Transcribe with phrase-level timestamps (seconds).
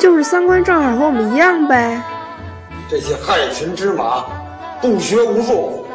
[0.00, 2.00] 就是三观正好和我们一样呗。
[2.88, 4.24] 这些害群之马，
[4.80, 5.86] 不学无术。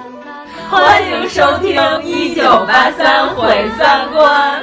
[0.70, 4.62] 欢迎收听《一九八三毁三观》。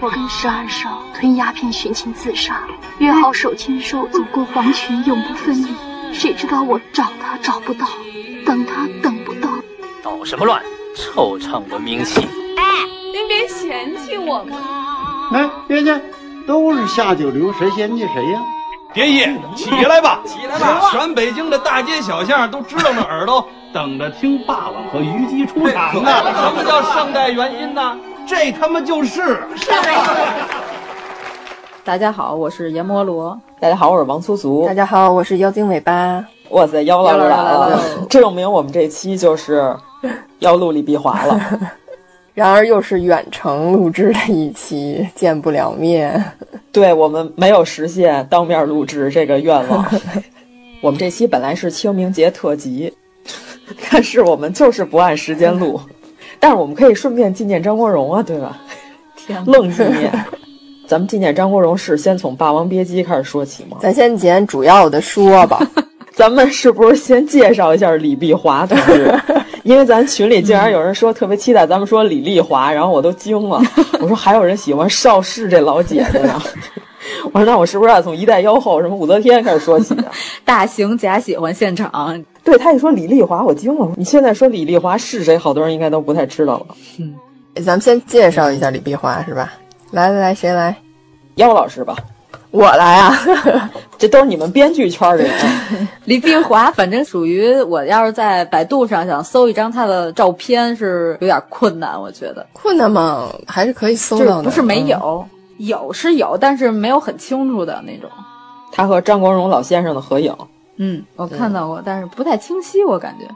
[0.00, 2.62] 我跟十二少吞鸦片寻亲自杀，
[2.98, 5.68] 约好手牵手走过黄泉，永不分离。
[6.12, 7.86] 谁知道我找他找不到，
[8.44, 9.48] 等他等不到。
[10.02, 10.62] 捣什么乱？
[10.96, 12.20] 臭唱文明戏！
[12.56, 12.64] 哎，
[13.12, 14.54] 您别嫌弃我们。
[15.32, 16.00] 哎，别介，
[16.46, 18.40] 都是下九流，谁嫌弃谁呀？
[18.92, 19.20] 别意，
[19.54, 20.88] 起来吧，起来吧！
[20.90, 26.10] 全北京的大街小巷都支棱着耳朵， 等着听霸王和虞姬出场呢。
[26.24, 27.96] 什么叫圣代元音呢？
[28.26, 29.46] 这他妈就是。
[29.56, 29.70] 是
[31.88, 33.40] 大家好，我是阎摩罗。
[33.58, 34.66] 大家好，我是王粗俗。
[34.66, 36.22] 大家好，我是妖精尾巴。
[36.50, 37.82] 哇塞，妖老师来了！
[38.10, 39.74] 证明我们这期就是
[40.40, 41.40] 要录李碧华了。
[42.34, 46.22] 然而又是远程录制的一期，见不了面。
[46.70, 49.82] 对我们没有实现当面录制这个愿望。
[50.82, 52.92] 我们这期本来是清明节特辑，
[53.90, 55.80] 但是我们就是不按时间录。
[56.38, 58.58] 但是我们可以顺便纪念张国荣啊，对吧？
[59.16, 60.12] 天，愣纪念。
[60.88, 63.76] 咱们纪念张国荣是先从《霸王别姬》开始说起吗？
[63.78, 65.60] 咱先捡主要的说吧。
[66.16, 69.14] 咱们是不是先介绍一下李碧华同志？
[69.64, 73.60] 因为咱群里竟然有人说特别期待咱们说李丽华，然后我都惊了。
[74.00, 76.40] 我说还有人喜欢邵氏这老姐姐呢。
[77.32, 80.06] 我说那我是不是要从一代妖后什么武则天开始说起啊？
[80.42, 82.24] 大型假喜欢现场。
[82.42, 83.90] 对他一说李丽华，我惊了。
[83.94, 85.36] 你现在说李丽华是谁？
[85.36, 86.74] 好多人应该都不太知道了。
[86.98, 87.14] 嗯，
[87.62, 89.52] 咱们先介绍一下李碧华是吧？
[89.90, 90.76] 来来来，谁来？
[91.36, 91.96] 妖老师吧。
[92.50, 93.12] 我来啊！
[93.98, 95.30] 这都是你们编剧圈的人。
[96.06, 102.46] 李碧华，反正属于我要是在百度上想搜一张他的照片是有点困难，我觉得。
[102.54, 103.28] 困难吗？
[103.46, 104.44] 还是可以搜到的。
[104.44, 105.26] 不是没有，
[105.58, 108.10] 有是有，但是没有很清楚的那种。
[108.72, 110.34] 他和张国荣老先生的合影。
[110.76, 113.26] 嗯，我看到过，但是不太清晰，我感觉。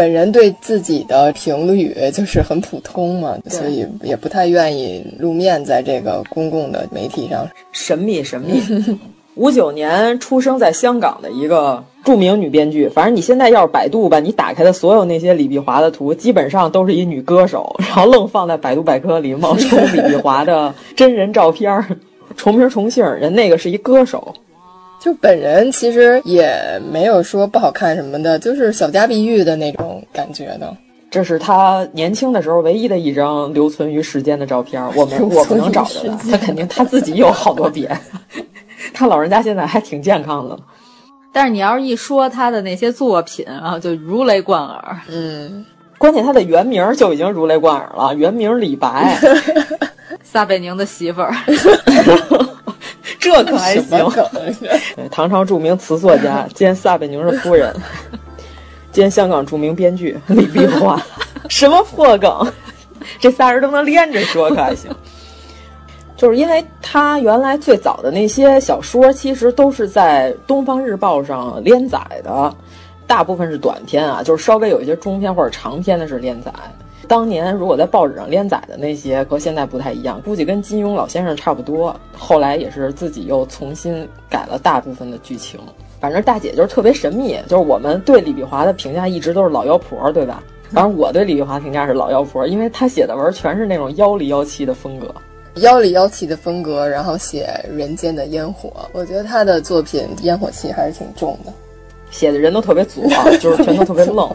[0.00, 7.46] 本人对自己的评语就是很普通嘛，所以也不太愿意露面在这个公共的媒体上。
[7.70, 8.62] 神秘神秘。
[9.36, 21.84] 五九年出生在香港的一个著名女编剧，反正你现在要是百度吧，你打开的所有那些李碧华的图，基本上都是一女歌手， 然后愣放在百度百科里冒充李碧华的真人照片儿，
[22.38, 24.34] 重名重姓，人那个是一歌手。
[25.00, 30.76] 就本人其实也没有说不好看什么的，就是小家碧玉的那种感觉的。
[31.10, 36.16] 这是他年轻的时候唯一的一张留存于世间的照片，我们 我不能找着的。
[36.30, 37.90] 他肯定他自己有好多别。
[38.94, 40.56] 他老人家现在还挺健康的，
[41.32, 45.00] 但是你要是一说他的那些作品啊，就如雷贯耳。
[45.08, 45.64] 嗯，
[45.98, 49.18] 关键他的原名就已经如雷贯耳了，原名李白，
[50.22, 51.34] 撒贝宁的媳妇儿。
[53.30, 54.10] 这可还行。
[55.10, 57.74] 唐朝著名词作家 兼撒贝宁的夫人，
[58.92, 61.00] 兼香港著名编剧李碧华，
[61.48, 62.52] 什么破梗？
[63.18, 64.90] 这仨人都能连着说，可还行。
[66.16, 72.54] 就是因为他原来最早的那些小说，其实都是在《东方日报》上连载的，
[73.06, 76.52] 大部分是短篇啊，就是稍微有一些中篇或者长篇的是连载。
[77.10, 81.92] 当年如果在报纸上连载的那些和现在不太一样，估计跟金庸老先生差不多。
[82.16, 85.58] 后来也是自己又重新改了大部分的剧情。
[85.98, 90.40] 反正大姐就是特别神秘，就是我们对李碧华的评价一直都是老妖婆，对吧？
[90.70, 95.12] 反正我对李碧华评价是老妖婆，因为她写的文全是那种妖里妖气的风格。
[95.56, 101.52] 妖里妖气的风格，然后写人间的烟火，我觉得她的作品烟火气还是挺重的，
[102.10, 103.04] 写的人都特别左，
[103.38, 104.28] 就是全都特别 愣，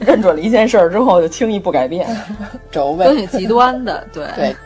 [0.00, 2.06] 认准了一件事儿之后就轻易不改变，
[2.70, 4.56] 轴呗都挺极端的， 对对，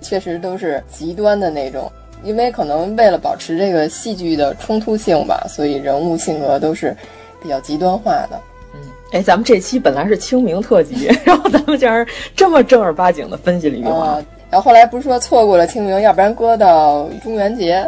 [0.00, 1.90] 确实都是极端的那种，
[2.22, 6.96] 因为可能为了保持这个戏剧的冲突性吧，所以人物性格都是
[7.42, 8.40] 比较极端化的。
[8.74, 8.80] 嗯，
[9.12, 12.06] 哎，咱们这期本来是清明特辑，然后咱们竟然
[12.36, 14.22] 这么正儿八经的分析李碧华。
[14.50, 17.82] 然后后来不是说错过了清明，要不然搁到中元节。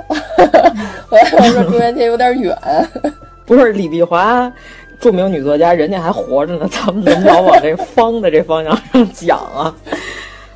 [1.08, 2.54] 后来我说中元节有点远。
[3.50, 4.48] 不是李碧华，
[5.00, 9.74] 著名女作家，人家还活着呢，咱们怎么老往这方的这方向上讲啊？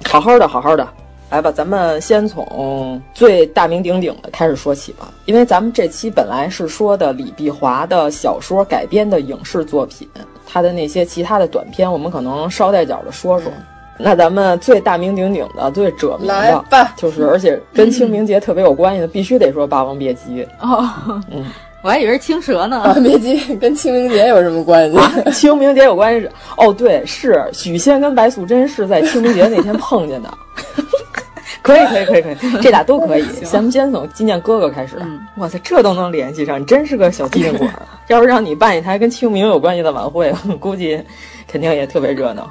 [0.04, 0.88] 好好的，好好的，
[1.28, 5.12] 来吧，咱们先从最大名鼎鼎的开始说起吧。
[5.24, 10.08] 因为咱们这期本来是说的李碧华的小说改编的影视作品，
[10.46, 13.50] 他的那些其他的短片，我们可能捎带脚的说说。
[13.98, 20.44] 那咱们最大名鼎鼎的、最著名来的，就是而且跟清明节特别有关系的，必须得说《霸王别姬》。
[20.60, 21.44] 哦，嗯，
[21.84, 22.80] 我还以为是青蛇呢。
[22.80, 24.96] 啊别急跟清明节有什么关系？
[24.96, 26.26] 啊，清明节有关系？
[26.56, 30.32] 哦，对，是许仙跟白素贞是在清明节那天碰见的。
[31.60, 33.24] 可以，可以，可以，可以，这俩都可以。
[33.44, 34.96] 咱们先从纪念哥哥开始。
[35.00, 37.68] 嗯、哇塞，这都能联系上，你真是个小机灵鬼。
[38.08, 40.98] 要是让你办一台跟清明有关系的晚会，估计
[41.46, 42.50] 肯定也特别热闹，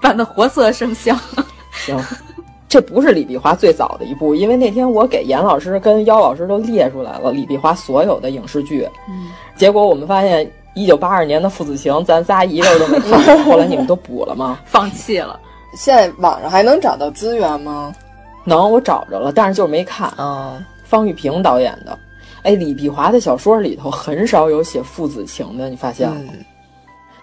[0.00, 1.18] 办的活色生香。
[1.72, 1.98] 行，
[2.70, 13.42] 这不是李碧华最早的一部，因为那天我给严老师跟妖老师都列出来了李碧华所有的影视剧，嗯，结果我们发现一九八二年的《父子情》，咱仨一个都没看。
[13.42, 14.60] 后来你们都补了吗？
[14.64, 15.40] 放弃了。
[15.74, 17.92] 现在网上还能找到资源吗？
[18.44, 20.08] 能，我找着了，但是就是没看。
[20.10, 21.98] 啊、嗯，方玉萍导演的。
[22.44, 26.32] 哎，李碧华的小说里头很少有写父子情的，你发现了吗？
[26.34, 26.44] 嗯、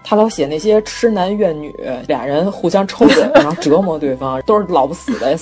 [0.10, 1.76] 他老写那些痴男怨女，
[2.08, 5.38] 俩人互相抽嘴，然后折磨对方，都是老不死的。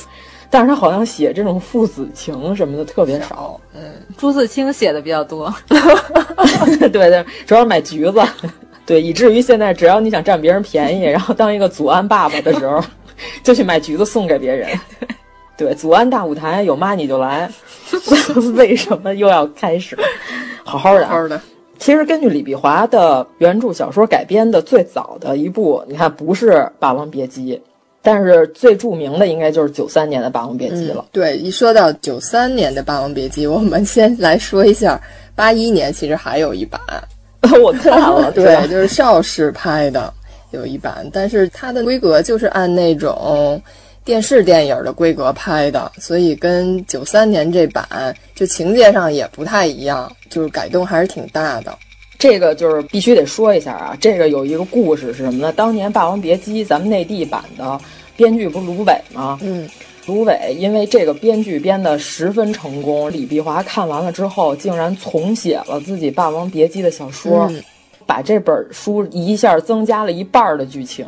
[0.50, 3.62] 但是他好像写这种父子情什么的特别少。
[3.76, 3.84] 嗯，
[4.18, 5.54] 朱自清写的比较多。
[5.70, 8.20] 对对，主要是买橘子。
[8.88, 12.84] 对，以至于现在只要你想占别人便宜，然后当一个祖安爸爸的时候，
[13.44, 14.68] 就去买橘子送给别人。
[15.56, 17.48] 对，祖安大舞台有妈你就来，
[18.56, 19.96] 为什么又要开始？
[20.64, 21.40] 好好的，好好的。
[21.78, 27.56] 其实根据李碧华的原著小说改编的最早的一部，你看不是《霸王别姬》，
[28.02, 31.10] 但是最著名的应该就是九三年的《霸王别姬》了、嗯。
[31.12, 35.00] 对，一说到九三年的《霸王别姬》， 我们先来说一下
[35.36, 36.80] 八一年其实还有一版，
[37.62, 40.14] 我看了， 对，就是邵氏拍的
[40.52, 43.62] 有一版，但是它的规格就是按那种。
[44.06, 51.76] 电视电影的规格拍的，所以跟九三年这版就情节上也不太一样，就是改动还是挺大的。
[52.20, 55.52] 这个就是必须得说一下啊，这个有一个故事是什么呢？
[55.52, 57.80] 当年《霸王别姬》咱们内地版的
[58.16, 59.40] 编剧不是芦苇吗？
[59.42, 59.68] 嗯，
[60.06, 67.62] 芦苇因为这个编剧编的十分成功，李碧华看完了之后，竟然重写了自己《霸王别姬》的小说，嗯、
[68.06, 71.08] 把这本书一下增加了一半的剧情。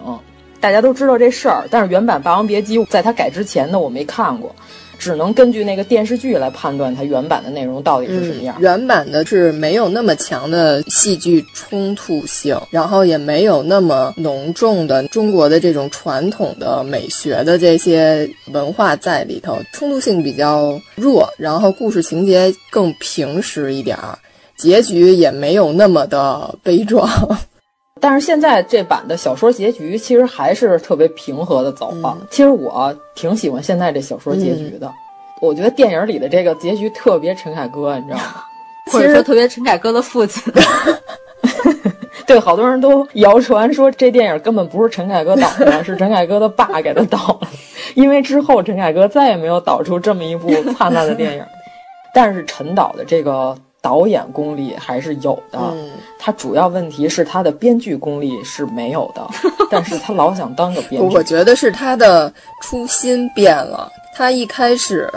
[0.68, 4.54] 大家都知道这事儿，但是原版《霸王别姬》在它改之前呢，我没看过，
[5.00, 8.58] 只能根据那个电视剧来判断它原版的内容到底是什么样。
[8.60, 24.20] 原版的是没有那么强的戏剧冲突性，然后也没有那么浓重的中国的这种传统的美学的这些文化在里头，冲突性比较弱，然后故事情节更平实一点儿，
[24.58, 27.10] 结局也没有那么的悲壮。
[28.00, 32.18] 但是现在这版的小说结局其实还是特别平和的走了。
[32.20, 34.94] 嗯、其实我挺喜欢现在这小说结局的，嗯、
[35.42, 38.44] 我觉得电影里的这个结局特别陈凯歌，你知道吗？
[38.92, 40.54] 或者说特别陈凯歌的父亲。
[42.26, 47.48] 对，好多人都谣传说这电影根本不是陈凯歌导的， 是陈凯歌的爸给他导的。
[47.96, 51.44] 因为之后陈凯歌再也没有导出这么一部灿烂的电影。
[52.14, 53.58] 但是陈导的这个。
[53.88, 59.26] 导演功力还是有的，嗯、他主要问题是他的编剧功力是没有的，
[59.72, 61.16] 但是他老想当个编剧。
[61.16, 62.30] 我觉得是他的
[62.62, 63.90] 初心变了。
[64.14, 65.10] 他一开始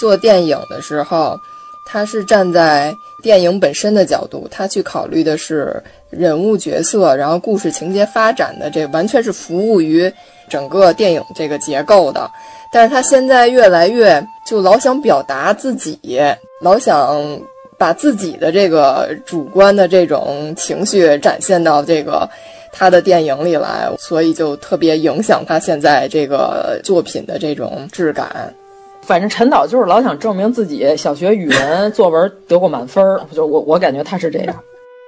[0.00, 1.38] 做电影的时候，
[1.86, 10.12] 他是站在电影本身的角度，他去考虑的是人物角色，然后故事情节发展的这完全是服务于
[10.48, 12.28] 整个电影这个结构的。
[12.72, 16.20] 但是他现在越来越就老想表达自己，
[16.60, 17.40] 老想。
[17.82, 22.30] 把自己的这个主观的这种情绪展现到这个
[22.70, 28.54] 他的电影里来，所以就特别影响他现在这个作品的这种质感。
[29.02, 34.54] 反正陈导就是老想证明自己小学语文作文得过满分儿，就我我感觉他是这样，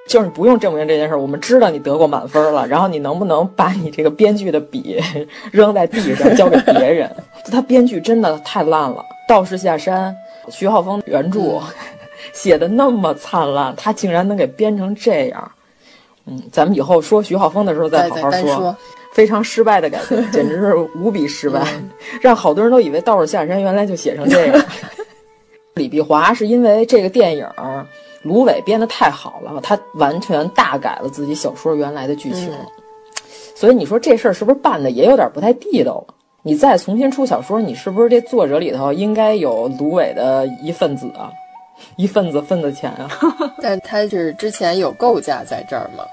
[0.09, 5.01] 就是你不用证明这件事，我们知道你得过满分了，然后你能不能把你这个编剧的笔
[5.53, 7.09] 扔在地上交给别人？
[7.53, 8.97] 他编剧真的太烂了，
[9.29, 10.13] 《道士下山》
[10.51, 11.41] 徐浩峰原著。
[11.41, 11.63] 嗯
[12.35, 15.51] 写的那么灿烂，他竟然能给编成这样，
[16.27, 18.55] 嗯，咱们以后说徐浩峰的时候再好好说。
[18.57, 18.77] 说
[19.15, 21.89] 非常失败的感觉，简直是无比失败，嗯、
[22.21, 24.65] 让好多人都以为《道士下山》原来就写成这样。
[25.75, 27.49] 李碧华是因为这个电影
[28.23, 32.67] 芦苇编的太好了，他完全大改了自己小说原来的剧情，嗯、
[33.55, 36.15] 所以你说这事儿是不是办的也有点不太地道了？
[36.43, 41.31] 你再重新出小说，你是不是这作者里头应该有芦苇的一份子啊？
[41.97, 43.09] 一份子份子钱啊！
[43.63, 46.05] 但他是之前有构架在这儿吗？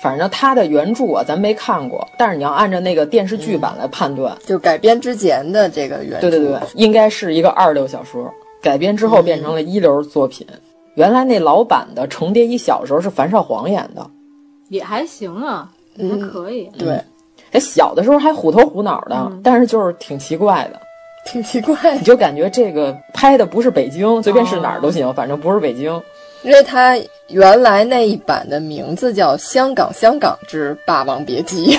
[0.00, 8.32] 反正他的原著啊，咱没看过，但是你要按照那个电视剧版来判断，就改编之前的这个原著，对对对，应该是一个二流小说，
[8.62, 10.46] 改编之后变成了一流作品。
[10.50, 10.58] 嗯、
[10.94, 14.08] 原来那老版的程蝶衣小时候是樊少皇演的，
[14.70, 16.70] 也还行啊，还可以。
[16.78, 16.98] 对，
[17.52, 20.80] 哎，小的时候还虎头虎脑的，嗯、但是就是挺奇怪的，
[21.24, 26.02] 挺奇怪，你就感觉这个拍的不是北京，随便是哪儿都行，哦、反正不是北京。
[26.42, 26.98] 因为它
[27.28, 31.76] 原来那一版的名字叫《香港香港之霸王别姬》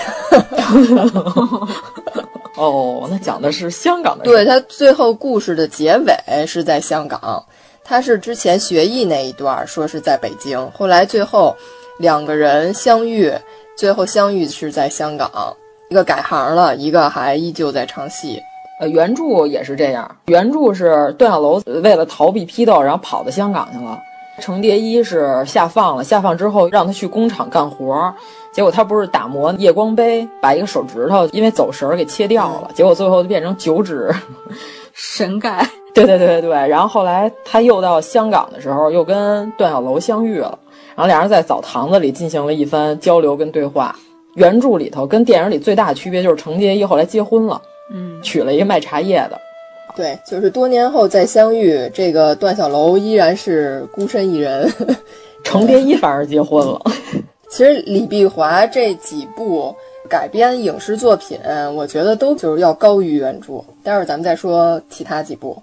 [2.56, 4.24] 哦，那讲的是香港的。
[4.24, 7.44] 对，它最后故事的结尾是在香港，
[7.84, 11.58] 它是之前学艺那一段说是在北京，后来最后
[11.98, 13.34] 两个人相遇，
[13.76, 15.58] 最后相遇是在香港，
[15.90, 18.40] 一个改行了，一个还依旧在唱戏。
[18.82, 24.00] 呃，原著也是这样，原著是段小楼为了逃避批斗，然后跑到香港去了。
[24.40, 28.12] 程蝶衣是下放了，下放之后让他去工厂干活，
[28.52, 34.10] 结果他不是打磨夜光杯，把一个手指头因为走神儿给切掉了，结果最后就变成九指
[34.94, 35.64] 神盖。
[35.94, 40.58] 对对对对对，然后后来他又到香港的时候，又跟段小楼相遇了，
[40.96, 43.96] 然后俩人在澡堂子里进行了一番交流跟对话。
[44.36, 47.62] 原著里头跟电影里最大的区别就是程蝶衣后来结婚了，
[47.94, 49.40] 嗯，娶了一个卖茶叶的。
[49.96, 54.72] 对，就是多年后再相遇，这个段小楼依然是孤身一人，
[55.44, 56.82] 程蝶衣反而结婚了。
[57.52, 59.76] 其实李碧华这几部
[60.10, 61.38] 改编影视作品，
[61.76, 63.62] 我觉得都就是要高于原著。
[63.84, 65.62] 待会儿咱们再说其他几部，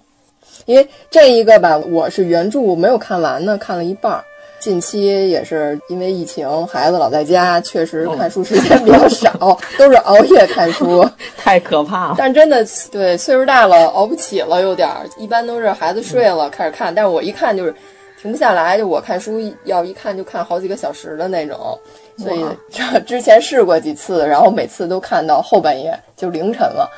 [0.67, 4.23] 因为这一个吧，我是原著没有看完呢，看了一半儿。
[4.59, 12.15] 近期也是因为疫情，孩子老在家，确实看书时间比较少， 都是熬夜看书， 太可怕了。
[12.17, 15.07] 但真的对岁数大了熬不起了，有点儿。
[15.17, 17.73] 一般都是孩子睡了、嗯、开始看，但是我一看就是
[18.21, 21.79] 停不下来，就我看书要一看就看好几个小时的那种。
[22.17, 22.45] 所以
[23.07, 26.89] 之前试过几次，然后每次都看到后半夜，就凌晨了，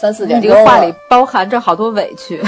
[0.00, 0.48] 三四点钟。
[0.48, 2.40] 这个话里包含着好多委屈。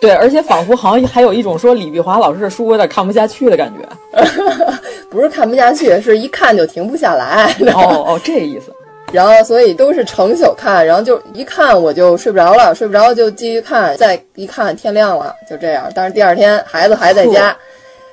[0.00, 4.22] 对，而且仿佛好像还有一种说李碧华老师的书有点看不下去的感觉，
[5.10, 7.54] 不是看不下去，是一看就停不下来。
[7.74, 8.72] 哦哦，这意思。
[9.12, 15.90] 然后所以都是成宿看，然后就一看我就睡不着了，睡不着就继续看，再一看天亮了，就这样。
[15.94, 17.56] 但是第二天孩子还在家，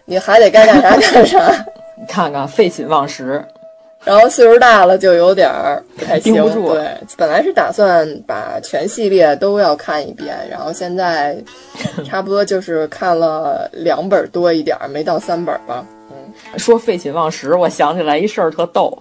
[0.05, 1.51] 你还得该干啥干啥。
[1.99, 3.43] 你 看看废寝忘食。
[4.05, 6.73] 然后岁数大了就有点儿不太不住。
[6.73, 11.37] 对，本来是打算把全系列都要看一遍，然后现在
[12.03, 15.85] 差不多就是看了两本多一点，没到三本吧。
[16.11, 18.97] 嗯，说废寝忘食，我想起来一事儿特逗。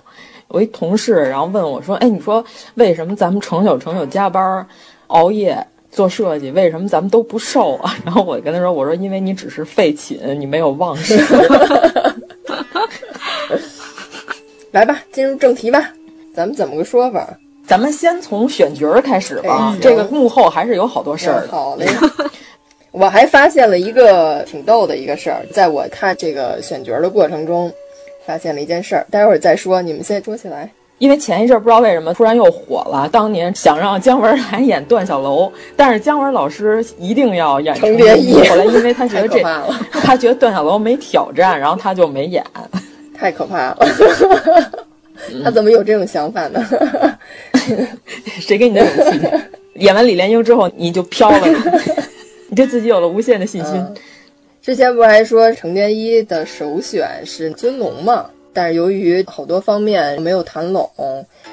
[0.48, 2.44] 我一同事，然后问我说：“哎，你说
[2.74, 4.66] 为什么咱们成宿成宿加班
[5.06, 5.56] 熬夜
[5.90, 11.18] 做设计，为什么咱们都不瘦啊？” 然后我跟他说：“我说因为你只是废寝，你没有忘食。
[14.72, 15.90] ”来吧，进入正题吧。
[16.34, 17.28] 咱们怎么个说法？
[17.66, 19.76] 咱们先从选角开始吧。
[19.80, 21.48] 这个幕后还是有好多事儿的。
[21.48, 21.86] 好嘞。
[22.90, 27.72] 我还发现了一个挺逗的一个事儿，在我看这个选角的过程中，
[28.26, 29.06] 发现了一件事儿。
[29.10, 30.70] 待会儿再说，你们先说起来。
[30.98, 38.34] 因为前一阵不知道为什么突然又火了，当年想让姜文来演段小楼，但是姜文老师一定要演程蝶衣。
[38.48, 39.42] 后来因为他觉得这，
[40.00, 42.44] 他觉得段小楼没挑战，然后他就没演。
[43.14, 43.78] 太可怕了，
[45.44, 46.60] 他怎么有这种想法呢？
[48.40, 49.20] 谁给你的勇气？
[49.74, 51.48] 演完李莲英之后，你就飘了，
[52.48, 53.74] 你对自己有了无限的信心。
[53.74, 53.94] 嗯、
[54.60, 58.28] 之前不是还说程蝶衣的首选是尊龙嘛？
[58.52, 60.90] 但是由于好多方面没有谈拢，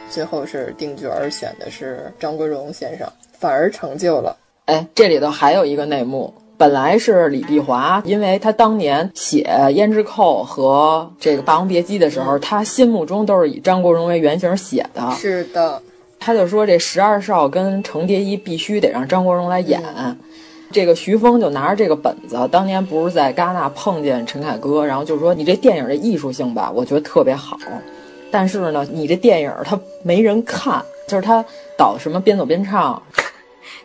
[0.09, 4.35] 最后是定角儿选的是张国荣先生，反而成就了。
[4.65, 6.33] 哎，这里头还有一个内幕。
[6.59, 15.09] 本来是李碧华，因为他当年写《胭脂扣》和这个《霸王别姬》的时候，他心目中都是以张国荣为原型写的。
[15.11, 15.81] 是的，
[16.19, 19.81] 他就说这十二少跟程蝶衣必须得让张国荣来演。
[19.97, 20.13] 嗯、
[20.69, 27.57] 这个徐峰就拿着这个本子，当年不是在戛纳碰见陈凯歌，然后就说你这电影的艺术性吧，我觉得特别好，
[28.29, 31.41] 但是呢，你这电影它没人看，就是他
[31.77, 33.01] 导什么边走边唱。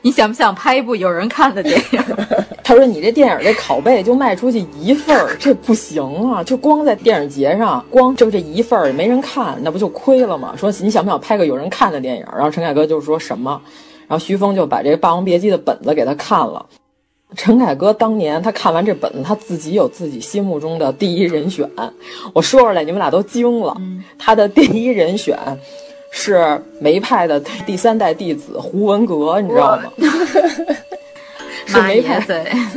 [0.05, 2.05] 你想不想拍一部有人看的电影？
[2.63, 6.45] 他说：“你这电影这拷贝就卖出去一份儿，这不行啊！
[6.45, 12.27] 就光在电影节上，光就这一份儿也没人看，那不就亏了吗？”说你想不想拍个有人看的电影？
[12.35, 13.59] 然后陈凯歌就说什么，
[14.07, 16.67] 然后徐峰就把这个《霸王别姬》的本子给他看了。
[17.35, 21.67] 陈凯歌当年他看完这本子，他自己有自己心目中的第一人选。
[22.35, 23.75] 我说出来，你们俩都惊了。
[24.19, 25.39] 他的第一人选。
[26.17, 29.93] 是梅派的第三代弟子胡文阁，你知道吗？
[31.67, 32.25] 是梅派，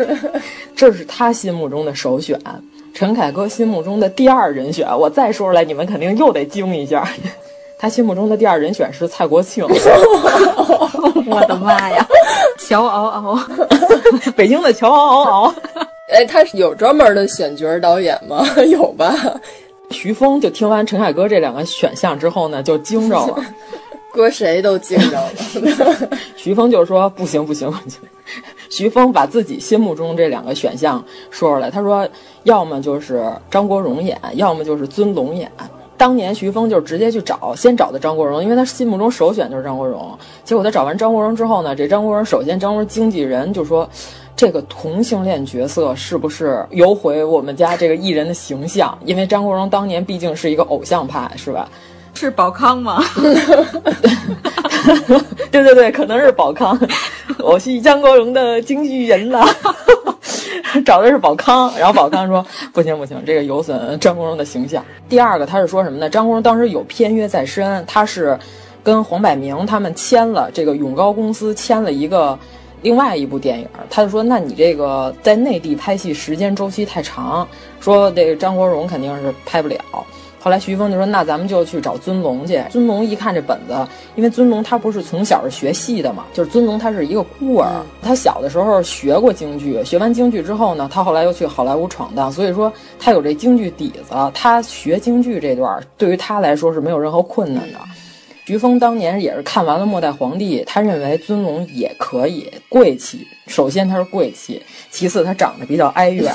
[0.75, 2.39] 这是他心目中的首选。
[2.95, 7.07] 陈凯歌心目中的第二人选，我再说出来，你们肯定又得惊一下。
[7.77, 9.63] 他心目中的第二人选是蔡国庆。
[11.27, 12.07] 我的妈呀！
[12.57, 13.39] 乔嗷嗷，
[14.35, 15.55] 北京的乔嗷嗷嗷。
[16.09, 18.43] 哎，他是有专门的选角导演吗？
[18.65, 19.13] 有吧？
[19.91, 23.43] 徐峰就听完陈凯歌这两个选项之后呢，就惊着了，
[24.13, 25.31] 搁谁都惊着了。
[26.35, 27.99] 徐峰就说：“不行不行不行。”
[28.69, 32.07] 徐峰把自己心目中这两个选项说出来，他说
[32.43, 35.49] ：“要么就是张国荣演，要么就是尊龙演。”
[35.97, 40.15] 当年徐峰就直接去找，先找的张国荣，因为他心目中首选就是张国荣。
[40.43, 43.89] 结果他找完张国荣之后呢，这张国荣首先张国荣经纪人就说。
[44.37, 48.95] 这个同性恋角色是不是有毁我们家这个艺人的形象？
[49.03, 51.67] 因为张国荣当年毕竟是一个偶像派，是吧？
[52.13, 53.03] 是宝康吗？
[55.51, 56.79] 对对对，可能是宝康。
[57.43, 59.43] 我是张国荣的经纪人了，
[60.85, 61.73] 找的是宝康。
[61.75, 66.07] 然后宝康说：“不行不行，这个有损张国荣的形象。”第二个，他是说什么呢？
[66.07, 68.37] 张国荣当时有片约在身，他是
[68.83, 72.37] 跟黄百鸣他们签了这个永高公司签了一个。
[72.81, 77.47] 另外一部电影，他就说：“那你这个在内地拍戏时间周期太长，
[77.79, 79.77] 说这个张国荣肯定是拍不了。”
[80.39, 83.75] 后来徐峰就说：“那咱们就去找尊龙去。”尊龙一看这本子，
[84.15, 87.67] 因为尊龙他不是从小是学戏的嘛，就是尊龙他是一个孤儿，
[88.01, 97.79] 他小的时候学过京剧，学完京剧之后呢，他后来又去好莱坞闯荡，所以说他有这京剧底子，他学京剧这段对于他来说是没有任何困难的。
[98.47, 103.27] 徐峰当年也是看完了《末代皇帝》，他认为尊龙也可以贵气。
[103.47, 106.33] 首先他是贵气，其次他长得比较哀怨，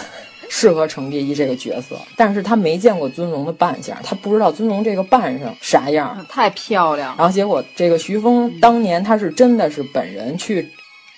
[0.51, 1.97] 适合程蝶衣这个角色。
[2.15, 7.15] 但是他没见过尊龙的扮相，他不知道尊龙这个扮上啥样，太漂亮。
[7.17, 10.69] 然后结果这个徐峰当年他是真的是本人去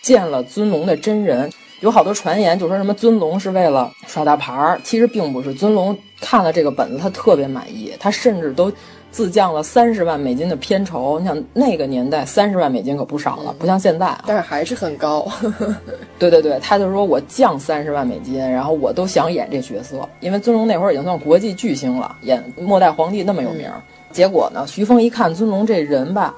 [0.00, 5.52] 见了尊龙的真人，有好多传言就说什么尊龙是为了耍大牌儿，其实并不是。
[5.52, 8.70] 尊龙看了这个本子，他特别满意，他甚至都。
[9.14, 15.24] 自降了三十万美金的片酬，你想那个年代三十万美金可不少了，不像现在啊，但是还是很高。
[16.18, 23.70] 对对对，他就说我降三十万美金，然后我都想演这角色，因为尊龙那会儿已经算国际巨星了，演末代皇帝那么有名。
[24.10, 26.34] 结果呢，徐峰一看尊龙这人吧，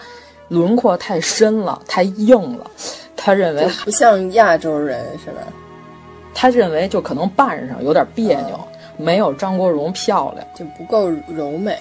[0.49, 2.71] 轮廓太深了，太硬了，
[3.17, 5.41] 他认为不像亚洲人是吧？
[6.35, 8.61] 他认为就可能扮上有点别扭，
[8.99, 11.79] 没有张国荣漂亮，就不够柔美。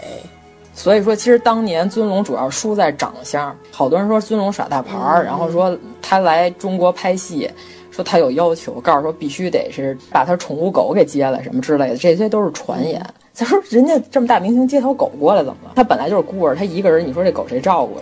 [0.76, 3.56] 所以说，其实当年尊龙主要输在长相。
[3.72, 7.50] 好多人说尊龙耍大牌儿，然后说他来中国拍戏，
[7.90, 13.02] 说他有要求，告诉说必须得是把他宠物狗给接来，什么之类的，这些都是传言。
[13.32, 15.72] 再说人家这么大明星接条狗过来怎么了？
[15.76, 17.98] 他本来就是孤儿，他一个人，你说这狗谁照顾？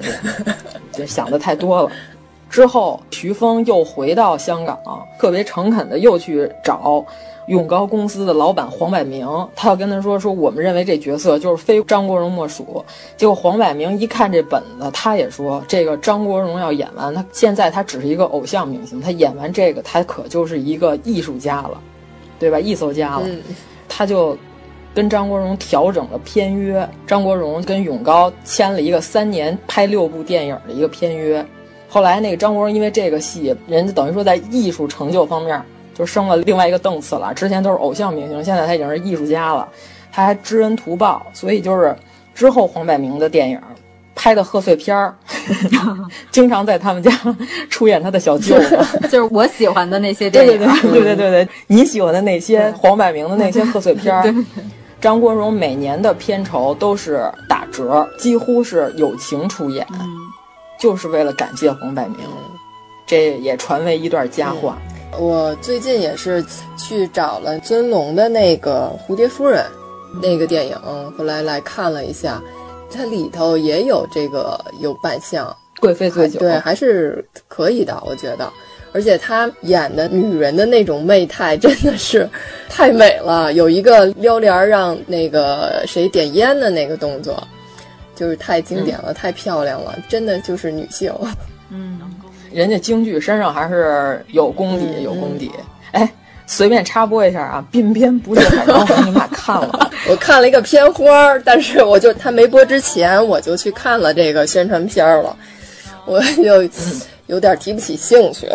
[0.91, 1.91] 就想的太多了。
[2.49, 4.77] 之后，徐峰又回到香港，
[5.19, 7.05] 特别诚恳的又去找。
[7.47, 12.84] 永高公司的老板黄百鸣，他要跟他说说，我们认为这角色就是非张国荣莫属。
[13.17, 21.82] 结果黄百鸣一看这本子，他也说这个张国荣要演完，他现在他只是一个偶像明星，他演完这个，他可就是一个艺术家了，
[22.39, 22.60] 对吧？
[22.60, 23.27] 艺术家了，
[23.89, 24.38] 他就
[24.93, 26.88] 跟张国荣调整了片约。
[27.06, 31.45] 张国荣跟永高签了一个三年拍六部电影的一个片约。
[31.89, 35.62] 后来那个张国荣因为这个戏，人家等于说在艺术成就方面。
[35.93, 37.34] 就升了另外一个档次了。
[37.34, 39.67] 之前都是偶像明星，现在他已经是艺术家了。
[40.12, 41.95] 他还知恩图报，所以就是
[42.36, 43.60] 之后黄百鸣的电影
[44.13, 45.15] 拍的贺岁片儿，
[46.29, 47.12] 经常在他们家
[47.67, 48.79] 出演他的小舅子，
[49.10, 50.60] 就是我喜欢的那些电影。
[50.60, 54.34] 对对对对对对对，你喜欢的那些黄百鸣的那些贺岁片儿。
[55.01, 59.86] 张国荣每年的片酬都是打折，几乎是友情出演，
[60.79, 62.19] 就是为了感谢黄百鸣。
[63.06, 64.77] 这也传为一段佳话。
[65.19, 66.43] 我最近也是
[66.78, 69.63] 去找了尊龙的那个《蝴蝶夫人》
[70.21, 70.76] 那个电影，
[71.17, 72.41] 后来来看了一下，
[72.91, 78.52] 它里头也有这个有扮相，贵妃醉酒，对，还是可以的，我觉得。
[78.91, 82.30] 而且她演的女人的那种媚态真的是
[82.69, 87.41] 太美了，有一个撩帘让那个谁点烟的那个动作，
[88.15, 91.12] 就是太经典了，太漂亮了，真的就是女性。
[91.69, 91.99] 嗯。
[92.53, 95.51] 人家京剧身上还是有功底，有功底。
[95.91, 96.09] 哎，
[96.45, 99.91] 随便插播一下啊，鬓边不是海棠红，你们俩看了？
[100.09, 105.35] 我看了一个片花，但是我就他没播之前，我就去看了这个宣传片了，
[106.05, 106.63] 我就
[107.27, 108.47] 有点提不起兴趣，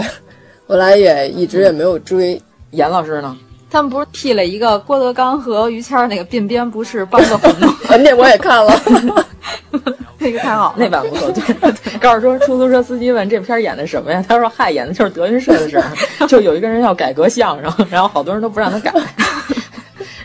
[0.66, 2.40] 后来也一直也没有追。
[2.72, 3.34] 严老师呢？
[3.70, 7.76] 他们不是 P 了一个郭德纲和于谦那个鬓边不是帮个红吗？
[8.00, 8.80] 那我也看了。
[10.20, 11.30] 那个太好，那版不错。
[11.30, 14.24] 对 告诉说，出租车司机问这片演的什么呀？
[14.26, 18.92] 他说：“嗨，演的就是德云社的事儿，就有一个人要改革相声，然后好多人都不让他改。”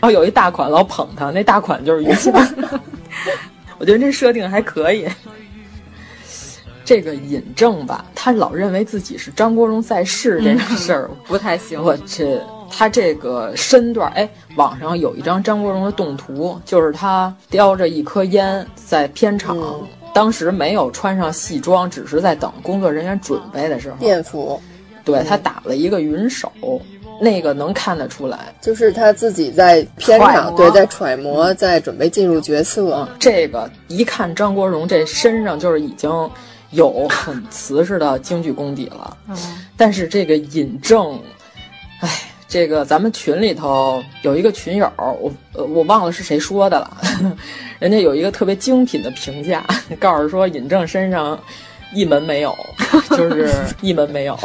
[0.00, 2.32] 然后有一大款老捧他，那大款就是于谦。
[3.78, 5.06] 我觉得这设定还可以。
[6.84, 11.82] 这个尹正吧，他老认为自己是张国荣在世这个事儿、嗯、不太行。
[11.82, 12.38] 我去，
[12.70, 23.96] 他这个身段，哎，网上有一张张国荣的动图，就是他叼着一颗烟在片场，嗯、当时没有穿上戏装，只是在等工作人员准备的时候。
[23.96, 24.60] 便服。
[25.04, 26.50] 对他打了一个云手，
[27.20, 32.94] 那个能看得出来，就是他自己在片场对在揣摩，在准备进入角色。
[32.94, 36.10] 嗯、这个一看张国荣这身上就是已经
[36.70, 39.14] 有很瓷实的京剧功底了。
[39.28, 39.36] 嗯、
[39.76, 41.20] 但是这个尹正，
[42.00, 42.08] 哎，
[42.54, 46.98] 这个咱们群里头有一个群友，我呃我忘了是谁说的了，
[47.80, 49.66] 人家有一个特别精品的评价，
[49.98, 51.36] 告诉说尹正身上
[51.92, 52.56] 一门没有，
[53.10, 54.38] 就是一门没有。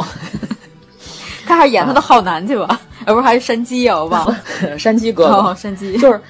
[1.46, 3.94] 他还是演他的浩南去吧，而不是还是山鸡呀？
[3.96, 4.42] 我忘了，
[4.76, 6.20] 山鸡哥哥，哦、山鸡就是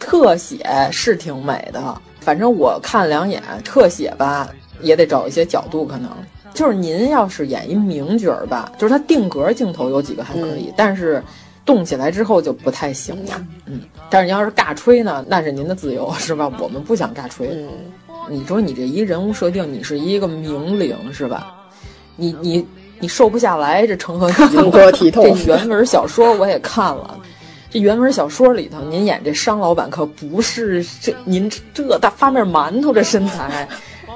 [0.00, 4.48] 特写是挺美的，反正我看两眼特写吧，
[4.80, 6.10] 也得找一些角度，可能
[6.54, 11.22] 就是您要是演一名角儿吧，就是他定格镜头有几个还可以，嗯、但是
[11.64, 13.46] 动起来之后就不太行了。
[13.66, 16.50] 嗯，但是你要是尬吹呢，那是您的自由，是吧？
[16.58, 17.48] 我们不想尬吹。
[17.48, 17.68] 嗯，
[18.28, 21.54] 你说你这一人物设定，你是一个名伶，是吧？
[22.16, 22.66] 你你。
[23.00, 24.72] 你瘦不下来，这成何体统？
[24.90, 25.22] 体统。
[25.38, 27.16] 这原文小说我也看了，
[27.70, 33.68] 这原文小说里头，您演这商老板可不是这您这大发面馒头这身材。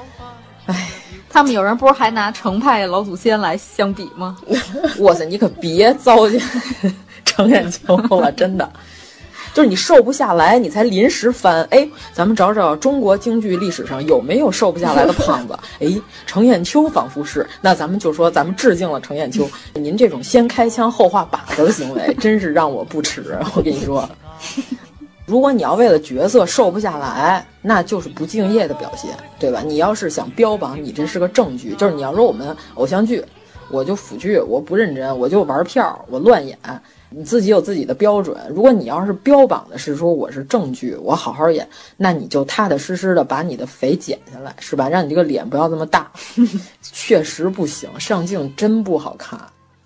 [0.67, 0.89] 哎，
[1.33, 4.37] 他们有人不是还拿程派老祖先来相比吗？
[5.01, 6.39] 哇塞，你可别糟践
[7.25, 8.71] 程砚秋了，真的。
[9.51, 11.63] 就是你瘦不下来，你才临时翻。
[11.71, 15.57] 哎，咱们找找中国京剧历史上有没有瘦不下来的胖子？
[15.81, 15.87] 哎，
[16.27, 17.47] 程砚秋仿佛是。
[17.61, 19.49] 那咱们就说，咱们致敬了程砚秋。
[19.73, 23.37] 您这种先开枪后画靶子的行为，真是让我不齿。
[23.55, 24.07] 我跟你说，
[25.25, 29.61] 如果你要为了角色瘦不下来，那就是不敬业的表现，对吧？
[29.65, 33.23] 你要是想标榜你这是个正剧，就是你要说我们偶像剧，
[33.69, 36.57] 我就腐剧，我不认真，我就玩票，我乱演。
[37.15, 38.35] 你自己有自己的标准。
[38.49, 44.89] 如果你要是标榜的是说我是正剧，我好好演，那你就踏踏实实的把你的肥减下来，是吧？
[44.89, 46.11] 让你这个脸不要这么大。
[46.81, 49.39] 确实不行，上镜真不好看。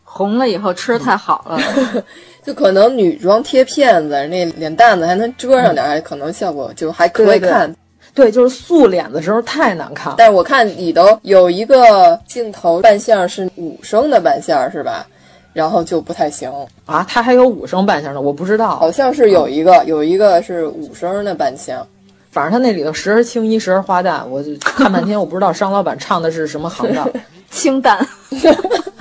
[0.10, 1.60] 红了以后吃的太好了，
[2.42, 7.76] 就可能女装贴片子，那脸蛋子还能遮上点，可能效果就还可以看。
[8.16, 10.16] 对，就是素脸的时候太难看。
[10.18, 15.06] 但是我看里头有一个镜头扮相是五声的扮相，是吧？
[15.54, 16.52] 然后就不太行。
[16.86, 21.86] 啊，他还有五声扮相的，我不知道，好像是有一个，有一个是五声的扮相，
[22.32, 27.08] 反正他那里头时而青衣，时而花旦，我就看半天，我不知道商老板唱的是什么行当，
[27.52, 28.04] 清淡，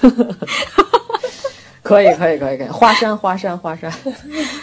[1.82, 3.92] 可以，可以，可以，可以，花山，花山，花山，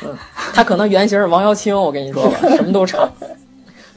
[0.04, 0.16] 嗯，
[0.54, 3.10] 他可能原型是王瑶清，我跟你说吧， 什么都唱，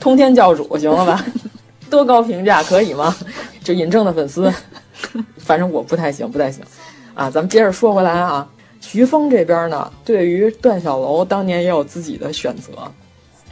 [0.01, 1.25] 通天教主，行了吧？
[1.89, 3.15] 多高评价，可以吗？
[3.63, 4.53] 就尹正的粉丝，
[5.39, 6.65] 反正我不太行，不太行。
[7.15, 8.49] 啊，咱们接着说回来啊，
[8.81, 12.73] 徐峰这边呢，对于段小楼当年也有自己的选择，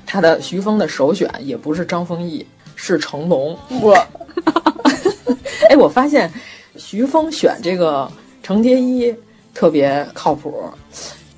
[0.07, 3.57] 他的徐峰的首选也不是张丰毅，是成龙。
[3.83, 3.92] 我，
[5.68, 6.33] 哎，我发现
[6.79, 8.11] 徐峰选这个
[8.43, 9.14] 程蝶衣
[9.53, 10.62] 特别靠谱，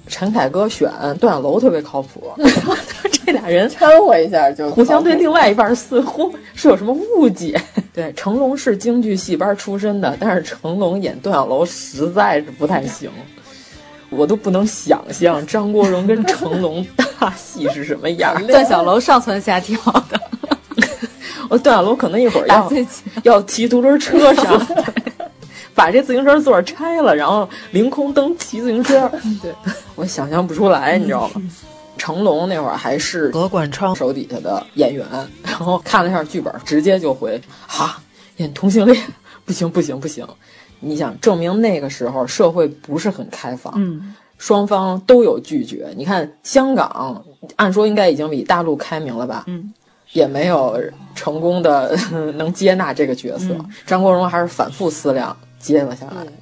[0.06, 2.32] 陈凯歌选段小楼特别靠谱，
[3.10, 7.60] 这俩人掺和一下就互相对另外一半似乎是有什么误解。
[7.92, 13.10] 对，成龙是京剧戏班出身的，但是成龙演段小楼实在是不太行，
[14.10, 16.86] 我都不能想象张国荣跟成龙
[17.18, 18.34] 大戏是什么样。
[18.46, 19.76] 段小楼上蹿下跳
[20.08, 20.20] 的，
[21.48, 22.72] 我段小楼可能一会儿要
[23.24, 24.66] 要骑独轮车上，
[25.80, 29.10] 把这自行车座拆了，然后凌空蹬骑自行车。
[29.40, 29.50] 对
[29.96, 31.40] 我想象不出来，你知道吗？
[31.96, 35.06] 成龙那会儿还是何冠昌手底下的演员，
[35.42, 37.98] 然后看了一下剧本，直接就回哈
[38.36, 39.02] 演同性恋，
[39.46, 40.26] 不行不行不行！
[40.80, 45.88] 你想证明那个时候社会不是很开放，嗯，双方都有拒绝。
[45.96, 47.24] 你看香港，
[47.56, 49.44] 按说应该已经比大陆开明了吧？
[49.46, 49.72] 嗯，
[50.12, 50.78] 也没有
[51.14, 51.96] 成功的
[52.36, 53.48] 能接纳这个角色。
[53.50, 56.32] 嗯、张国荣还是反复思量接了下来，嗯、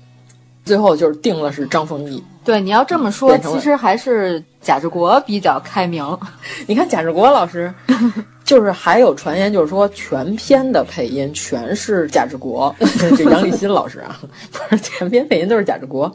[0.65, 2.23] 最后就是定了是张丰毅。
[2.45, 6.19] 对，你要这么说，其实还是贾志国比较开明。
[6.67, 7.71] 你看贾志国老师，
[8.43, 12.75] 就是还有传言，就是说全片的配音全是贾志国，
[13.19, 14.19] 这杨立新老师啊，
[14.51, 16.11] 不是全篇配音都是贾志国，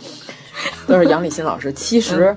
[0.88, 1.72] 都是杨立新老师。
[1.74, 2.36] 其实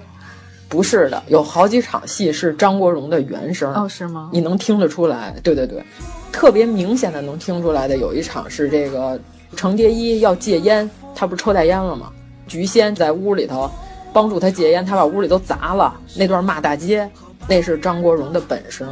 [0.69, 3.73] 不是的，有好几场戏是张国荣的原声。
[3.73, 4.29] 哦，是吗？
[4.31, 5.35] 你能听得出来？
[5.43, 5.83] 对对对，
[6.31, 9.19] 特别明显的能听出来的有一场是这个
[9.55, 12.11] 程蝶衣要戒烟，他不是抽大烟了吗？
[12.47, 13.71] 菊仙在屋里头
[14.13, 15.95] 帮助他戒烟，他把屋里都砸了。
[16.15, 17.09] 那段骂大街，
[17.49, 18.89] 那是张国荣的本声，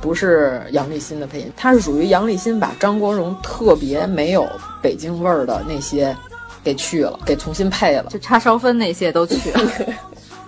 [0.00, 1.52] 不是杨立新的配音。
[1.56, 4.46] 他是属于杨立新把张国荣特别没有
[4.82, 6.16] 北京味儿的那些
[6.64, 9.60] 给去了，给重新配了，就叉烧分那些都去了。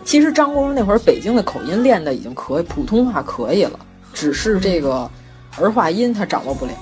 [0.04, 3.78] 其实张国荣那会儿北京的口音练的已经可以，普通话可以了，
[4.14, 5.08] 只是这个
[5.58, 6.72] 儿化音他掌握不了。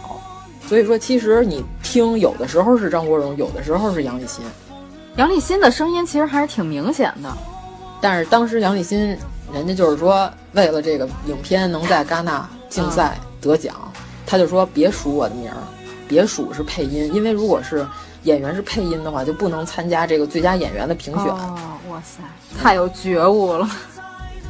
[0.66, 4.44] 所以说，其实你听，有的时候是张国荣，有的时候是杨立新。
[5.16, 7.32] 杨立新的声音其实还是挺明显的，
[8.00, 9.16] 但是当时杨立新，
[9.52, 13.92] 人家就是说，为了这个影片能在戛纳竞赛得奖，嗯、
[14.26, 15.56] 他就说别数我的名儿，
[16.08, 17.86] 别数是配音，因为如果是
[18.24, 21.26] 演员是配音的话，就不能参加这个最佳演员的评选。
[21.26, 22.22] 哦，哇塞，
[22.60, 23.68] 太有觉悟了。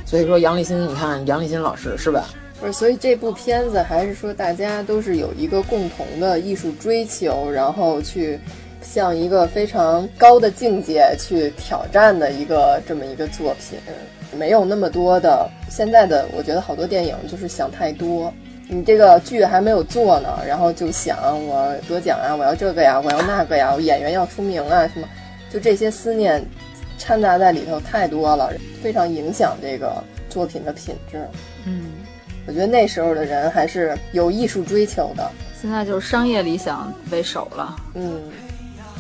[0.07, 2.25] 所以说，杨立新，你看杨立新老师是吧？
[2.59, 8.41] 不是，所以这部片子还是说大家都是有一个共同的艺术追求，然后去
[8.81, 13.79] 向一个非常高的境界去挑战的一个这么一个作品，
[14.39, 18.33] 没有那么多的现在的，我觉得好多电影就是想太多。
[18.69, 21.17] 你这个剧还没有做呢，然后就想
[21.47, 25.07] 我得奖啊，我要这个呀，我要那个呀，我演员要出名啊，什么，
[25.53, 26.45] 就这些思念
[26.97, 28.51] 掺杂在里头太多了，
[28.83, 31.19] 非常影响这个作品的品质。
[31.67, 31.93] 嗯。
[32.47, 35.31] 我觉得那时候的人还是有艺术追求的，
[35.61, 37.77] 现在就是商业理想为首了。
[37.95, 38.23] 嗯，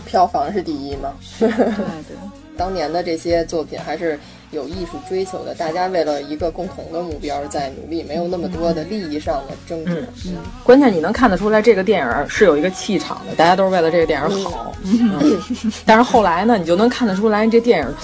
[0.04, 1.12] 票房是第一嘛。
[1.38, 2.16] 对对，
[2.56, 4.18] 当年的这些作品还是
[4.50, 10.04] 有艺术追求的，大家为了一个共同的目标在努力，没有那么多的利益上的争执。
[10.24, 14.74] 嗯，嗯关键你能看得出来，这个电影是有一个气场的，大家都是为了这个电影好。
[14.82, 15.40] 嗯，
[15.87, 17.94] 但是后来呢，你就能看得出来，这电影。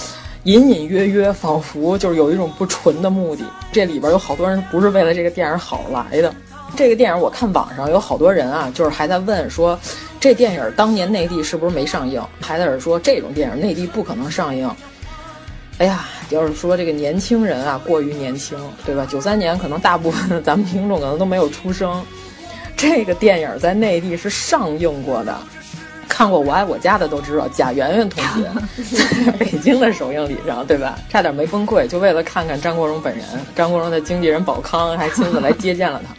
[0.43, 3.45] 隐隐约约，仿佛就是有一种不纯的目的。
[3.71, 6.33] 这里边有好多人不是为了这个电影好来的。
[6.75, 9.79] 这个电影我看网上有好多人啊，就是还在问说，
[10.19, 12.21] 这电影当年内地是不是没上映？
[12.41, 14.69] 还在这说这种电影内地不可能上映。
[15.77, 19.07] 哎呀，要是说这个年轻人啊，过于年轻，对吧？
[19.09, 22.03] 九三年可能大部分 咱们听众可能都没有出生。
[22.75, 25.37] 这个电影在内地是上映过的。
[26.13, 28.47] 看过《我爱我家》的都知道，贾圆圆同学
[29.25, 30.95] 在北京的首映礼上，对吧？
[31.09, 33.25] 差点没崩溃，就为了看看张国荣本人。
[33.55, 36.13] 张国荣的经纪人宝康还亲自来接见了他。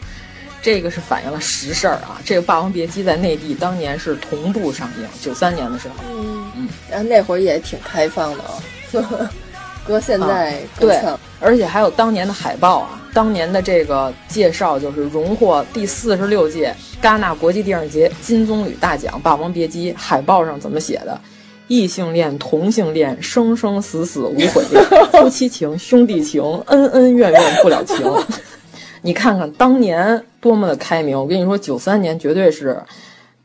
[0.61, 2.21] 这个是反映了实事儿啊。
[2.25, 5.95] 这个《霸王别姬》在内地当年是同步上映，九三年的时候。
[6.11, 9.31] 嗯嗯，然后那会儿也挺开放的啊。
[9.87, 10.99] 搁现在、啊、对，
[11.45, 21.21] 而且还有当年的海报啊，当年的这个介绍就是荣获第四十六届戛纳国际电影节金棕榈大奖《霸王别姬》，海报上怎么写的？
[21.69, 27.97] 异性恋、同性恋，生生死死无悔恋， 夫妻情、兄弟情，恩恩怨怨不了情。
[29.01, 31.19] 你看看当年多么的开明！
[31.19, 32.83] 我跟你说，九三年绝对是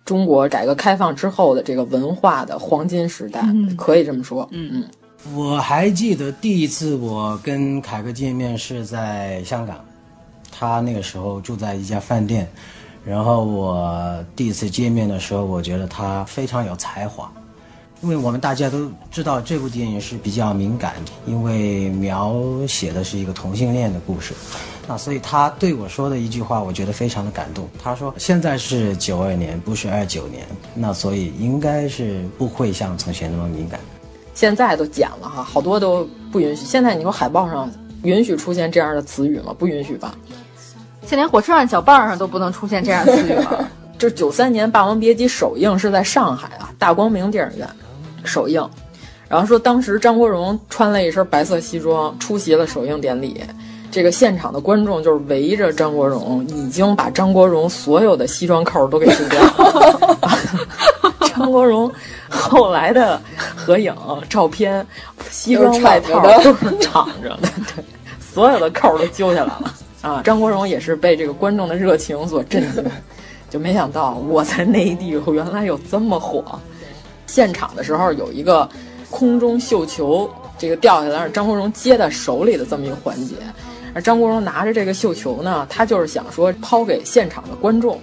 [0.03, 4.47] 中国改革开放之后的这个文化的黄金时代，嗯、可以这么说。
[4.51, 4.83] 嗯嗯。
[5.35, 9.83] 我还记得第一次我跟凯哥见面是在香港，
[10.49, 12.49] 他那个时候住在一家饭店，
[13.03, 17.29] 然后我第一次见面的时候，我觉得他非常有才华，
[18.01, 20.95] 因为我们大家都知道这部电影是比较敏感，
[21.27, 24.33] 因为描写的是一个同性恋的故事，
[24.87, 27.67] 那所以他对我说的一句话，我觉得非常的感动。
[27.83, 33.79] 他说现在是九二年，不是二九年，那所以应该是不会像从前那么敏感。
[34.39, 36.65] 现在都减了哈，好多都不允许。
[36.65, 37.69] 现在你说海报上
[38.03, 39.53] 允许出现这样的词语吗？
[39.59, 40.15] 不允许吧？
[41.01, 43.69] 现在连火车上小报上都不能出现这样的词语了。
[43.99, 47.67] 这九三年《霸王别姬》首映是在上海啊，大光明电影院
[48.23, 48.65] 首映。
[49.27, 53.43] 然后说当时张国荣穿了一身白色西装出席了首映典礼，
[53.91, 60.17] 这个现场的观众就是围着张国荣，已经把张国荣所有的西装扣都给撕掉了。
[61.35, 61.91] 张国荣
[62.29, 63.19] 后来的
[63.55, 63.93] 合影
[64.29, 64.85] 照片，
[65.29, 67.83] 西装外套都是敞着的，对，
[68.19, 70.21] 所有的扣都揪下来了啊！
[70.23, 72.83] 张国荣也是被这个观众的热情所震惊，
[73.49, 76.43] 就没想到我在内地原来有这么火。
[77.25, 78.67] 现场的时候有一个
[79.09, 83.35] 空中绣球，这个掉下来让张国荣接在手里的这么一个环节，
[83.93, 87.99] 而张国荣拿着这个绣球呢，他就是想说抛给现场的观众。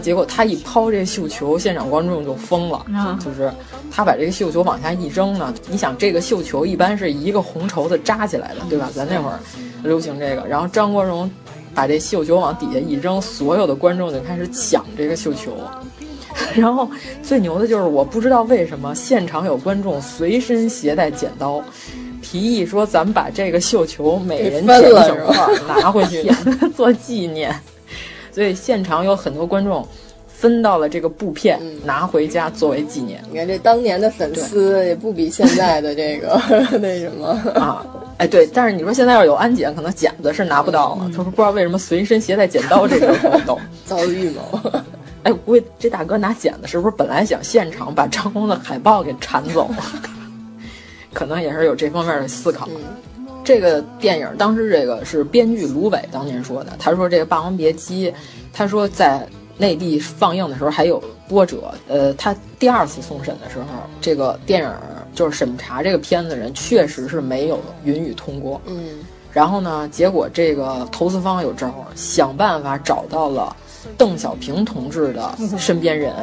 [0.00, 2.84] 结果他一抛这绣球，现场观众就疯了。
[2.88, 3.52] 嗯、就是
[3.90, 8.90] 他把这个绣球往下一扔呢，你想这个绣球一般是一个红绸子扎起来的，对吧？
[8.94, 9.38] 咱那会儿
[9.82, 10.46] 流行这个。
[10.46, 11.30] 然后张国荣
[11.74, 15.56] 把这绣球往底下一扔，所有的观众就开始抢这个绣球。
[16.54, 16.88] 然后
[17.22, 21.62] 最牛的就是，我不知道为什么现场有观众随身携带剪刀，
[22.22, 25.36] 提议说咱们把这个绣球每人剪一小块
[25.66, 26.30] 拿回去
[26.74, 27.54] 做纪念。
[28.32, 29.86] 所以现场有很多观众
[30.26, 33.22] 分到了这个布片，拿回家作为纪念。
[33.30, 36.40] 你看这当年的粉丝也不比现在的这个
[36.80, 37.84] 那什么啊。
[38.18, 41.08] 哎，对，但是你说现在要有安检，可能剪子是拿不到了。
[41.08, 44.60] 他说不知道为什么随身携带剪刀这个活动， 遭遇预谋。
[45.24, 49.70] 哎，估计这大哥拿剪子是不是本来想现场把张工的海报给铲走？
[51.12, 52.68] 可能也是有这方面的思考。
[53.42, 58.10] 这个电影当时这个是编剧卢伟当年说的，他说这个《霸王别姬》，
[58.52, 59.26] 他说在
[59.56, 61.72] 内地放映的时候还有波折。
[61.88, 63.66] 呃，他第二次送审的时候，
[64.00, 64.72] 这个电影
[65.14, 68.60] 就是审查这个片子的人确实是没有允予通过。
[68.66, 69.00] 嗯，
[69.32, 73.54] 然后呢，结果这个投资方有招，想办法找到了
[73.98, 76.14] 邓小平同志的身边人，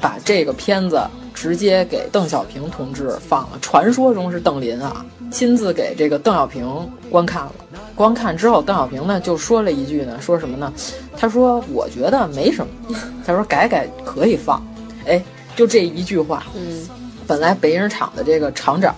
[0.00, 1.00] 把这个片子
[1.34, 3.58] 直接给邓小平同志放了。
[3.60, 5.04] 传说中是邓林啊。
[5.30, 6.66] 亲自给这个邓小平
[7.08, 7.52] 观看了，
[7.94, 10.72] 观看之后，邓小平呢就说了一句呢，说什么呢？
[11.16, 14.60] 他说：“我觉得没什么。”他说：“改改可以放。”
[15.06, 15.22] 哎，
[15.54, 16.42] 就这一句话。
[16.56, 16.84] 嗯，
[17.28, 18.92] 本来北影厂的这个厂长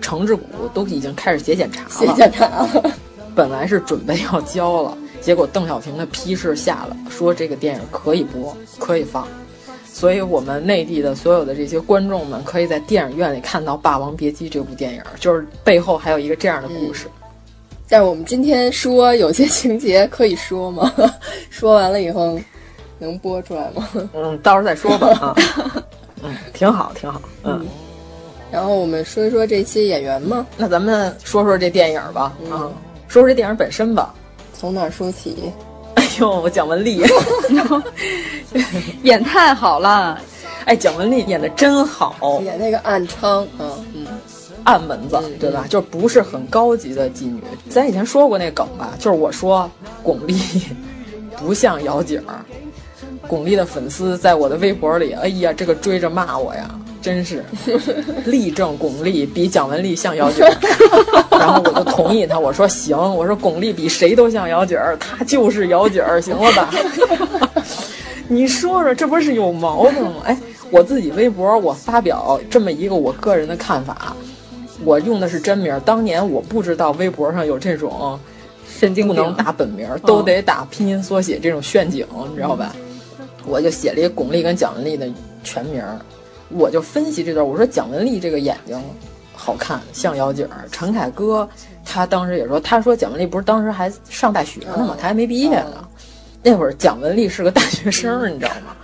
[0.00, 2.90] 程志谷都已经开始写检查了，写检查了。
[3.34, 9.28] 本来是准备要交了，结果邓小平的批示下了，说这个电影可以播，可以放。
[9.92, 17.06] 所以，我们内地的所有的这些观众们，可以在电影院里看到《霸王别姬》这部电影，就是背后还有一个这样的故事。
[17.88, 20.90] 但是我们今天说有些情节可以说吗？
[21.50, 22.40] 说完了以后
[22.98, 23.88] 能播出来吗？
[24.14, 25.08] 嗯，到时候再说吧。
[25.20, 25.36] 啊，
[26.22, 27.20] 嗯，挺好，挺好。
[27.44, 27.64] 嗯。
[28.50, 30.46] 然后我们说一说这些演员吗？
[30.56, 32.34] 那咱们说说这电影吧。
[32.50, 32.72] 啊，
[33.08, 34.14] 说说这电影本身吧。
[34.54, 35.52] 从哪说起？
[35.94, 37.02] 哎呦，蒋雯丽
[39.02, 40.18] 演太好了！
[40.64, 44.06] 哎，蒋雯丽演的真好，演那个暗娼，嗯嗯，
[44.64, 45.66] 暗门子，对吧？
[45.68, 47.42] 就不是很高级的妓女。
[47.68, 49.70] 咱以前说过那梗吧，就是我说
[50.02, 50.62] 巩俐
[51.36, 52.44] 不像姚姐儿，
[53.26, 56.68] 巩俐的粉丝在我的微博里，哎呀，这个追着骂我呀。
[57.02, 57.44] 真是
[58.24, 60.56] 力证巩俐比蒋雯丽像姚姐儿，
[61.36, 66.70] 然后我就同意他，我说行，我说巩俐比谁都像姚姐儿，她就是姚姐儿，行了吧？
[68.28, 70.22] 你说说，这不是有毛病吗？
[70.24, 70.38] 哎，
[70.70, 74.16] 我自己微博我发表这么一个我个人的看法，
[74.84, 78.18] 我用的是真名，当年我不知道微博上有这种
[78.78, 82.74] 神经不能打本名，都得打拼音缩写这种陷阱，你知道吧？
[83.44, 85.06] 我就写了一巩俐跟蒋雯丽的
[85.42, 85.82] 全名。
[86.54, 88.80] 我就分析这段，我说蒋雯丽这个眼睛
[89.34, 90.68] 好看，像妖精儿。
[90.70, 91.48] 陈凯歌
[91.84, 94.96] 他当时也说，他说蒋雯丽不是当时还上大学呢吗？
[94.98, 95.88] 他还没毕业呢。
[96.42, 98.76] 那会儿蒋雯丽是个大学生，你知道吗？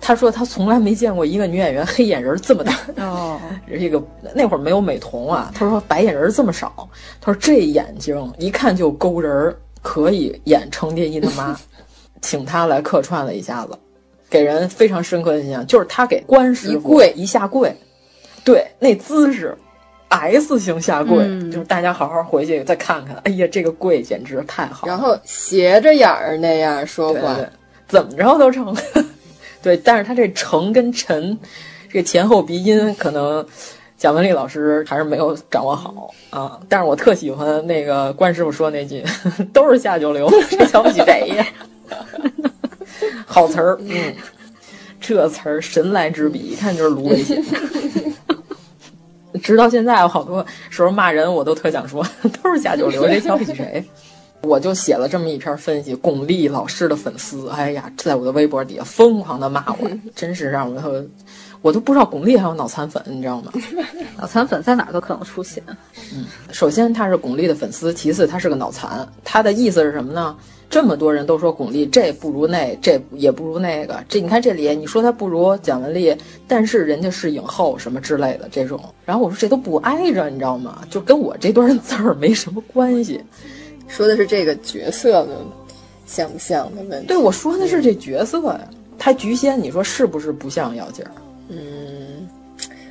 [0.00, 2.78] 他说他从来没见过一个女演员黑眼仁这么大。
[2.96, 4.02] 哦， 这个
[4.34, 5.50] 那会儿没有美瞳啊。
[5.54, 6.88] 他说白眼仁这么少。
[7.20, 11.58] 他说这眼睛一看就勾人，可以演程蝶衣的妈，
[12.20, 13.78] 请他来客串了一下子。
[14.34, 17.72] 给人非常深刻的印象，就是他给关师傅一下跪，
[18.42, 19.56] 对那姿势
[20.08, 21.18] ，S 型下跪，
[21.52, 23.14] 就是大家好好回去再看看。
[23.22, 24.88] 哎呀，这个跪简直太好。
[24.88, 27.36] 然后斜着眼儿那样说话，
[27.86, 28.76] 怎么着都成。
[29.62, 31.38] 对，但是他这成跟沉，
[31.88, 33.46] 这个前后鼻音可能
[33.96, 36.58] 蒋雯丽老师还是没有掌握好啊。
[36.68, 39.04] 但是我特喜欢那个关师傅说那句，
[39.54, 41.46] 都是下九流， 谁瞧不起谁呀？
[43.26, 44.14] 好词儿，嗯，
[45.00, 47.42] 这词儿神来之笔，一看就是芦苇写的。
[49.42, 52.06] 直到现在，我好多时候骂人，我都特想说，
[52.42, 53.84] 都是下九 流，谁瞧不起谁？
[54.42, 55.94] 我就写了这么一篇分析。
[55.94, 61.04] 巩俐老师的粉丝，哎呀，在我的微博底下疯狂的骂我， 真是让我，
[61.62, 63.50] 我都不知道巩俐还有脑残粉，你知道吗？
[64.18, 65.62] 脑残粉在哪都可能出现。
[66.14, 69.06] 嗯，首先他是巩俐的粉丝，其次他是个脑残。
[69.24, 70.36] 他的意思是什么呢？
[70.74, 74.02] 这么多人都说巩俐这不如那，这也不如那个。
[74.08, 76.12] 这你看这里，你说她不如蒋雯丽，
[76.48, 78.82] 但是人家是影后什么之类的这种。
[79.04, 80.82] 然后我说这都不挨着，你知道吗？
[80.90, 83.20] 就跟我这段字儿没什么关系。
[83.86, 85.36] 说的是这个角色的
[86.08, 87.06] 像不像的问题。
[87.06, 88.68] 对，我说的是这角色呀。
[88.98, 91.12] 他菊仙，你说是不是不像姚劲儿？
[91.50, 92.28] 嗯，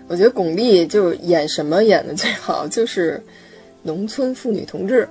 [0.08, 3.22] 我觉得巩俐就演什么演的最好，就是。
[3.84, 5.08] 农村妇女同志，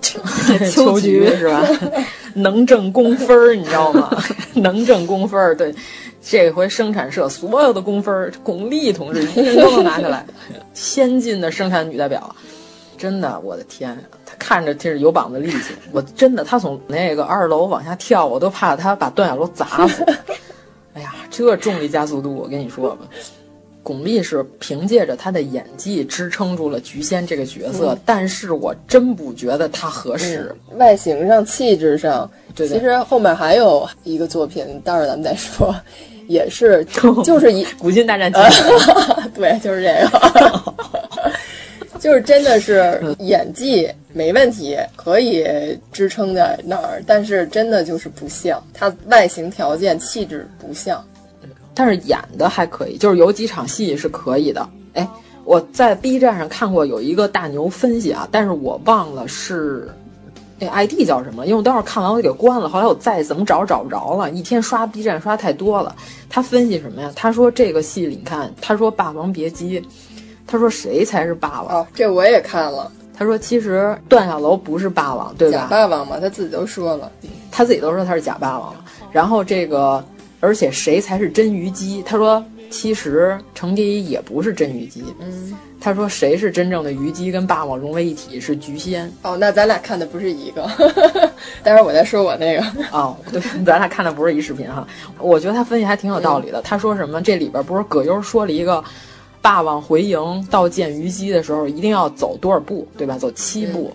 [0.72, 1.66] 秋菊是吧？
[2.34, 4.10] 能挣工分儿，你知道吗？
[4.54, 5.74] 能挣工分儿，对，
[6.22, 10.24] 这回生产社所有的工分儿，巩俐同志一人都能拿下来，
[10.72, 12.34] 先进的生产女代表，
[12.96, 20.04] 真的，我的天，她看着就是有膀子力气，我真的，她从那个二楼往下跳，我都怕她把段小楼砸死。
[20.94, 23.06] 哎呀，这重力加速度，我跟你说吧。
[23.84, 30.52] 巩俐是凭借着她的演技支撑住了菊仙这个角色，但是我真不觉得她合适。
[30.76, 35.72] 外形上、气质上对对其实后面还有一个作品，待会儿咱们再说，
[36.26, 36.84] 也是
[37.22, 38.32] 就是 一古今大战
[39.34, 40.74] 对，就是这个，
[42.00, 45.46] 就是真的是演技没问题，可以
[45.92, 51.04] 支撑在那儿，但是真的就是不像，她外形条件气质不像，
[51.74, 54.68] 但是演的还可以，就是有几场戏是可以的。
[54.94, 55.08] 哎，
[55.44, 59.88] 我在 B 站上看过有一个大牛分析啊，但是我忘了是。
[60.56, 61.44] 那 ID 叫什么？
[61.46, 64.30] 因为我当时看完我就给关了，后来我再怎么找找不着了。
[64.30, 65.94] 一天刷 B 站刷太多了。
[66.30, 67.10] 他分析什么呀？
[67.16, 69.80] 他说这个戏里，你看，他说《霸王别姬》，
[70.46, 71.80] 他说谁才是霸王？
[71.80, 72.90] 哦，这我也看了。
[73.18, 75.58] 他说其实段小楼不是霸王，对吧？
[75.58, 77.10] 假霸王嘛，他自己都说了，
[77.50, 78.72] 他自己都说他是假霸王。
[79.10, 80.02] 然后这个，
[80.44, 82.02] 而且谁才是真虞姬？
[82.04, 85.02] 他说其实程蝶衣也不是真虞姬。
[85.20, 85.54] 嗯。
[85.80, 88.40] 他说：“谁是真正的虞姬跟霸王融为一体？
[88.40, 90.62] 是菊仙。”哦，那咱俩看的不是一个。
[91.62, 92.64] 待会儿我再说我那个。
[92.90, 94.88] 哦，对， 咱俩看的不是一视频哈。
[95.18, 96.58] 我觉得他分析还挺有道理的。
[96.58, 97.20] 嗯、他说什么？
[97.20, 98.82] 这里边不是葛优说了一个，
[99.42, 103.18] 霸王回营到见虞姬的时候一定要走多少步，对吧？
[103.18, 103.92] 走七步。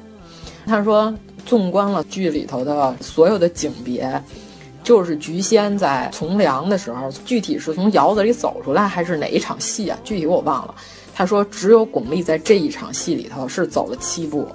[0.65, 1.11] 嗯、他说，
[1.43, 4.21] 纵观了剧里头的所有的景别。
[4.89, 9.95] 就是菊仙在从良的时候，具体是从窑子里走出来，还是哪一场戏啊？
[10.03, 10.73] 具体我忘了。
[11.13, 14.47] 他说，只有巩俐在这一场戏里头是走了七步。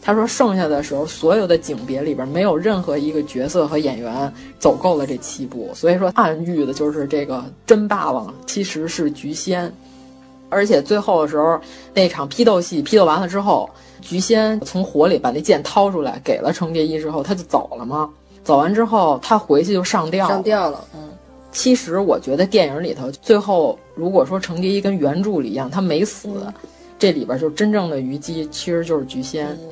[0.00, 5.70] 他说，剩下的时候，所有的景别里边没有任何一个角色和演员走够了这七步。
[5.74, 9.70] 所以说，暗喻的就是这个真霸王其实是菊仙。
[10.48, 11.60] 而且最后的时候，
[11.92, 13.68] 那场批斗戏批斗完了之后，
[14.00, 18.08] 菊仙从火里把那剑掏出来，给了程蝶衣之后，他就走了吗？
[18.46, 20.84] 走完之后，他回去就上吊，上吊了。
[20.94, 21.00] 嗯，
[21.50, 26.54] 其实我觉得电影里头最后，如果说程蝶衣跟原著里一样，他没死，嗯、
[26.96, 29.48] 这里边就真正的虞姬其实就是菊仙。
[29.48, 29.70] 嗯、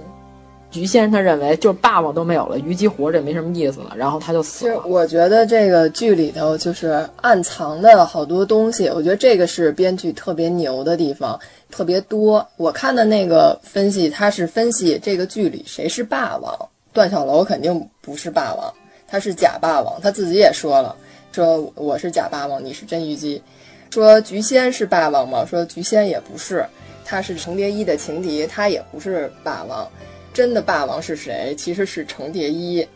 [0.72, 4.74] 菊仙他认为就是霸王都没有了，虞姬活着也没什么意思了，然后他就死了。
[4.74, 11.38] 其实我觉得这个剧里头就是暗藏的好多东西，我觉得这个是编剧特别牛的地方，
[11.70, 12.44] 特别多。
[12.56, 16.52] 我看的那个分析，他是分析这个剧里谁是霸王。
[16.94, 18.72] 段小楼肯定不是霸王，
[19.08, 20.94] 他是假霸王，他自己也说了，
[21.32, 23.42] 说我是假霸王，你是真虞姬。
[23.90, 25.44] 说菊仙是霸王吗？
[25.44, 26.64] 说菊仙也不是，
[27.04, 29.86] 他是程蝶衣的情敌，他也不是霸王。
[30.32, 31.52] 真的霸王是谁？
[31.56, 32.86] 其实是程蝶衣。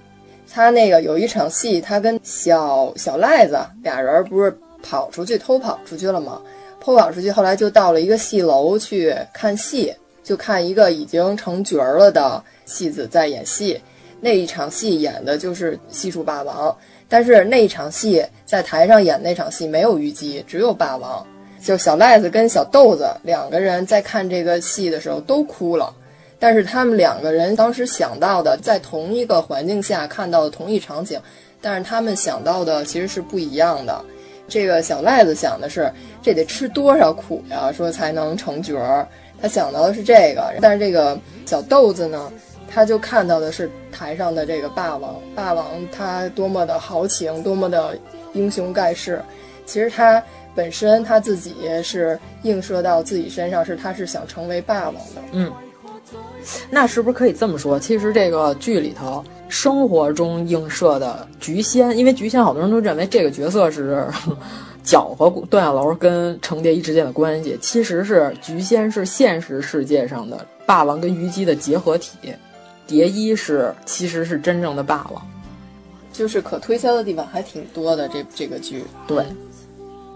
[0.51, 6.40] 他那个有一场戏，他跟小小赖子俩人不是跑出去偷跑出去了吗？
[6.80, 9.92] 偷跑出去，后来就到了一个戏楼去看戏，
[10.22, 13.80] 就看一个已经成角儿了的戏子在演戏。
[14.20, 16.76] 那一场戏演的就是西楚霸王，
[17.08, 21.26] 但是那一场戏在台上演那场戏没有虞姬，只有霸王。
[21.60, 25.92] 就小赖子跟小豆子两个人在看这个戏的时候都哭了，
[26.38, 31.20] 但是他们两个人当时想到的，在同一个环境下看到的同一场景，
[31.60, 34.04] 但是他们想到的其实是不一样的。
[34.46, 35.92] 这个小赖子想的是
[36.22, 39.06] 这得吃多少苦呀，说才能成角儿，
[39.42, 40.54] 他想到的是这个。
[40.60, 42.32] 但是这个小豆子呢？
[42.70, 47.98] 他就看到的是台上的这个霸王，霸王他多么的豪情，多么的
[48.34, 49.20] 英雄盖世。
[49.64, 50.22] 其实他
[50.54, 55.22] 本身他自己是映射到自己身上，是他是想成为霸王的。
[55.32, 55.52] 嗯，
[56.70, 57.78] 那是不是可以这么说？
[57.78, 64.06] 其实这个剧里头，生活中映射的菊仙，因为菊仙好多人都认为这个角色是
[64.82, 72.16] 搅和段小楼跟程蝶衣之间的关系，其实是菊仙是现实世界上的霸王跟虞姬的结合体。
[72.89, 75.22] 蝶衣是其实是真正的霸王，
[76.12, 78.09] 就是可推销的地方还挺多的。
[78.09, 79.22] 这这个剧，对，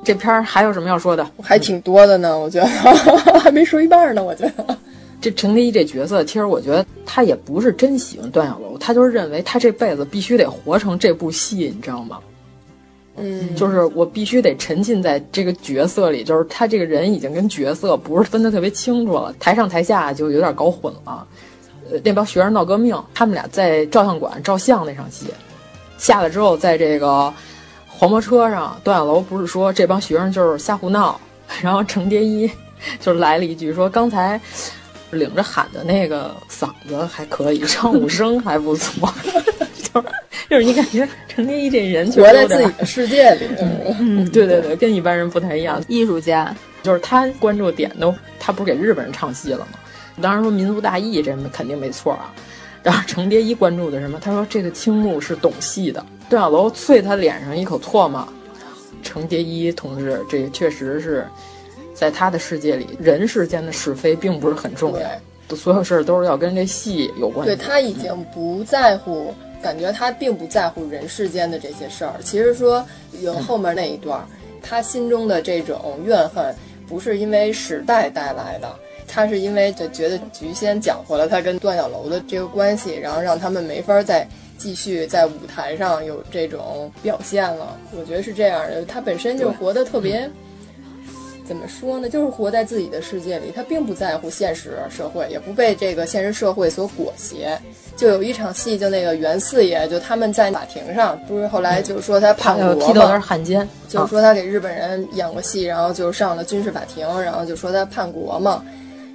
[0.03, 1.25] 这片儿还有什么要说的？
[1.43, 2.67] 还挺多的呢，我觉得
[3.39, 4.25] 还没说一半呢。
[4.25, 4.79] 我觉得
[5.21, 12.19] 这陈蝶衣这角色，其实我觉得他也不是真喜欢段小楼，他就是认为他这辈子必须得活成这部戏，你知道吗？
[13.19, 21.27] 嗯，就是我必须得沉浸在这个角色里，就是他这个人已经跟角色不是分得特别清楚了，台上台下就有点搞混了。
[22.05, 25.27] 那帮学生闹革命，他们俩在照相馆照相那场戏，
[25.99, 27.33] 下来之后，在这个
[27.87, 31.21] 黄包车上，段小楼不是说这帮学生就是瞎胡闹，
[31.63, 32.51] 然后程蝶衣
[33.01, 34.41] 就来了一句说：“刚才
[35.11, 39.13] 领着喊的那个嗓子还可以，唱武声还不错。
[39.93, 40.09] ”就是
[40.49, 43.47] 就是你感觉程蝶衣这人活在自己的世界里，
[44.01, 49.79] 嗯，对对对，跟一般人不太一样，艺术家就是他关注点都，他不是给日本人唱戏了吗？
[50.21, 52.35] 当然说民族大义，这肯定没错啊。
[52.83, 54.19] 然后程蝶衣关注的什么？
[54.21, 56.05] 他说这个青木是懂戏的。
[56.29, 58.27] 段小楼啐他脸上一口唾沫。
[59.03, 61.27] 程蝶衣同志，这确实是
[61.93, 72.15] 在他的世界里，人世间的是非并不是很重要，所有事儿都是要跟这戏有关对他已经不在乎感觉他并不在乎人世间的这些事儿。
[72.23, 72.85] 其实说
[73.21, 74.25] 有后面那一段，
[74.63, 76.55] 他心中的这种怨恨，
[76.87, 78.73] 不是因为时代带来的，
[79.13, 87.77] 他是因为就觉得菊仙搅和了他跟段小楼的这个关系，然后让他们没法再继续在舞台上有这种表现了。
[87.95, 90.31] 我觉得是这样的，他本身就活得特别。
[91.45, 92.09] 怎么说呢？
[92.09, 97.61] 就是活在自己的世界里，他并不在乎现实社会，也不被这个现实社会所裹挟。
[97.97, 108.65] 就有一场戏，就那个袁四爷，就他们在法庭上，不是后来就是说他叛国踢到那汉奸，就是说他给日本人演过戏，然后就上了军事法庭，然后就说他叛国嘛，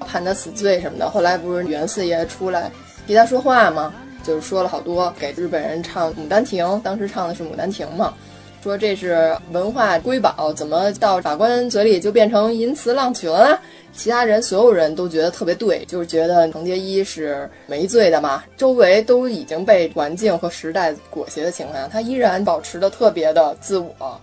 [0.06, 1.10] 判他死罪什么的。
[1.10, 2.72] 后来不是袁四爷出来
[3.06, 3.94] 替他说话吗？
[4.24, 8.14] 就是说了好多给日本人唱《牡丹亭》，当时唱的是《牡丹亭》嘛。
[8.62, 13.60] 说这是文化瑰宝，怎么到法官嘴里就变成淫词浪曲了呢？
[13.94, 18.44] 其他人所有人都觉得特别对，就是觉得程蝶衣是没罪的嘛。
[18.58, 24.20] 周围都已经被环境和时代裹挟的情况下，他依然保持的特别的自我。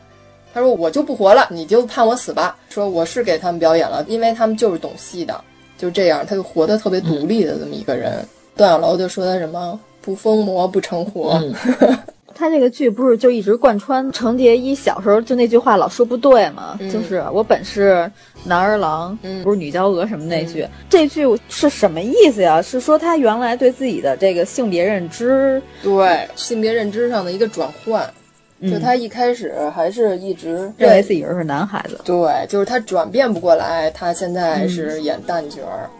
[0.52, 5.42] 他说：“我就不活了，你就判我死吧。”说我是给他们表演了，因为他们就是懂戏的，
[5.76, 8.24] 就这样，他就活得特别独立的这么一个人。
[8.56, 11.42] 段小楼就说他什么不疯魔不成活。
[12.36, 16.76] 他这个剧不是就一直贯穿程蝶衣小时候就那句话老说不对吗？
[16.80, 18.10] 嗯、就是我本是
[18.44, 20.62] 男儿郎，嗯、不是女娇娥什么那句。
[20.62, 22.60] 嗯、这句是什么意思呀？
[22.60, 28.12] 是说他原来对自己的这个性别认知，对性别认知上的一个转换。
[28.62, 35.90] 就他一开始还是一直认为自己是男孩子，对，就是他转变不过来，他现在是演旦角儿。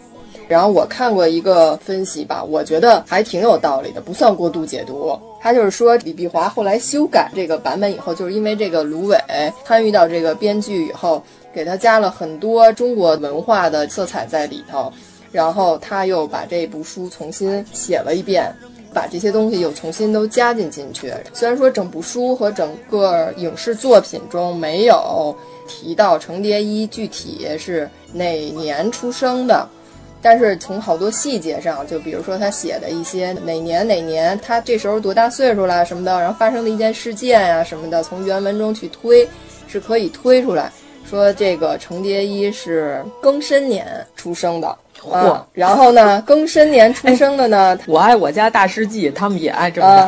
[0.47, 5.19] 然后我看过一个分析吧，我觉得还挺有道理的，不算过度解读。
[5.41, 9.19] 他就是说，李碧华后来修改这个版本以后，就是因为这个芦苇
[9.65, 14.93] 参与到这个编剧以后，给他加了很多中国文化的色彩在里头，
[15.33, 18.55] 然后他又把这部书重新写了一遍，
[18.95, 21.13] 把这些东西又重新都加进进去。
[21.35, 25.37] 虽然说整部书和整个影视作品中没有
[25.69, 29.69] 提到程蝶衣具体是哪年出生的。
[30.27, 39.29] 但是从好多细节上，就比如说他写的一些哪年哪年，他这时候多大岁数了什么的，然后发生的一件事件呀、啊、什么的，从原文中去推，
[39.69, 40.73] 是可以推出来
[41.05, 43.87] 说这个程蝶衣是庚申年
[44.17, 44.79] 出生的。
[45.13, 50.07] 啊，然后呢，庚申年出生的呢，我爱我家大师记，他们也爱这么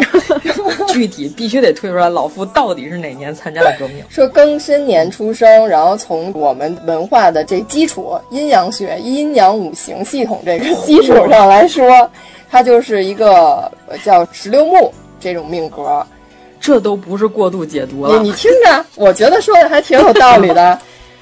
[0.78, 4.04] 讲， 具体必须得推出来，老夫到底是哪年参加的革命？
[4.08, 12.10] 说庚申年出生，然后从我们文化的这基础阴阳学、阴阳五行系统这个基础上来说，
[12.50, 13.70] 它就是一个
[14.04, 16.04] 叫石榴木这种命格，
[16.60, 18.18] 这都不是过度解读了。
[18.18, 20.78] 你你听着，我觉得说的还挺有道理的。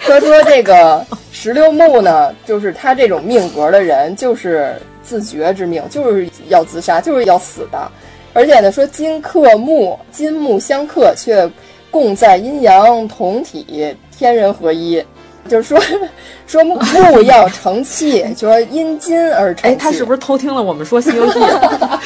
[0.07, 7.91] 说说这个石榴木呢，就是他这种命格的人，就是自绝之命，就是要自杀，就是要死的。
[8.35, 11.51] 而且呢，说金克木，金木相克，却
[11.91, 15.03] 共在阴阳同体，天人合一。
[15.49, 15.79] 就是说，
[16.47, 16.79] 说木
[17.23, 19.71] 要成器，就说因金而成。
[19.71, 21.39] 哎，他是不是偷听了我们说《西游记》？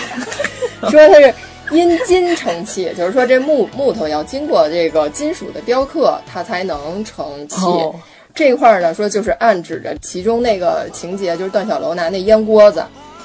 [0.91, 1.35] 说他是。
[1.71, 7.57] 因金成器，就是说这木木头要经过这个金属的雕刻，它才能成器。
[7.61, 7.95] 哦、
[8.35, 12.83] 这块儿呢，说就是暗指着其中那个情节，就是段小楼拿那烟锅子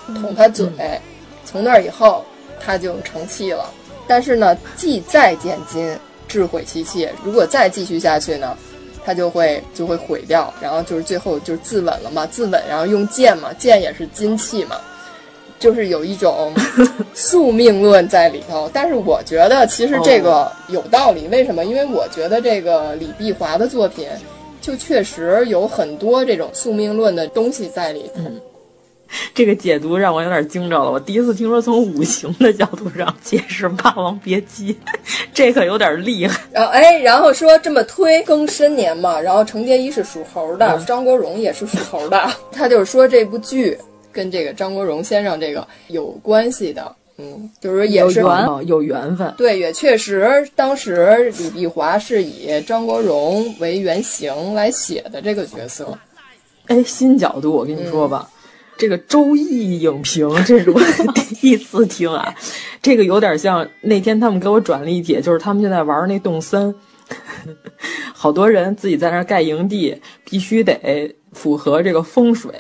[0.07, 0.99] 捅他嘴，嗯、
[1.45, 2.23] 从那儿以后
[2.59, 3.69] 他就成器了。
[4.07, 7.07] 但是呢，既再见金，智毁其器。
[7.23, 8.57] 如果再继续下去呢，
[9.05, 10.53] 他就会就会毁掉。
[10.61, 14.75] 然后就是最后就是自刎了嘛，自刎，然后用剑嘛，剑也是金器嘛。
[15.63, 16.53] 就是有一种
[17.15, 21.25] 宿命论在里头，但是我觉得其实这个有道理。
[21.29, 21.63] 为什么？
[21.63, 24.05] 因为我觉得这个李碧华的作品，
[24.59, 28.15] 就确实有很多这种宿命论的东西在里头。
[28.17, 28.41] 嗯、
[29.33, 30.91] 这个解读让我有点惊着了。
[30.91, 34.73] 我第一次听说从五行的角度上解释《霸王别姬》，
[35.33, 36.41] 这可有点厉害。
[36.51, 43.77] 然后哎，然后说这么推庚申年嘛，然后程蝶衣是属猴的，嗯、张国荣也是属猴的，他就是说这部剧。
[44.13, 49.33] 跟这个张国荣先生这个有关系的，嗯，就是也是有缘有缘分。
[49.35, 55.97] 对，也确实，当时李碧华是以张国荣为原型来写的这个角色。
[56.67, 58.37] 哎，新角度，我跟你说吧，嗯、
[58.77, 60.79] 这个周易影评，这是我
[61.13, 62.33] 第一次听啊。
[62.81, 66.73] 这个有点像那天他们给我转了一帖，就是他们现在玩那动森，
[68.13, 72.51] 好多人自己在那儿盖营地，必须得符合这个风水。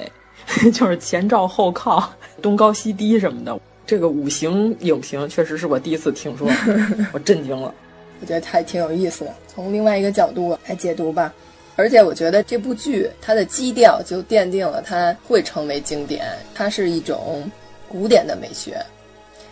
[0.73, 3.59] 就是前照后靠，东高西低什么的。
[3.85, 6.47] 这个五行影评确实是我第一次听说，
[7.11, 7.73] 我震惊了。
[8.21, 11.33] 我觉得还挺有意思的，从另外一个角度来解读吧。
[11.75, 17.49] 而且我觉得这部剧它的基调就奠定了它会成为经典，它是一种
[17.89, 18.77] 古典的美学。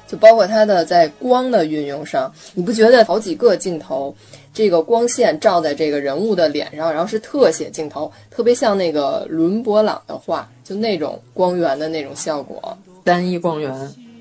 [0.07, 4.13] 就包括它的在光的运用上，你不觉得好几个镜头，
[4.53, 13.73] 这个光线照在这个人物的脸上，然后是特写镜头，特别像那个伦勃朗的画，就那种光源的那种效果，单一光源，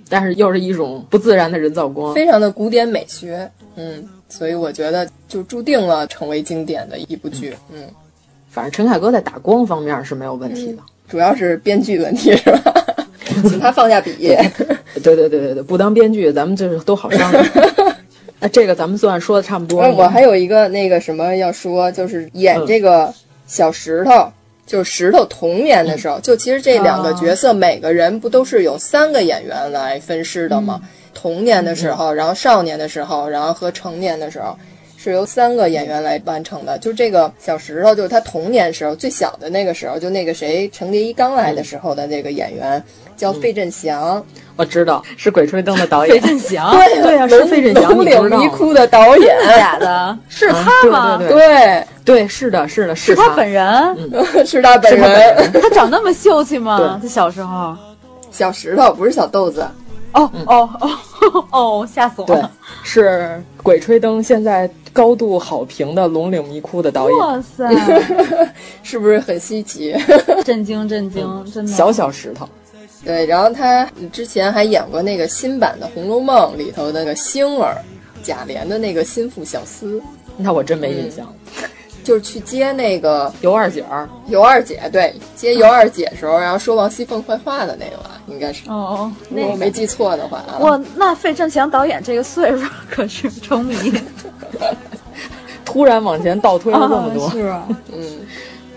[0.09, 7.83] 但是又是一种不自然的人造光，非常的古典美学，嗯，所以我觉得就注定了成为经典的一部剧，嗯，
[8.49, 12.75] 反正陈凯歌在打光方面是没有问题的，主要是编剧问题是吧？
[13.49, 14.13] 请他放下笔。
[15.03, 17.45] 对对对对对，不当编剧，咱们就是都好商量。
[18.41, 19.93] 那这个咱们算说的差不多了。
[19.93, 23.13] 我还有一个那个什么要说，就是演这个
[23.47, 24.33] 小石头，嗯、
[24.67, 30.81] 就是石头童年的时候，嗯、就其实这两个角色、哦、每个人不都是有三个演员来分饰的吗？
[30.83, 34.57] 嗯、童年的时候，然后少年的时候，然后和成年的时候。
[35.03, 42.73] 是由三个演员来完成的，就这个小石头，就是他童年时候最小的那个时候，就那个谁程蝶衣刚来的时候的那个演员、
[43.07, 44.25] 嗯、叫费振翔，
[44.57, 51.19] 我知道是《鬼吹灯》的导演费振祥， 对对呀、啊，是费振祥，龙岭迷窟的导演， 假的， 是他吗？
[51.19, 53.63] 对对对，是的，是的，是他本人，
[54.11, 56.99] 嗯、是他本人，他长那么秀气吗？
[57.03, 57.77] 他小时候，
[58.31, 59.67] 小石头不是小豆子。
[60.13, 61.89] 哦哦哦哦！
[61.89, 62.51] 吓死我了！
[62.83, 67.17] 是《鬼吹灯》现在高度好评的《龙岭迷窟》的导演。
[67.21, 67.69] 哇塞，
[68.83, 69.95] 是不是很稀奇？
[70.45, 71.45] 震惊震惊！
[71.55, 71.71] 真的。
[71.71, 72.49] 小小石头。
[73.05, 77.77] 对，然后他之前还演过那个新版的《红楼梦》里头的那个星儿，
[78.23, 80.01] 贾琏的那个心腹小厮。
[80.37, 81.27] 那我真没印象。
[81.63, 81.69] 嗯
[82.03, 90.57] 就是去接那个尤二姐儿，尤二姐对接尤二姐时候，然后说王熙凤坏话的那个吧，应该是哦，如果我没记错的话啊。
[90.61, 93.77] 哇，那费正强导演这个岁数可是成迷，
[95.63, 98.21] 突然往前倒推了这么多，啊是啊， 嗯。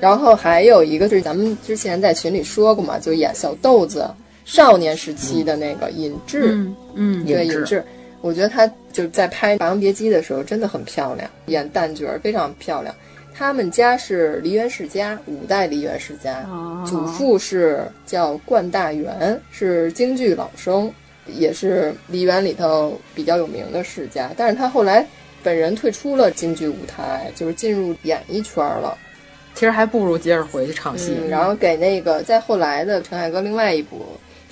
[0.03, 4.05] 然后还有一个就是咱们之前在群里说过嘛，就演小豆子
[4.43, 7.81] 少年时期的那个尹志，嗯，嗯对尹志，
[8.19, 12.93] 我觉得他就是在拍《霸王别姬》的时候真的很漂亮，演旦角非常漂亮。
[13.33, 20.91] 他们家是梨园世家，五代梨园世家，哦、祖父是叫冠大元，是京剧老生，
[21.27, 24.31] 也是梨园里头比较有名的世家。
[24.35, 25.07] 但是他后来
[25.41, 28.97] 本人退出了京剧舞台，就是进入演艺圈了。
[29.53, 34.05] 其实还不如接着回去唱戏、嗯，然后给那个在后来的陈凯歌另外一部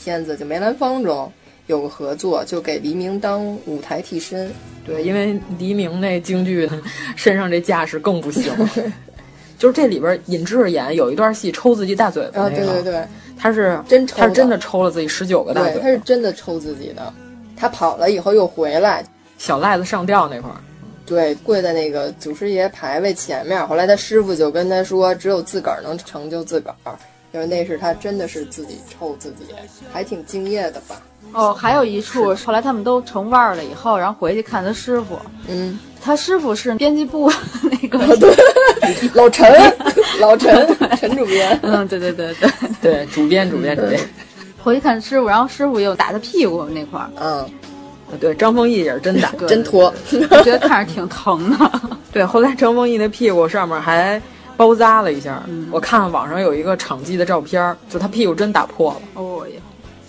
[0.03, 1.31] 片子就《梅兰芳》中
[1.67, 4.51] 有个合作，就给黎明当舞台替身。
[4.85, 6.69] 对，因为黎明那京剧
[7.15, 8.51] 身上这架势更不行，
[9.57, 17.13] 就是这里边尹志演有一段戏抽自己大嘴巴、那个，啊，对对对，他是真抽，他是真的抽了自己十九个大嘴巴，他是真的抽自己的。
[17.55, 19.05] 他跑了以后又回来，
[19.37, 20.57] 小赖子上吊那块儿，
[21.11, 23.67] 对，跪在那个祖师爷牌位前面。
[23.67, 26.97] 后来他师傅就跟他说，只有自个儿能成就自个儿，
[27.33, 29.43] 因为那是他真的是自己抽自己，
[29.91, 31.01] 还挺敬业的吧。
[31.33, 35.19] 哦，还有一处，后来他们都成腕儿了以后，然后回去看他师傅。
[35.49, 37.29] 嗯，他师傅是编辑部
[37.69, 38.33] 那个、哦、对
[39.13, 39.51] 老陈，
[40.21, 40.65] 老陈，
[40.97, 41.59] 陈主编。
[41.61, 42.49] 嗯，对对对对
[42.81, 43.99] 对，主编主编主编。
[44.63, 47.09] 回去看师傅，然后师傅又打他屁股那块儿。
[47.19, 47.49] 嗯，
[48.19, 49.93] 对，张丰毅也是真打， 真拖，
[50.29, 51.71] 我觉得看着挺疼的。
[52.11, 54.21] 对，后来张丰毅的屁股上面还
[54.57, 55.43] 包扎了一下。
[55.47, 59.01] 嗯、我看网上有一个场记的照片，就他屁股真打破了。
[59.15, 59.59] 哦耶。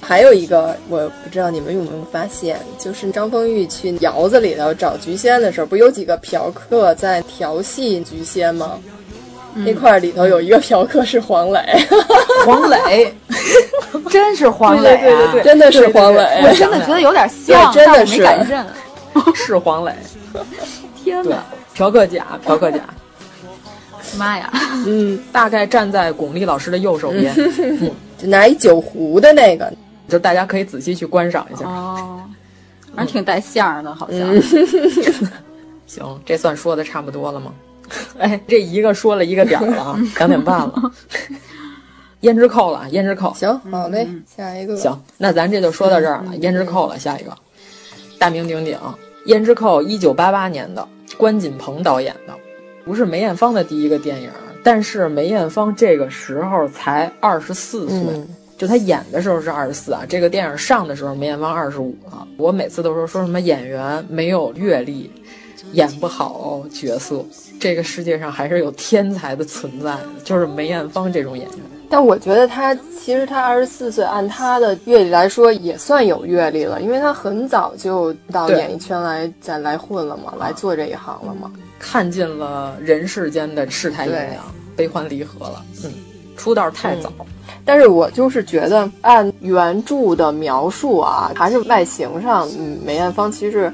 [0.05, 8.81] 还有一个，我不知道你们有没有发现，就是张丰毅去窑子里头找菊仙的时候，不有几个嫖客在调戏菊仙吗？
[9.55, 11.61] 嗯、那块里头有一个嫖客是黄磊，
[12.47, 13.15] 黄磊，
[14.11, 18.67] 真是黄磊、啊，对对对，真的是黄磊，我真的 觉得有点像，真的是没敢认，
[19.35, 19.93] 是黄磊。
[21.03, 21.45] 天哪，
[21.75, 22.79] 嫖客甲，嫖客甲。
[24.17, 24.51] 妈呀，
[24.87, 29.73] 嗯，大概站在巩俐老师的右手边，嗯，就拿一酒壶的那个，
[30.09, 31.67] 就大家可以仔细去观赏一下。
[31.67, 32.21] 哦，
[32.95, 34.21] 反正挺带相的，好像。
[34.21, 34.43] 嗯、
[35.87, 37.53] 行，这算说的差不多了吗？
[38.19, 40.93] 哎，这一个说了一个点了啊，两点半了。
[42.23, 43.35] 胭脂扣了，胭脂扣。
[43.35, 44.77] 行，好嘞，下一个。
[44.77, 46.33] 行，那咱这就说到这儿了。
[46.41, 47.37] 胭脂扣了，下一个，
[48.19, 48.79] 大名鼎鼎，
[49.27, 50.87] 胭脂扣，一九八八年的，
[51.17, 52.33] 关锦鹏导演的。
[52.85, 54.31] 不是梅艳芳的第一个电影，
[54.63, 60.03] 但是梅艳芳这个时候才二十四岁，嗯、就她演的时候是二十四啊。
[60.09, 62.27] 这个电影上的时候，梅艳芳二十五了。
[62.37, 65.11] 我每次都说说什么演员没有阅历，
[65.73, 67.25] 演不好角色。
[67.63, 71.59] 这个世界上还是有天才的存在，就是梅艳芳这种演员。
[71.89, 81.53] 但我觉得她其实她二十四岁，按她的阅历来说也算有阅历了，因为她很早就到演艺圈来再来混了嘛，来做这一行了嘛。
[81.79, 84.43] 看尽了人世间的世态炎凉、
[84.75, 85.65] 悲欢离合了。
[85.85, 85.93] 嗯，
[86.37, 87.13] 出道太早。
[87.21, 87.27] 嗯、
[87.65, 93.73] 但是我就是觉得，按原著的描述啊，还是外形上，嗯，梅艳芳其实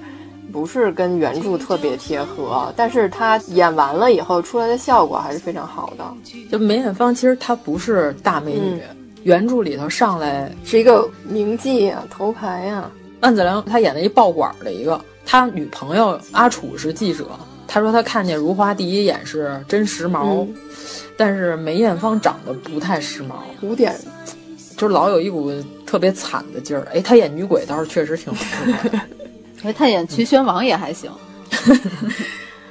[0.53, 6.05] 不是跟原著特别贴合，但是她演完了以后出来的效果还是非常好的。
[6.51, 12.91] 就梅艳芳其实她不是大美女，嗯、原著里头上来是一个名妓呀、啊，头牌呀、啊。
[13.21, 17.27] 万梓良他演的一报馆的一个，他女朋友阿楚是记者。
[17.67, 20.55] 他说他看见如花第一眼是真时髦，嗯、
[21.17, 23.95] 但是梅艳芳长得不太时髦，古典，
[24.77, 25.53] 就是老有一股
[25.85, 26.87] 特别惨的劲儿。
[26.95, 29.01] 哎，她演女鬼倒是确实挺适合的。
[29.63, 31.11] 哎，他演齐宣王也还行。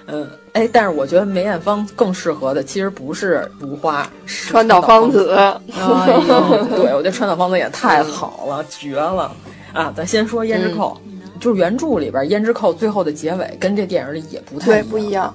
[0.08, 5.34] 嗯， 哎，但是我觉得梅艳芳更适合的其实不是如花，川岛芳子。
[5.36, 9.32] 哎呦，对我觉得川岛芳子也太好了，绝了
[9.74, 9.94] 啊！
[9.96, 10.92] 咱先说《胭脂扣》。
[11.06, 15.32] 嗯就是原著里边《胭脂扣》最后的结尾跟这电影里也不太对不一样。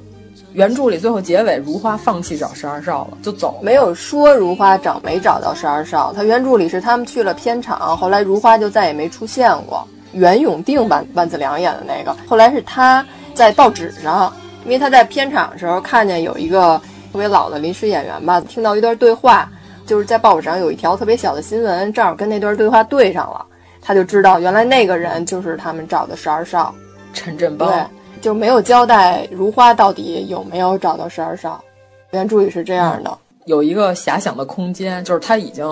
[0.53, 6.12] 原著里最后结尾，如花放弃找十二少了，就走了，没有说如花找没找到十二少。
[6.12, 9.86] 他原著里是他们去了片场，后来如花就再也没出现过。
[10.13, 13.05] 袁永定万万梓良演的那个，后来是他
[13.35, 14.33] 在报纸上，
[14.65, 16.81] 因为他在片场的时候看见有一个
[17.13, 19.51] 特别老的临时演员吧，听到一段对话，
[19.87, 23.45] 就是在报纸上有一条特别小的新闻，正好跟那段对话对上了。
[23.85, 26.73] 他就知道原来那个人就是他们找的十二少
[27.13, 31.61] 陈振邦，对，就没有交代如花到底有没有找到十二少。
[32.13, 35.67] 原著里是这样的，嗯、有一个遐想的空间，就是他已经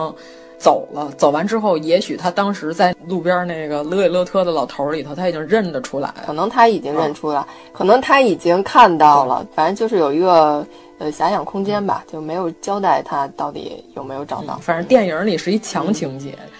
[0.60, 10.64] 走了，走完之后，也许他当时在路边那个勒里勒特的老头里头，他已经认得出来，可能他已经认出来，嗯、可能他已经看到了，反正就是有一个
[10.98, 14.54] 呃遐想空间吧，就没有交代他到底有没有找到。
[14.56, 16.30] 嗯、反正电影里是一强情节。
[16.32, 16.50] 嗯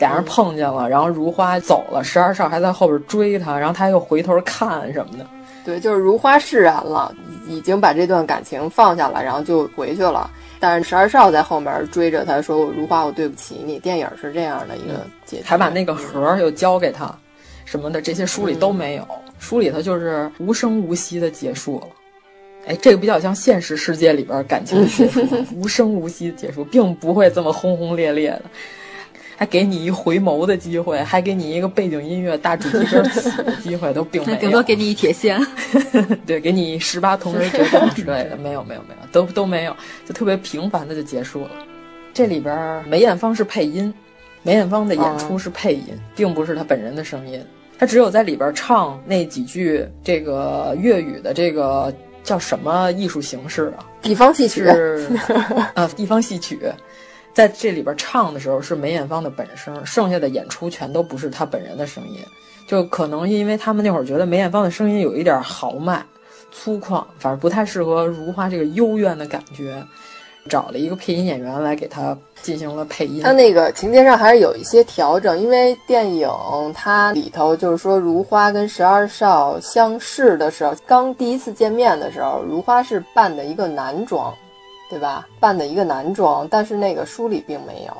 [0.00, 5.26] 俩人碰见了，然后如花走了，十二少还在后边追他，然后他又回头看什么的。
[5.62, 7.14] 对，就是如花释然了，
[7.46, 10.30] 已经把这段感情放下了，然后就回去了。
[10.60, 17.12] 但是十二少在后面追着他说：“如花，我对不起你。”电影是这样的一个结局，还把那个盒又交给他，
[17.64, 19.02] 什么的这些书里都没有。
[19.10, 21.86] 嗯、书里头就是无声无息的结束了。
[22.66, 25.20] 哎，这个比较像现实世界里边感情的结束，
[25.56, 28.42] 无声无息的结束，并不会这么轰轰烈烈的。
[29.40, 34.38] 还给你一回眸的机会，还给你一个背景音乐大主题歌 词的机会，都并没有。
[34.38, 35.40] 顶多给你一铁线，
[36.26, 39.74] 对，给你十八铜人决斗之类的，没有，没有，没有，都都没有，
[40.04, 41.50] 就特别平凡的就结束了。
[42.12, 43.94] 这里边梅艳芳是配音，
[44.42, 47.42] 梅艳芳的演出是配音，嗯、并不是她本人的声音。
[47.78, 51.90] 她只有在里边唱那几句这个粤语的这个
[52.22, 53.88] 叫什么艺术形式啊？
[54.02, 55.08] 地方戏曲是
[55.72, 56.60] 啊， 地方戏曲。
[57.32, 62.18] 在这里边唱的时候是梅艳芳的本声，剩下的演出全都不是她本人的声音，
[62.66, 66.04] 就可能因为他们那会儿觉得梅艳芳的声音有一点豪迈、
[66.50, 69.82] 粗犷，反正不太适合如花这个幽怨的感觉，
[70.48, 73.22] 找了一个配音演员来给她进行了配音。
[73.22, 76.28] 他那个情节上还是有一些调整，因为电影
[76.74, 84.34] 它里头就是说如花跟十二少相识的时候，刚第一次见面的时候，如花是扮的一个男装。
[84.90, 85.26] 对吧？
[85.38, 87.94] 扮的一个男装，但是那个书里并没有，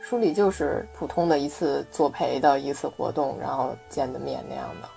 [0.00, 4.88] 书里就是普通的一次作陪的一次活动，然后见的面那样的，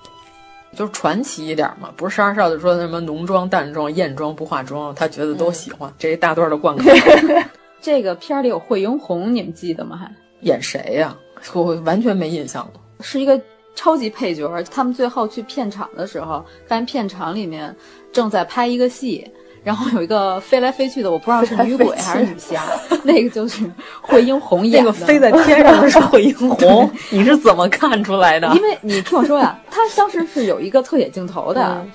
[0.77, 1.91] 就是传奇一点嘛。
[1.97, 6.83] 不是十二少就说什么浓妆淡妆艳妆不化妆，他觉得都喜欢、嗯、这一大段的贯口。
[7.81, 9.97] 这个片儿里有惠英红，你们记得吗？
[9.97, 11.41] 还演谁呀、啊？
[11.55, 12.73] 我完全没印象了。
[12.99, 13.41] 是一个
[13.73, 14.61] 超级配角。
[14.69, 17.75] 他们最后去片场的时候，发现片场里面
[18.11, 19.25] 正在拍一个戏。
[19.69, 22.59] 然后有一个飞来飞去的，我不知道是女鬼还是女侠，
[23.03, 23.63] 那个就是
[24.01, 24.91] 惠英红演的。
[24.91, 28.51] 那个飞在天上的是惠英红，你是怎么看出来的？
[28.55, 31.85] 因为你听我说呀，他当时是有一个特写镜头的，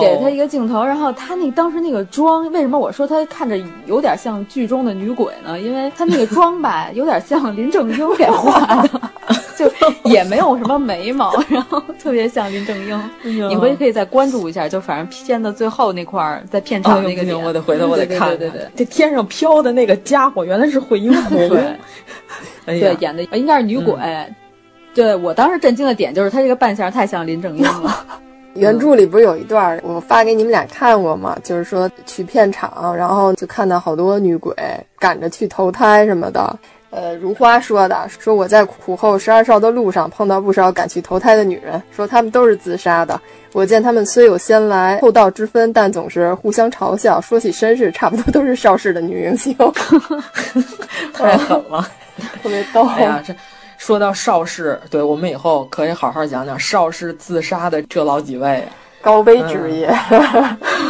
[0.00, 3.56] 给他一个镜头，然后他那当时那个妆，为什么我说他看着
[3.86, 5.60] 有点像剧中的女鬼呢？
[5.60, 9.00] 因为他那个妆吧，有点像林正英给画的。
[9.62, 12.98] 就也没有什么眉毛， 然后特别像林正英。
[12.98, 18.28] 哎、你回去可以再关注一下，就反正片的最后那块儿，在片场那个点，哦、我得回头我得 看。
[18.30, 21.48] 对对对对，这天上飘的那个家伙原来是惠英红。
[21.48, 21.60] 对，
[22.66, 23.94] 哎、对，演的应该是女鬼。
[24.00, 24.34] 嗯、
[24.94, 28.06] 对我当时震惊的点就是他这个扮相太像林正英了。
[28.54, 31.34] 原著里不是有一段我发给你们俩看过吗？
[31.42, 34.54] 就是说去片场，然后就看到好多女鬼
[34.98, 36.58] 赶着去投胎什么的。
[36.94, 43.18] 呃，如花说的，说我在苦后十二少的路上碰到不少赶去投胎的女人，说她们都是自杀的。
[43.54, 47.18] 我见她们虽有先来后到之分，但总是互相嘲笑。
[47.18, 49.56] 说起身世，差不多都是邵氏的女明星，
[51.14, 51.82] 太狠了，
[52.42, 52.86] 特别逗。
[52.88, 53.34] 哎呀，这
[53.78, 58.62] 说到邵氏，对我们以后可以好好讲讲邵氏自杀的这老几位，
[59.00, 59.90] 高危职业。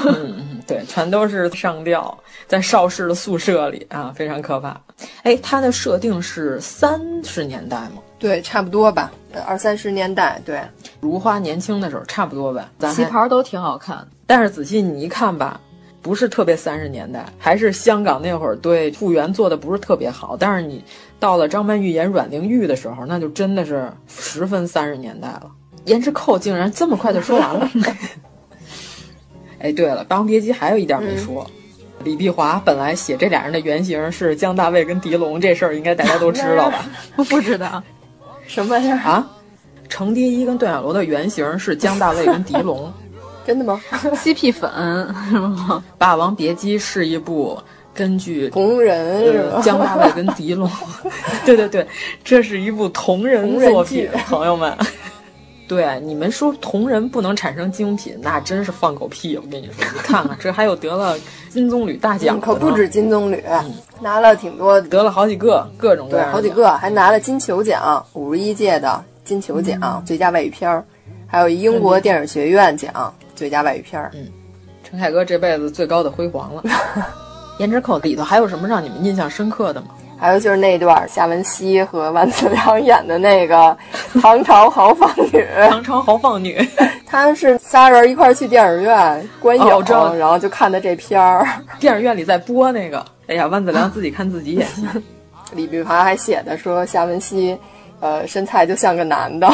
[0.06, 0.41] 嗯，
[0.72, 2.16] 对，全都是上吊
[2.46, 4.80] 在邵氏的宿舍里啊，非常可怕。
[5.22, 8.02] 哎，它的设定是三十年代吗？
[8.18, 9.12] 对，差不多吧，
[9.46, 10.40] 二三十年代。
[10.44, 10.60] 对，
[11.00, 12.70] 如花年轻的时候差不多吧。
[12.94, 15.60] 旗袍都挺好看，但是仔细你一看吧，
[16.00, 20.36] 不是特别三十年代，还是香港那会儿对复原做的不是特别好。
[20.38, 20.82] 但是你
[21.18, 25.50] 到了张曼玉演阮玲玉的时候，那就真的是十分三十年代了。
[25.86, 27.68] 胭脂扣竟然这么快就说完了。
[29.62, 31.44] 哎，对了，《霸王别姬》还有一点没说。
[31.48, 31.58] 嗯
[32.04, 36.84] 李碧华本来写这俩人的原型是姜大卫跟狄龙，这事儿应该大家都知道吧？
[37.14, 37.80] 我不知道，
[38.44, 39.24] 什么玩意儿啊？
[39.88, 42.92] 程蝶衣跟段小楼的原型是姜大卫跟狄龙，
[43.46, 43.80] 真的吗？
[44.16, 44.68] CP 粉
[45.30, 45.84] 是吗？
[45.96, 47.56] 《霸王别姬》是一部
[47.94, 49.60] 根据同人是吧？
[49.62, 50.68] 姜大卫跟狄龙，
[51.46, 51.86] 对对对，
[52.24, 54.76] 这是一部同人作品，朋友们。
[55.74, 59.38] 对，你们说同人不能产生精品，那真是放狗屁！
[59.38, 61.16] 我跟你说，你看看这还有得了
[61.48, 70.84] 金棕榈大奖、嗯，可不止金棕榈，嗯、拿了挺多，得了好几个，各种各样对，好几个，还拿了金球奖，五十一届的金球奖、嗯、最佳外语片儿，
[71.26, 74.10] 还有英国电影学院奖、嗯、最佳外语片儿。
[74.12, 74.26] 嗯，
[74.84, 76.62] 陈凯歌这辈子最高的辉煌了。
[77.58, 79.88] 胭脂扣里头还有什么让你们印象深刻的吗？
[80.22, 83.76] 还有就是那段夏文熙和万梓良演的那个
[84.20, 86.64] 唐朝豪放女，唐朝豪放女，
[87.04, 91.44] 他们是仨人一块去电影院观影，哦、然后就看的这片儿。
[91.80, 94.86] 电影院里在播那个，哎呀，万梓良自己看自己演戏。
[95.54, 97.58] 李碧华还写的说夏文熙，
[97.98, 99.50] 呃，身材就像个男的。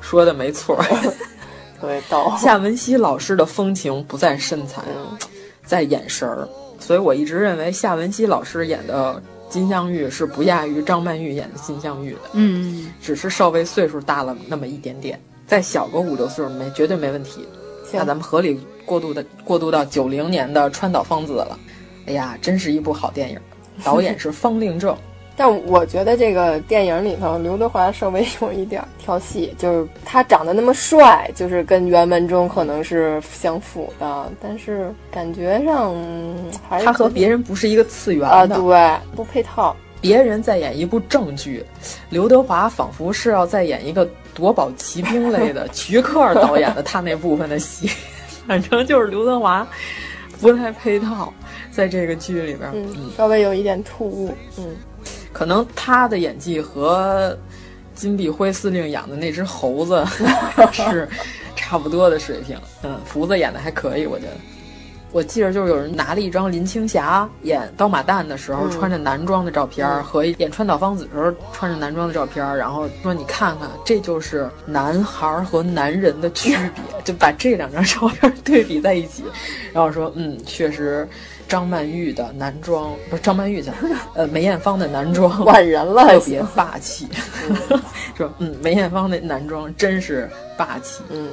[0.00, 0.74] 说的没错，
[1.80, 2.32] 特别逗。
[2.36, 5.16] 夏文熙老师的风情不在身材，嗯、
[5.64, 6.48] 在眼神儿。
[6.80, 17.46] 所以我一直认为夏文熙老师演的金镶玉是不亚于张曼玉演的金镶玉的，嗯，只是稍微岁数大了那么一点点，再小个五六岁没绝对没问题。
[17.92, 21.58] 那咱们合理过渡的过渡到九零年的川岛芳子了，
[22.06, 23.38] 哎呀，真是一部好电影，
[23.84, 24.96] 导演是方令正。
[25.40, 35.94] 但我觉得这个电影里头，刘德华稍微有一点挑戏，就是他长得那么帅，就是跟原文中可能是相符的，但是感觉上
[36.68, 39.74] 还是他和别人不是一个次元啊，对，不配套。
[39.98, 41.64] 别人在演一部正剧，
[42.10, 47.90] 刘德华仿佛是要在演一个夺宝奇兵类的 徐克导演的他那部分的戏，
[48.46, 49.66] 反正就是刘德华
[50.38, 51.32] 不太配套，
[51.70, 54.76] 在这个剧里边，嗯，稍微有一点突兀，嗯。
[55.40, 57.34] 可能他的演技和
[57.94, 60.04] 金碧辉司令养的那只猴子
[60.70, 61.08] 是
[61.56, 62.58] 差不多的水平。
[62.82, 64.32] 嗯，福子演的还可以，我觉得。
[65.12, 76.70] 我记着，就是有人拿了一张林青霞演刀马旦的时候嗯穿着男装的照片，嗯、和演川岛芳子的时候穿着男装的照片，然后说：“你看看，这就是男孩和男人的区别。
[77.02, 79.24] ”就把这两张照片对比在一起，
[79.72, 81.08] 然后说：“嗯，确实。”
[81.50, 83.70] 张曼玉的男装不是张曼玉去，
[84.14, 87.08] 呃，梅艳芳的男装万人了，特别霸气。
[88.16, 91.02] 说嗯，梅艳芳的男装真是霸气。
[91.10, 91.28] 嗯，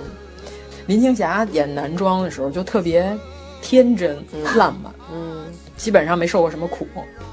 [0.87, 3.15] 林青霞演男装的时候就特别
[3.61, 5.45] 天真、嗯、烂漫，嗯，
[5.77, 6.87] 基本上没受过什么苦。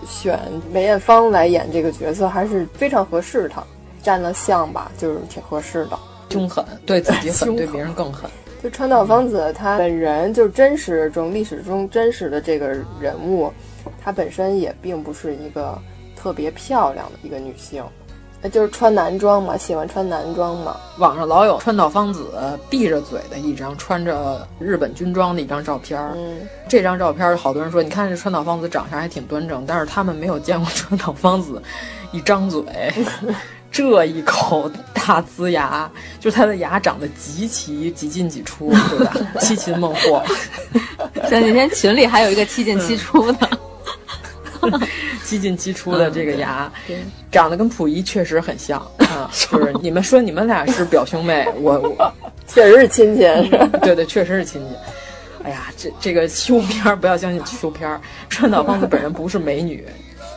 [0.07, 0.39] 选
[0.71, 3.65] 梅艳芳来演这个角色还是非常合适她
[4.03, 5.99] 占了相吧，就是挺合适的。
[6.29, 8.29] 凶狠，对自己狠，对别人更狠。
[8.65, 13.53] 就川岛芳子，她本人就是真实中历史中真实的这个人物，
[14.03, 15.79] 她本身也并不是一个
[16.17, 17.85] 特别漂亮的一个女性，
[18.51, 20.79] 就是穿男装嘛，喜欢穿男装嘛。
[20.99, 22.25] 网上老有川岛芳子
[22.71, 31.63] 闭着嘴的一张穿着日本军装的一张照片，嗯，这张照片好多人说，你看这川岛芳子长相还挺端正，但是他们没有见过川岛芳子
[32.13, 32.63] 一张嘴。
[33.75, 39.13] 这一口大呲牙，就是他的牙长得极其几进几出，对吧？
[39.41, 40.23] 七擒孟获。
[41.29, 43.51] 前几天群里还有一个七进七出的，
[45.25, 46.95] 七进七出的这个牙，嗯、
[47.33, 49.29] 长得跟溥仪确实很像啊。
[49.35, 52.15] 就是你们说你们俩是表兄妹， 我我
[52.47, 54.77] 确实是亲戚，嗯、对对，确实是亲戚。
[55.43, 59.85] 哎呀，这这个修片儿不要相信修片儿，川岛芳子本人不是美女。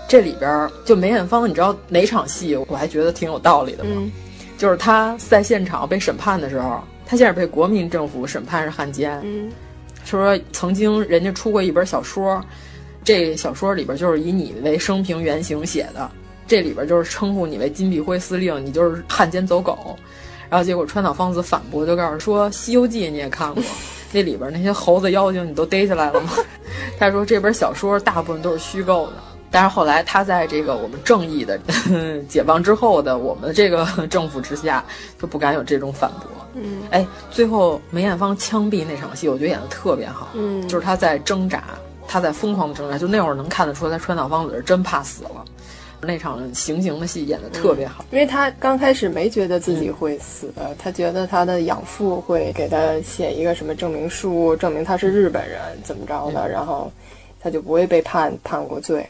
[0.07, 3.91] 这里边就梅艳芳，你知道哪场戏我还觉得挺有道理的吗？
[3.95, 4.11] 嗯、
[4.57, 9.19] 就是她在现场被审判的时候，她现在被国民政府审判是汉奸。
[9.23, 9.51] 嗯，
[10.05, 12.41] 说曾经人家出过一本小说，
[13.03, 16.09] 这小说里边就是以你为生平原型写的，
[16.47, 19.97] 这里边就是称呼你为金碧辉司令，你就是汉奸走狗。
[20.49, 23.61] 然后结果川岛芳子反驳，就告诉说《西游记》你也看过，
[24.13, 26.31] 那里边那些猴子妖精你都逮起来了吗？
[26.97, 29.13] 他说这本小说大部分都是虚构的。
[29.49, 31.59] 但是后来他在这个我们正义的
[32.27, 34.83] 解放之后的我们这个 政府之下，
[35.19, 36.29] 就不敢有这种反驳。
[36.53, 40.29] 嗯，哎，最后梅艳芳枪毙那场戏，我觉得演的特别好。
[40.33, 41.63] 嗯，就是她在挣扎，
[42.07, 45.45] 她在疯狂的挣扎，就那会儿能看得出来，川岛芳子是真怕死了。
[45.99, 56.91] 那场行刑的戏演的特别好，因为他刚开始没觉得自己会死，嗯、他觉得他的养父会给他写一个什么证明书，证明他是日本人怎么着的，嗯、然后
[57.39, 59.07] 他就不会被判判过罪。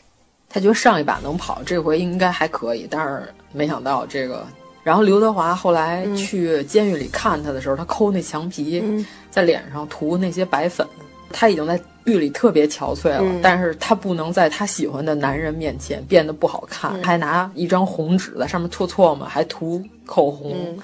[0.49, 3.23] 他觉得上一把能跑，这回应该还可以，但是
[3.53, 4.45] 没想到这个。
[4.83, 10.87] 然后刘德华后来去监狱里看他的时候，他抠那墙皮，嗯、在脸上涂那些白粉，
[11.31, 11.79] 他已经在。
[12.07, 20.55] 狱里特别憔悴了，嗯、但是他不能在他喜欢的男人面前变得不好看，嗯、还拿一张红纸在上面搓搓嘛，还涂口红。
[20.55, 20.77] 嗯、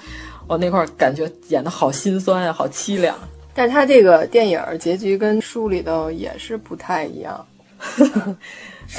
[0.46, 3.16] 我那块感觉演的好心酸呀、啊，好凄凉。
[3.54, 7.46] 但是他这个电影结局跟书里头也是不太一样。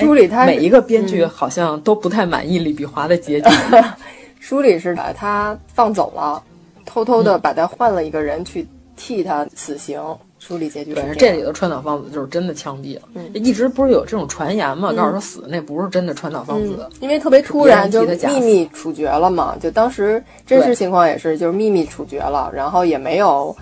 [0.03, 3.49] 书里他、哎、每一个编剧好像都不太满意李碧华的结局。
[4.39, 6.41] 书里是把他放走了，
[6.85, 9.99] 偷偷的把他换了一个人去替他死刑。
[10.37, 13.01] 书里结局是，这里的川岛芳子就是真的枪毙了。
[13.15, 19.55] 嗯，一直不是有这种传言嘛，告诉说死的那不是真的川岛芳子，嗯、因为特别突然就秘密处决了嘛。
[19.59, 23.55] 就当时真实情况也是，就是秘密处决了，然后也没有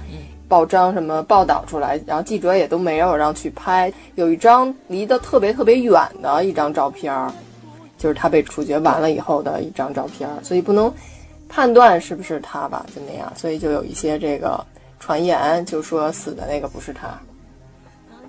[0.47, 3.91] 报章什么报道出来，然后记者也都没有让去拍。
[4.15, 7.13] 有一张离得特别特别远的一张照片，
[7.97, 10.93] 就是他被处决完了以后的一张照片，所以不能
[11.47, 14.63] 判断是不是他吧，就那样，所以就有一些这个。
[14.99, 17.09] 传言就说死的那个不是他，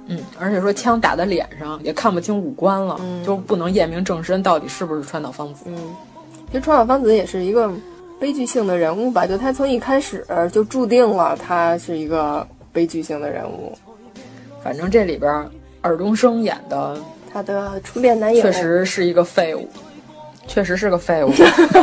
[0.09, 5.67] 嗯，而且说枪打在脸上也看不清五官了，嗯、就不能验明正身，到底是不是川岛芳子？
[5.67, 5.95] 嗯，
[6.49, 7.71] 其实川岛芳子也是一个
[8.25, 13.77] 悲剧性的人物吧，就他从一开始就注定了他是一个悲剧性的人物。
[14.63, 15.31] 反正这里边
[15.83, 16.97] 尔冬升演的
[17.31, 19.69] 他的初恋男友确实是一个废物，
[20.47, 21.31] 确实是个废物。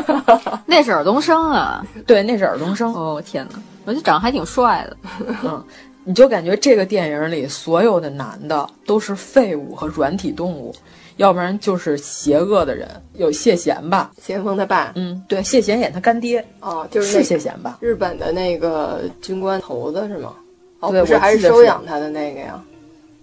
[0.66, 2.92] 那是尔冬升啊，对，那是尔冬升。
[2.92, 3.62] 哦天哪！
[3.86, 4.98] 我觉得长得还挺帅的，
[5.44, 5.64] 嗯，
[6.04, 10.74] 你就感觉这个电影里所有的男的都是废物和软体动物，
[11.18, 12.90] 要不然就是邪恶的人。
[13.14, 17.78] 有谢贤吧，谢霆锋他爸，嗯，对，谢贤演他干爹，哦，就是是谢贤吧？
[17.82, 20.34] 日本的那个军官头子是吗？
[20.80, 22.62] 哦，对，不是，还是收养他的那个呀？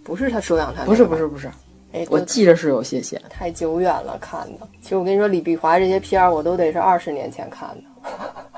[0.05, 1.51] 不是他收养他，不是，不是，不是。
[1.93, 4.68] 哎，我记着是有谢贤，太久远了看的。
[4.81, 8.57] 其实我跟你说，李碧华这些片儿，我都得是二十年前看的。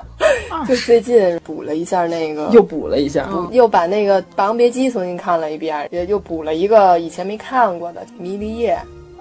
[0.67, 8.75] 就最近补了一下那个，又补了一下，嗯、又把那个《霸王别姬》重新看了一遍，也又补了一个以前没看过的《迷离夜》。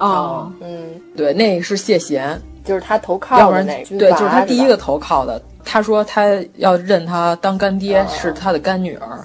[0.04, 5.40] 哦，嗯，对，那是谢贤，就是他投靠的那个，对，就是他第一个投靠的。
[5.62, 6.24] 他说他
[6.56, 9.20] 要认他当干爹，是他的干女儿。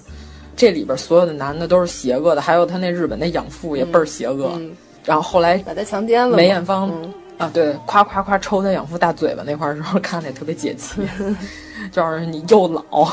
[0.57, 4.51] 这里边所有的男的都是邪恶的，还有他那日本那养父也倍儿邪恶。
[4.55, 4.71] 嗯、
[5.03, 11.01] 然后后来把他强奸了，梅艳芳、嗯、啊，对，夸夸夸抽他养父大嘴巴那块儿时候，看着也特别解气，
[11.91, 13.07] 就是你又老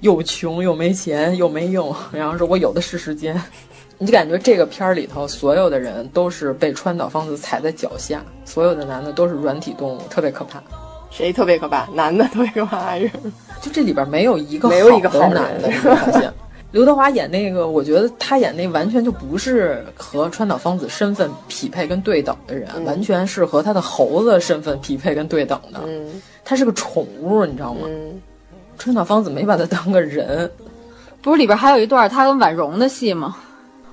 [0.00, 3.40] 又穷又没钱又没用，然后说我有的是时间，
[3.98, 10.62] 你就感觉这个片儿里头所有的人都是被川岛芳子踩在脚下，所有的男的都是软体动物，特别可怕。
[11.10, 11.86] 谁特别可怕？
[11.94, 13.10] 男的特别可怕还是？
[13.62, 16.32] 就这里边没有一个没有一个好男的， 发现。
[16.72, 25.80] 刘德华演那个，我觉得他演那完全就不是和川岛芳子身份匹配跟对等的人，嗯、完全是和他的猴子身份匹配跟对等的。
[25.86, 27.82] 嗯，他是个宠物，你知道吗？
[27.86, 28.20] 嗯，
[28.76, 30.50] 川岛芳子没把他当个人。
[31.22, 33.36] 不是里边还有一段他跟婉容的戏吗？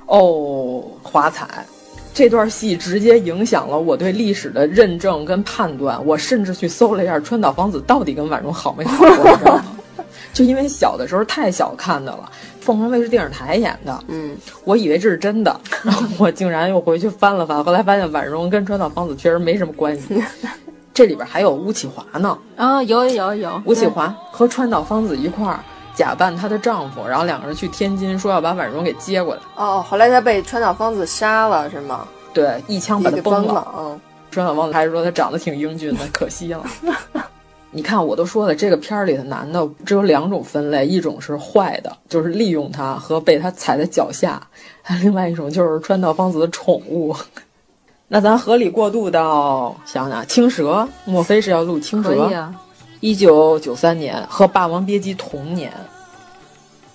[0.08, 1.66] 哦，华彩。
[2.14, 9.66] 这段戏直接影响了我对历史的认证跟判断，我甚至去搜了一下川岛芳子到底跟婉容好没好过，你知道吗？
[10.32, 12.32] 就因为小的时候太小看的了，
[12.64, 20.24] 凤凰卫视电视台演的，嗯，我以为这是真的， 然后我竟然又回去翻了翻，后来发现婉容跟川岛芳子确实没什么关系。
[20.94, 25.60] 这里边还有吴启华呢，啊、哦，有有有，吴启华和川岛芳子一块儿
[25.94, 29.42] 假扮她的丈夫，然后两个人去天津，说要把婉容给接过来。
[29.56, 32.08] 哦，后来他被川岛芳子杀了是吗？
[32.34, 33.68] 对，一枪把他崩了。
[33.78, 34.00] 嗯，
[34.32, 36.64] 川岛芳子还是说他长得挺英俊的，可惜了。
[37.76, 44.40] 你看，我都说了，这个片儿里的男的只有两种分类，一种是坏的，就是利用他和被他踩在脚下；
[45.02, 47.16] 另外一种就是川岛芳子的宠物。
[48.08, 52.10] 那咱合理过渡到想想，青蛇，莫非是要录青蛇？
[52.10, 52.54] 可以啊。
[53.00, 55.74] 一九九三年和《霸王别姬》同年。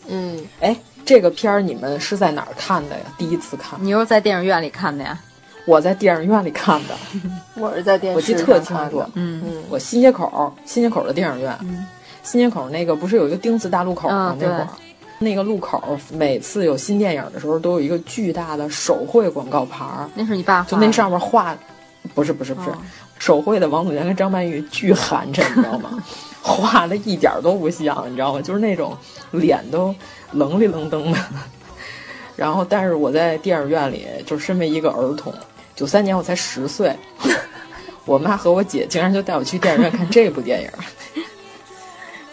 [0.06, 3.04] 嗯，哎，这个片儿你们是在哪儿看的呀？
[3.18, 3.78] 第一次看？
[3.82, 5.18] 你又在电影院里看的呀？
[5.68, 6.96] 我在电影院里看的，
[7.54, 9.04] 我是在电视，我记得特清楚。
[9.12, 11.86] 嗯嗯，我新街口，新街口的电影院，嗯、
[12.22, 14.30] 新街口那个不是有一个丁字大路口吗？
[14.32, 14.68] 嗯、那会儿，
[15.18, 20.08] 那个路口每次有新电影的时候，都有一个巨大的手绘广告牌儿。
[20.14, 21.54] 那是你爸就那上面画，
[22.14, 22.78] 不是不是不是，哦、
[23.18, 26.02] 手绘的王祖贤跟张曼玉巨寒碜，你知道吗？
[26.40, 28.40] 画的一点都不像，你知道吗？
[28.40, 28.96] 就是那种
[29.32, 29.94] 脸都
[30.32, 31.18] 愣里愣登的。
[32.36, 35.34] 然后，但是我在电影院里，就身为一个儿童，
[35.78, 36.92] 九三年我才十岁，
[38.04, 40.68] 我妈和我姐竟然就带我去电影院看这部电影，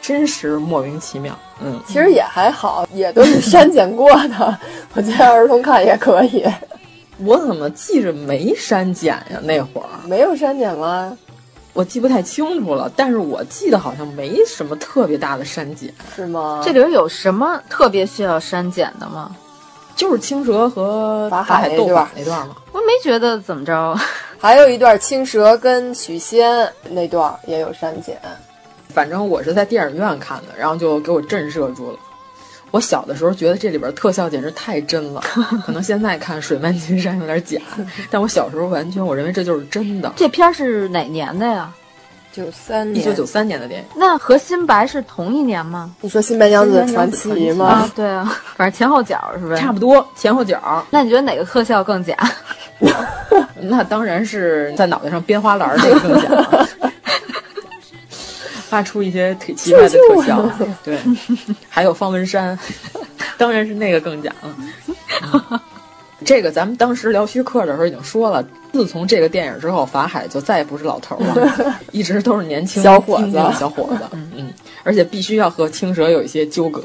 [0.02, 1.38] 真是莫名其妙。
[1.62, 4.58] 嗯，其实也还好，也都是删减过的，
[4.96, 6.43] 我觉得儿童看也可以。
[7.20, 9.39] 我怎么记着没删减呀？
[9.43, 11.16] 那会儿没有删减吗？
[11.74, 16.64] 我记不太清楚了，但是我记得好像没什么特别大的删减，是吗？
[16.66, 19.36] 这里边有什么特别需要删减的吗？
[19.96, 22.56] 就是青蛇和法海斗法那段吗？
[22.72, 23.98] 我没觉得怎么着。
[24.38, 28.20] 还有一段青蛇跟许仙那段也有删减。
[28.89, 32.00] 反正我是在电影院看的，然后就给我震慑住了。
[32.72, 35.22] 我小的时候觉得这里边特效简直太真了，
[35.66, 37.60] 可能现在看水漫金山有点假，
[38.12, 40.12] 但我小时候完全我认为这就是真的。
[40.16, 41.72] 这片是哪年的呀？
[42.36, 43.88] 九三年，一九九三年的电影。
[43.96, 45.90] 那和新白是同一年吗？
[46.02, 47.66] 你说《新白娘子传奇》吗？
[47.66, 48.24] 啊，对啊，
[48.58, 49.58] 反正前后脚是不是？
[49.58, 50.86] 差不多，前后脚。
[50.90, 52.18] 那你觉得哪个特效更假？
[53.62, 56.68] 那当然是在脑袋上编花篮那个更假。
[58.68, 60.52] 发出一些挺奇怪的特效，
[60.84, 61.00] 对，
[61.70, 62.58] 还有方文山，
[63.38, 65.62] 当然是那个更假了。
[66.24, 74.53] 这个咱们当时聊徐克的时候已经说了，自从这个电影之后，法海就再也不是老头了， 一直都是年轻小伙子，小伙子，嗯 嗯，
[74.84, 76.84] 而且必须要和青蛇有一些纠葛。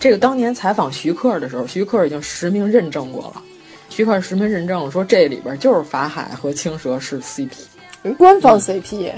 [0.00, 3.42] 这个当年采访徐克的时候，徐克已经实名认证过了，
[3.88, 9.12] 徐克实名认证说这里边就是法海和青蛇是 CP，官方 CP。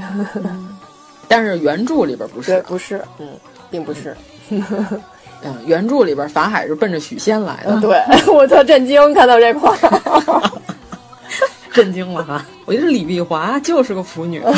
[1.26, 3.28] 但是原著里边不是，不是，嗯，
[3.70, 4.14] 并不是。
[5.46, 7.80] 嗯，原著里边法海是奔着许仙来的。
[7.80, 8.00] 对
[8.32, 10.42] 我特震惊，看到这块儿，
[11.72, 12.44] 震惊了哈！
[12.64, 14.42] 我觉得李碧华就是个腐女。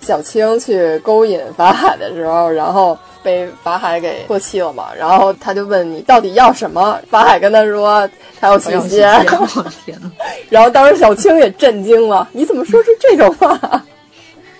[0.00, 6.98] 小青去勾引法海的时候，然后被法海给唾弃了嘛，然后他就问你到底要什么？
[7.08, 8.08] 法海跟他说
[8.40, 9.08] 他要许仙。
[9.28, 10.10] 我天呐，
[10.50, 13.84] 然后当时小青也震惊了，你怎么说出这种话？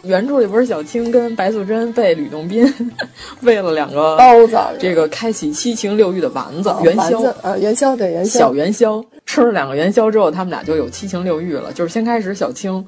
[0.03, 2.73] 原著里不是小青跟白素贞被吕洞宾
[3.43, 11.73] 喂了两个包子，这个开启七情六欲的丸子元宵，呃元宵对元宵小元宵，吃了两个元宵之后，他们俩就有七情六欲了。
[11.73, 12.85] 就是先开始小青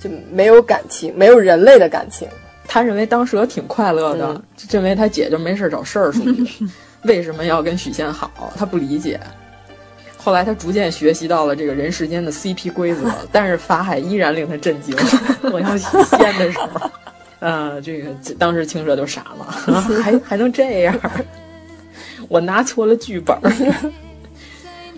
[0.00, 2.28] 就没有感情，没有人类的感情，
[2.66, 6.46] 他认为当蛇挺快乐的，就认为他姐就没事找事儿属于，
[7.04, 8.52] 为什么要跟许仙好？
[8.56, 9.20] 他不理解。
[10.22, 14.94] 后来他逐渐学习到了这个人世间的 CP 规则， 但是法海依然令他震惊。
[15.52, 16.90] 我要许仙的时候，
[17.40, 18.08] 呃，这个
[18.38, 19.44] 当时青蛇就傻了，
[20.02, 20.98] 还还能这样？
[22.28, 23.36] 我拿错了剧本。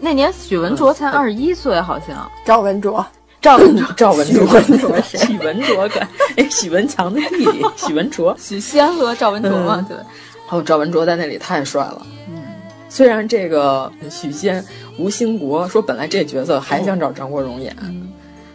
[0.01, 3.05] 那年许文卓才二十一岁，好像赵文卓，
[3.41, 5.01] 赵文卓，赵文卓，文卓？
[5.01, 5.89] 许文卓，
[6.37, 9.97] 哎，许文强的弟弟，许文卓，许仙和赵文卓嘛，对。
[10.51, 12.07] 哦，赵文卓在那里太帅了。
[12.95, 14.65] 嗯，虽然这个许仙。
[14.97, 17.77] 吴兴国说：“本来这角色还想找张国荣演，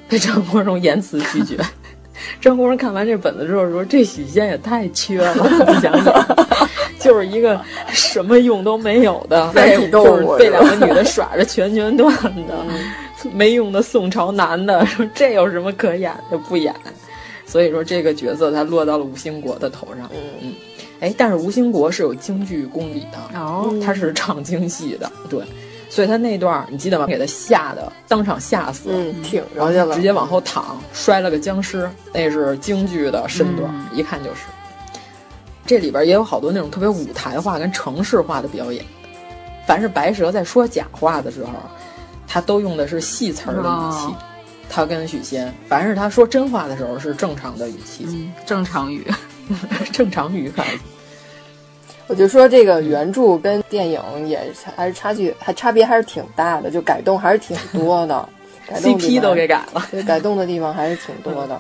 [0.08, 1.58] 被张国荣严词拒绝。
[2.40, 5.34] 张国荣看完这本子之后说：‘这许仙也太缺了，
[5.66, 6.26] 不想演，
[6.98, 7.60] 就是一个
[7.90, 9.52] 什么用都没有的，
[9.92, 12.10] 就是被两个女的耍着拳拳断
[12.48, 12.66] 的，
[13.36, 16.38] 没用的宋朝男的。’说这有什么可演的？
[16.38, 16.74] 不演。
[17.46, 20.10] 所以说这个角色才落到了吴兴国的头上。
[20.14, 20.54] 嗯嗯，
[21.00, 25.42] 哎，但是吴兴国是有京剧功底的，哦，他是唱京戏的，对。”
[25.92, 27.08] 所以他那段你记得吗？
[27.08, 31.90] 给他吓得当场吓死，嗯，挺着去了，直接往后躺，摔了个僵尸。
[32.14, 34.42] 那是京剧的身段，一看就是。
[35.66, 38.86] 这里边也有好多那种特别舞台化跟城市化的表演。
[39.66, 41.54] 凡是白蛇在说假话的时候，
[42.28, 44.16] 他都用的是戏词儿的语气。
[44.70, 49.04] 他跟许仙，凡是他说真话的时候是正常的语气，正常语，
[49.92, 50.80] 正常语可以。
[52.10, 58.28] 我就说这个原著跟电影也还是差距，还差别还是挺大的，就改动还是挺多的。
[58.76, 61.60] CP 都给改了，改动的地方还是挺多的。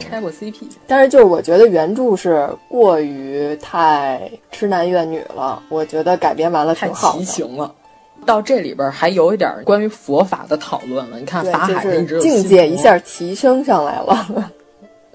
[0.00, 7.18] 拆过 CP，但是就是我觉得原著是过于太痴男怨女了，我觉得改编完了挺好的。
[7.18, 7.72] 太奇情了，
[8.24, 11.18] 到这里边还有一点关于佛法的讨论了。
[11.18, 14.50] 你看法海一直境界一下提升上来了。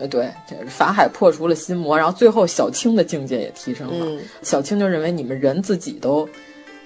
[0.02, 0.28] 呃，对，
[0.68, 4.22] 法海破除了心魔，然后最后小青的境界也提升了。
[4.41, 6.28] 小青就认为你们人自己都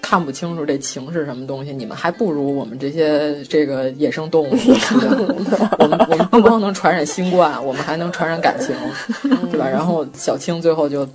[0.02, 4.52] 看不清楚这情是什么东西，你们还不如我们这些这个野生动物。
[5.80, 8.76] 我们我们不光能传染新冠，我们还能传染感情，
[9.50, 9.68] 对吧？
[9.68, 11.08] 然后小青最后就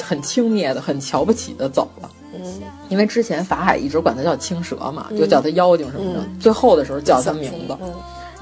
[0.00, 2.08] 很轻蔑的、很瞧不起的走了。
[2.32, 6.20] 嗯，因为之前法海一直管他叫青蛇嘛，就叫他妖精什么的。
[6.38, 7.76] 最后的时候叫他名字，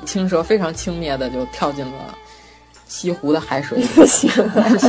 [0.05, 2.15] 青蛇非常轻蔑的就跳进了。
[2.99, 4.89] 西湖的海水，西湖的海水，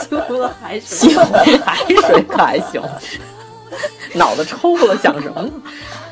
[0.00, 2.82] 西湖的海水可还行。
[4.14, 5.50] 脑子抽了，想什么呢？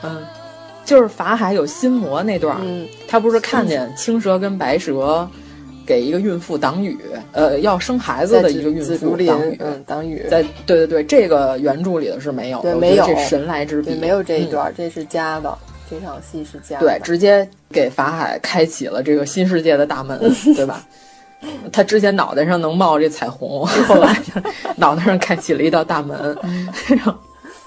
[0.03, 0.23] 嗯，
[0.85, 5.27] 就是法海有心魔那段，嗯，他不是看见青蛇跟白蛇
[5.87, 6.99] 给一个孕妇挡雨，
[7.33, 10.23] 呃，要生孩子的一个孕妇挡雨，嗯，挡雨。
[10.31, 15.57] 在对对对，这个原著里的是没有的，对，没有这神来之笔，没有这一段，这是加的。
[15.89, 20.19] 这场戏是加对，直接给法海开启了这个新世界的大门，
[20.55, 20.85] 对吧？
[21.73, 24.17] 他之前脑袋上能冒这彩虹，后来
[24.77, 26.37] 脑袋上开启了一道大门。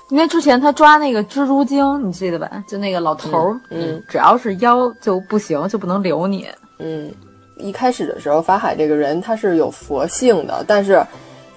[0.09, 2.63] 因为之前他抓那个蜘蛛精，你记得吧？
[2.67, 6.47] 就那个老头儿，嗯，只要是妖就不行，就不能留你。
[6.79, 7.11] 嗯，
[7.57, 11.05] 一开始的时候，法海这个人他是有佛性的，但是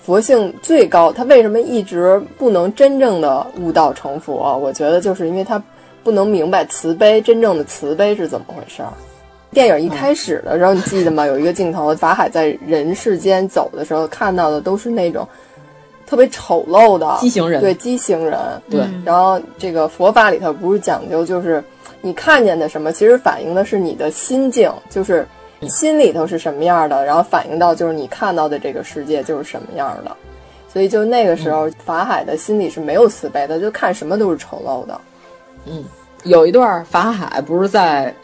[0.03, 4.59] 佛性最高，他为什么一直不能真正的悟道成佛？
[4.59, 5.63] 我觉得就是因为他
[6.05, 8.93] 不能明白慈悲，真正的慈悲是怎么回事儿。
[9.53, 11.27] 电影一开始的时候，你记得吗？
[11.27, 15.27] 有一个镜头，法海在人世间走的时候，看到的都是那种。
[16.05, 18.39] 特别丑陋的畸形人，对畸形人，
[18.69, 18.83] 对。
[19.03, 21.65] 然后这个佛法里头不是讲究，就是
[22.03, 25.27] 你看见的什么，其实反映的是你的心境，就是
[25.71, 30.15] 心里头是什么样的，然后反映到就是你看到的这个世界就是什么样的。
[30.71, 35.01] 所以就那个时候，法海的心里是没有慈悲的，就看什么都是丑陋的。
[35.65, 35.83] 嗯，
[36.25, 38.15] 有一段法海不是在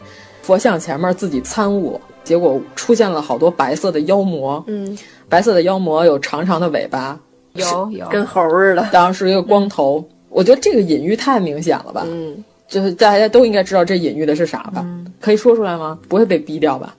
[0.49, 4.63] 佛像前面自己参悟，结果出现了好多白色的妖魔。
[4.65, 4.97] 嗯，
[5.29, 7.19] 白色的妖魔有长长的尾巴。
[7.53, 10.03] 有有跟猴似的，当然是一个光头。
[10.29, 12.03] 我觉得这个隐喻太明显了吧？
[12.07, 14.81] 嗯，就是大家都应该知道这隐喻的是啥吧？
[14.83, 15.99] 嗯、可以说出来吗？
[16.07, 16.95] 不会被逼掉吧？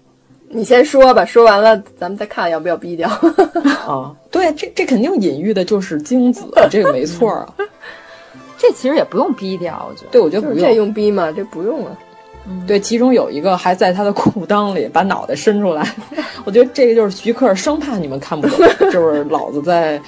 [0.49, 3.09] 你先说吧，说完了咱们再看要不要逼掉。
[3.85, 7.53] 啊， 对，这这肯定隐喻的就是精子，这个没错啊。
[8.57, 10.09] 这其实也不用逼掉，我觉得。
[10.13, 10.69] 对，我觉得不用。
[10.69, 11.33] 这用逼吗？
[11.35, 11.99] 这不用啊。
[12.47, 15.87] 嗯、对，其中有一个还在他的裤裆里把脑袋伸出来，
[16.45, 18.59] 我觉得这个就是徐克生怕你们看不懂，
[18.91, 20.01] 就是老子再。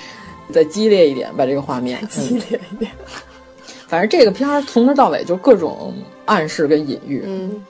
[0.52, 2.90] 再激烈一点，把这个画面 激烈一点。
[3.86, 5.94] 反正这个片儿从头到尾就各种
[6.26, 7.62] 暗示跟隐喻，嗯，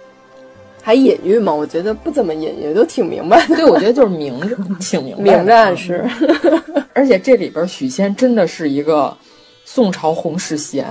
[0.82, 1.52] 还隐喻吗？
[1.54, 3.54] 我觉得不怎么隐喻，都挺明白的。
[3.54, 6.04] 对，我觉得就是明着，挺明白，明着暗示。
[6.92, 9.16] 而且这里边许仙真的是一个
[9.74, 10.86] 宋朝红世贤，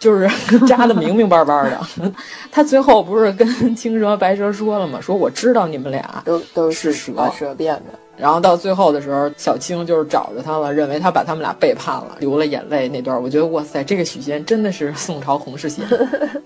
[0.00, 0.28] 就是
[0.66, 1.80] 扎的明明白白的。
[2.50, 4.98] 他最后不是跟青蛇、白蛇说了吗？
[5.00, 7.96] 说我知道你们俩都都是蛇蛇变的。
[8.16, 15.86] 然后到最后的时候，小青就是找着他了，认为他把他们俩背叛了，流了眼泪那段，我觉得哇塞，这个许仙真的是宋朝红世贤，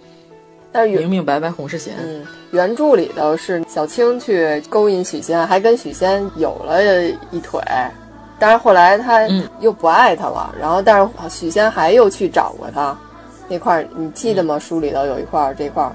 [0.70, 1.94] 但是明明白白红世贤。
[2.02, 7.58] 嗯，原著里头是小青去勾引许仙，还跟许仙有了一腿，
[8.40, 9.28] 但是后来他
[9.60, 12.96] 又不爱他了，然后但是许仙还又去找过他，
[13.46, 14.58] 那块儿你记得吗？
[14.58, 15.92] 书里头有一块儿这块儿。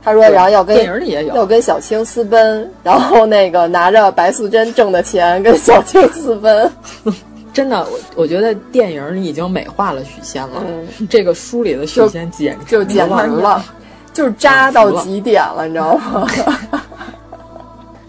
[0.00, 6.70] 他说，然后要跟电影里也有，要跟小青私奔，然后那个拿着白素贞挣的钱跟小青私奔。
[7.52, 10.62] 真的，我我觉得电影里已经美化了许仙了。
[10.66, 13.64] 嗯、这个书里的许仙简直就简直了，
[14.12, 16.28] 就是渣到极点了，你知道吗？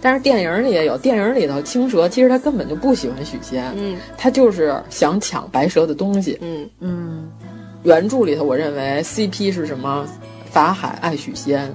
[0.01, 7.31] 但是电影里也有，电影里头青蛇其实他根本就不喜欢许仙，嗯，他就是想抢白蛇的东西，嗯嗯。
[7.83, 10.05] 原著里头，我认为 CP 是什么？
[10.51, 11.73] 法海爱许仙，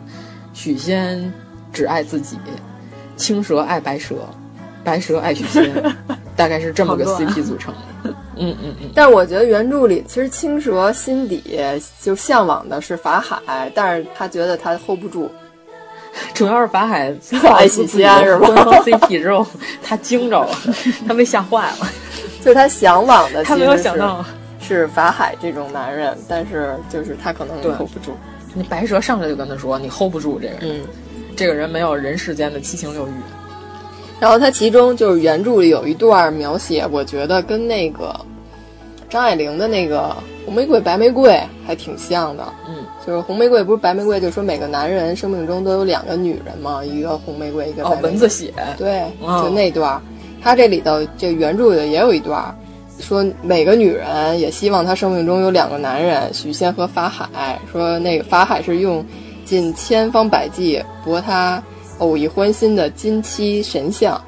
[0.53, 1.33] 许仙
[1.73, 2.37] 只爱自己，
[3.17, 4.17] 青蛇爱白蛇，
[4.83, 5.73] 白蛇爱许仙，
[6.37, 7.73] 大概是这么个 CP 组成。
[8.37, 8.91] 嗯嗯嗯。
[8.95, 11.59] 但是我觉得原著里其实青蛇心底
[12.03, 15.31] 就向往的是法海，但是他觉得他 hold 不住。
[16.35, 17.15] 主要是法海
[17.57, 18.49] 爱许仙是吧？
[18.85, 19.47] CP 之后
[19.83, 20.57] 他惊着了，
[21.07, 21.89] 他被吓坏了。
[22.41, 24.25] 就是他向往的，他没有想到
[24.61, 28.17] 是法海这种男人，但是就是他可能 hold 不住。
[28.55, 30.81] 那白蛇上来就跟他说：“你 hold 不住这个人，嗯，
[31.35, 33.11] 这个人没有人世间的七情六欲。”
[34.21, 38.15] 然后他其中就是原著里有一段描写，我觉得跟那个
[39.09, 40.15] 张爱玲的那个
[40.45, 41.33] 《红玫瑰白玫瑰》
[41.67, 42.45] 还挺像的。
[42.69, 48.01] 嗯，就是红玫瑰不是白玫瑰，就说每个男人生命中都有两个女人嘛，一个红玫瑰，一个白玫瑰。
[48.01, 48.53] 哦，蚊子血。
[48.79, 50.01] 对，就那段，
[50.41, 52.55] 他这里头这原著里也有一段。
[53.01, 57.59] 说每个女人也希望她生命中有两个男人，许仙和法海。
[57.71, 59.05] 说那个法海是用
[59.45, 61.61] 尽千方百计博她
[61.99, 64.19] 偶一欢心的金漆神像，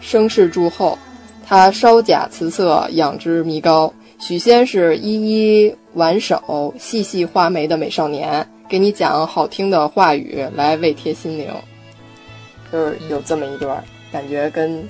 [0.00, 0.98] 声势祝后，
[1.46, 3.92] 他稍假辞色，养之弥高。
[4.20, 11.52] 许仙是一一挽手、细细画眉的美少年，给你讲好听的话语来慰贴心灵。
[12.70, 13.82] 就是有这么一段，
[14.12, 14.82] 感觉跟。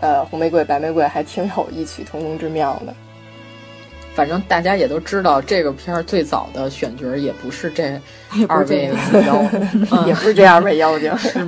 [0.00, 2.94] 呃，红玫瑰、白玫瑰还挺有异曲同工之妙的。
[4.14, 8.00] 反正大家也都知道，这个片儿最早的选角也不是这
[8.46, 8.92] 二位
[9.26, 9.42] 妖，
[10.06, 11.44] 也不是这二位妖精，是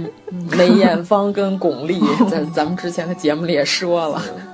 [0.51, 2.29] 梅艳芳跟巩俐。
[2.29, 4.21] 在咱们之前的节目里也说了，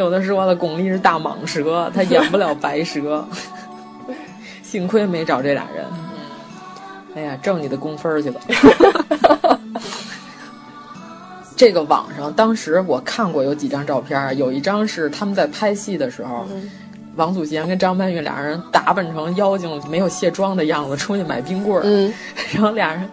[0.00, 3.22] 有的说了，巩俐是大蟒蛇，她演不了白蛇。
[4.64, 5.84] 幸亏没找这俩人。
[7.14, 8.40] 哎呀，挣你的工分去吧。
[11.54, 16.70] 这个网上当时我看过有几张照片，有一张是他们在拍戏的时候，嗯、
[17.16, 22.10] 王祖贤跟张曼玉俩人打扮成妖精没有卸妆的样子出去买冰棍儿，嗯、
[22.54, 23.06] 然后俩人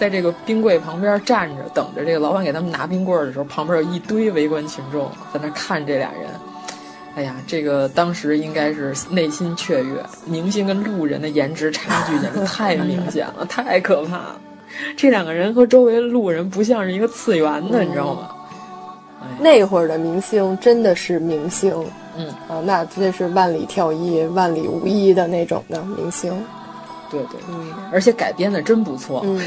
[0.00, 6.30] 在这个冰柜旁边站着，等着这个老板给他们拿冰棍儿的时候，旁边有一堆围观群众在那看这俩人。
[7.16, 14.40] 哎呀，这个当时应该是内心雀跃，明星跟路人的颜值差距简直 太明显了，太可怕了。
[14.96, 18.30] 这两个人和周围路人不像是一个次元的，嗯、你知道吗？
[19.20, 21.74] 哎、那会儿的明星真的是明星，
[22.16, 26.32] 嗯啊，那这是万里挑一、万里无一的那种的明星。
[27.10, 29.22] 对对，嗯、而且改编的真不错。
[29.24, 29.42] 嗯，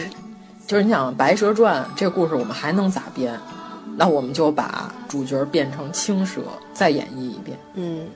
[0.66, 3.38] 就是你想《白蛇传》这个故事，我们还能咋编？
[3.96, 6.42] 那我们就把主角变成青蛇，
[6.74, 7.58] 再演绎一遍。
[7.76, 8.08] 嗯，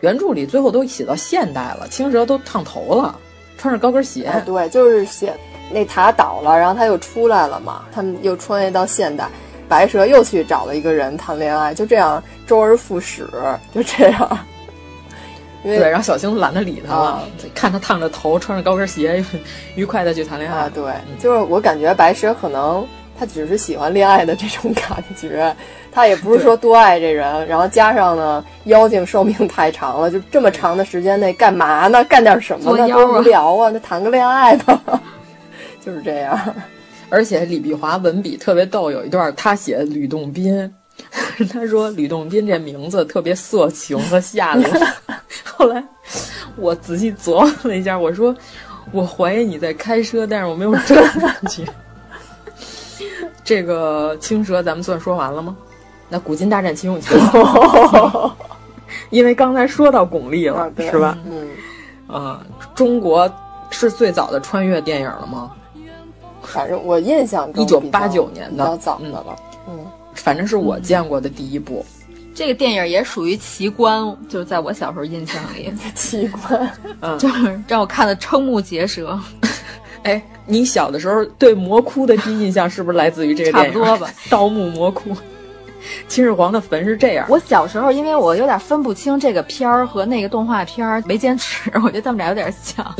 [0.00, 3.18] 原著里最后都写到现代了，青蛇都烫头了，
[3.58, 4.24] 穿着高跟鞋。
[4.24, 5.34] 啊、对，就是写
[5.70, 9.28] 那塔倒了，然后他又出来了嘛，他们又穿越到现代，
[9.68, 13.28] 白蛇又去找了一个人谈恋爱，就这样周而复始，
[13.74, 14.38] 就这样。
[15.62, 17.22] 对，然后小星懒得理他了，啊、
[17.54, 19.24] 看他烫着头，穿着高跟鞋，
[19.76, 20.60] 愉快的去谈恋爱。
[20.60, 22.86] 啊，对，嗯、就是我感觉白蛇可能。
[23.18, 25.54] 他只是喜欢恋爱的这种感觉，
[25.92, 27.46] 他也不是说多爱这人。
[27.46, 32.02] 然后加上呢，妖精寿命太长了，就这么长的时间内干嘛呢？
[32.04, 32.88] 干点什么呢？
[32.88, 33.68] 多无聊啊！
[33.70, 34.80] 那谈个恋爱吧，
[35.84, 36.54] 就是这样。
[37.10, 40.74] 而且李碧华文笔特别逗，有一段他写吕洞宾，
[41.52, 44.68] 他说吕洞宾这名字特别色情和下流。
[45.44, 45.82] 后来
[46.56, 48.34] 我仔细琢磨了一下，我说
[48.92, 51.02] 我怀疑你在开车，但是我没有证
[51.48, 51.66] 据。
[53.44, 55.56] 这个青蛇咱们算说完了吗？
[56.08, 57.16] 那古今大战秦俑情，
[59.10, 61.16] 因为刚才说到巩俐了，啊、是吧？
[61.24, 61.48] 嗯，
[62.06, 63.32] 啊，中国
[63.70, 65.52] 是最早的穿越电影了吗？
[66.42, 69.24] 反正我印象中一九八九年的，比较早的了。
[69.28, 69.49] 嗯，
[70.22, 71.84] 反正是我见过的第一部。
[72.32, 76.70] 这个电影也属于奇观，就是在我小时候印象里， 奇观，
[77.00, 79.18] 嗯， 就是让我看的瞠目结舌。
[80.04, 83.72] 哎，你小的时候对魔窟的第一印象是不是来自于这个电影？
[83.72, 85.10] 差不多吧，《盗墓魔窟》。
[86.08, 87.26] 秦始皇的坟是这样。
[87.28, 91.70] 我小时候因为我有点分不清这个片儿和那个动画片儿，没坚持。
[91.82, 92.94] 我觉得他们俩有点像。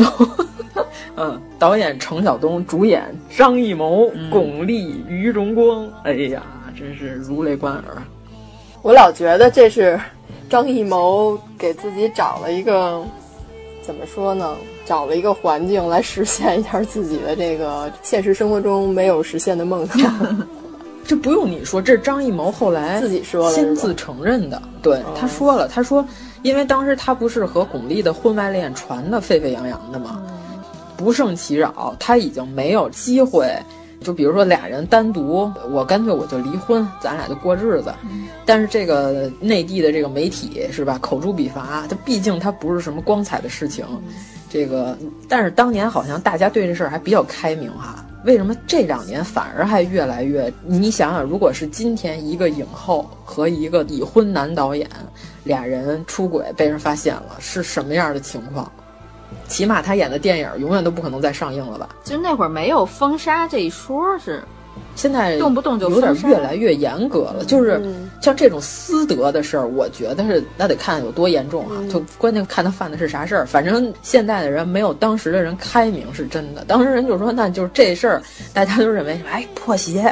[1.16, 3.04] 嗯，导演程晓东，主演
[3.36, 5.88] 张艺谋、嗯、巩俐、于荣光。
[6.04, 6.42] 哎呀，
[6.80, 8.02] 真是如雷贯耳。
[8.80, 10.00] 我老觉得这是
[10.48, 13.04] 张艺谋给自己找了一个，
[13.82, 14.56] 怎么说呢？
[14.86, 20.48] 找了一个环境来实现一下自己的这个现实生活中没有实现的梦想。
[21.06, 24.60] 这不用你说，这是张艺谋后来自己说亲自承认的。
[24.80, 26.04] 对，哦、他说了，他说，
[26.42, 30.58] 因为当时他不是和巩俐的婚外恋传的沸沸扬扬的嘛，嗯、
[30.96, 33.46] 不胜其扰，他已经没有机会。
[34.00, 37.92] 就比如说俩人单独，我干脆我就离婚，咱俩就过日子。
[38.02, 43.84] 嗯、但是这个内地的这个媒体是吧，口诛笔伐，它毕竟它不是什么光彩的事情。
[43.90, 44.02] 嗯、
[44.48, 44.96] 这个，
[45.28, 48.04] 但是当年好像大家对这事儿还比较开明哈。
[48.24, 50.52] 为什么这两年反而还越来越？
[50.66, 54.86] 你想想，如果是今天一个影后和一个已婚男导演
[55.44, 58.70] 俩人出轨被人发现了，是什么样的情况？
[59.50, 61.88] 起码他演的电影永远都不可能再上映了吧？
[62.04, 64.42] 就那会儿没有封杀这一说，是
[64.94, 67.44] 现在动不动就有点越来越严格了。
[67.46, 67.82] 就是
[68.20, 73.46] 像这种私德的事儿，我觉得是那得看有多严重啊，就关键看他犯的是啥事儿。
[73.46, 80.02] 反正现在的人没有当时的人开明是真的，当时人就说那就是这事儿，大家都认为哎破鞋，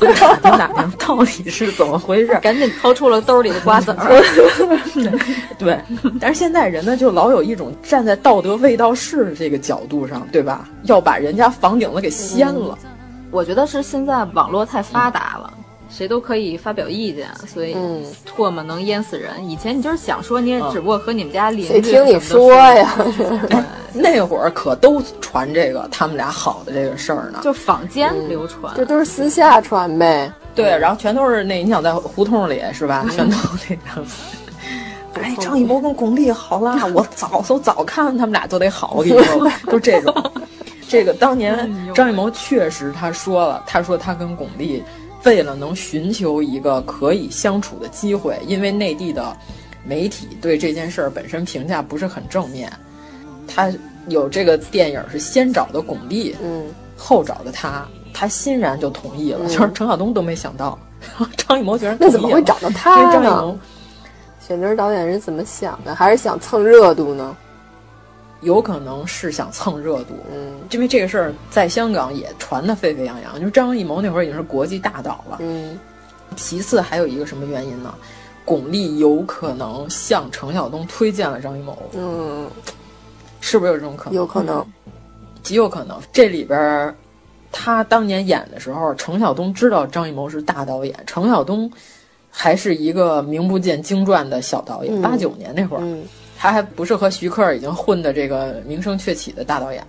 [0.00, 4.22] 打听打听到底是怎么回事， 赶紧掏出了兜里的瓜子儿。
[5.58, 5.78] 对，
[6.20, 10.68] 但是现在人呢，就老有一种站在道德卫道士这个角度上，对吧？
[10.84, 12.78] 要把人家房顶子给掀了。
[12.84, 12.88] 嗯、
[13.30, 17.76] 我觉得是现在网络太发达了，嗯、谁都可以发表意见，所以
[18.26, 19.48] 唾沫能淹死人。
[19.48, 22.96] 以前你就是想说，你也只不过和你们家邻居、谁听你说呀？
[23.50, 30.32] 哎、 那会儿可都传这个他们俩好的这个事儿呢，就坊间流传，这都是私下传呗。
[30.54, 33.06] 对，然后全都是那你想在胡同里是吧？
[33.10, 33.36] 全都
[33.68, 34.06] 那样。
[35.20, 36.86] 哎，张艺谋跟巩俐好啦！
[36.94, 40.14] 我早都早看他们俩就得好，我跟你说， 就这种。
[40.88, 44.82] 这个当年张艺谋确实他说了，他说他跟巩俐
[45.24, 49.36] 为了能寻求一个可以相处的机会，因为内地的
[49.84, 52.72] 媒体对这件事儿本身评价不是很正面。
[53.46, 53.70] 他
[54.08, 56.64] 有这个电影是先找的巩俐，嗯，
[56.96, 59.40] 后找的他，他欣然就同意了。
[59.42, 60.78] 嗯、就是陈晓东都没想到，
[61.36, 63.12] 张艺谋居然那怎么会找到他呢？
[63.12, 63.58] 张艺谋
[64.40, 65.94] 选角导演是怎么想的？
[65.94, 67.36] 还是想蹭热度呢？
[68.40, 73.38] 有可能是想蹭热度，嗯，因为这个事儿在香港也传得沸沸扬扬。
[73.38, 75.78] 就是张艺谋那会儿已经是国际大导了，嗯。
[76.36, 77.94] 其次还有一个什么原因呢？
[78.44, 82.48] 巩俐有可能向程晓东推荐了张艺谋，嗯，
[83.40, 84.14] 是不是有这种可能？
[84.14, 84.64] 有可能，
[85.42, 85.98] 极有可能。
[86.12, 86.94] 这里边，
[87.50, 91.70] 他当年演的时候，程晓东知道张艺谋是大导演，程晓东
[92.30, 95.00] 还是一个名不见经传的小导演。
[95.00, 95.80] 八九、嗯、年那会儿。
[95.82, 96.04] 嗯
[96.38, 99.84] 他还不是和徐克已经混的这个名声鹊起的大导演，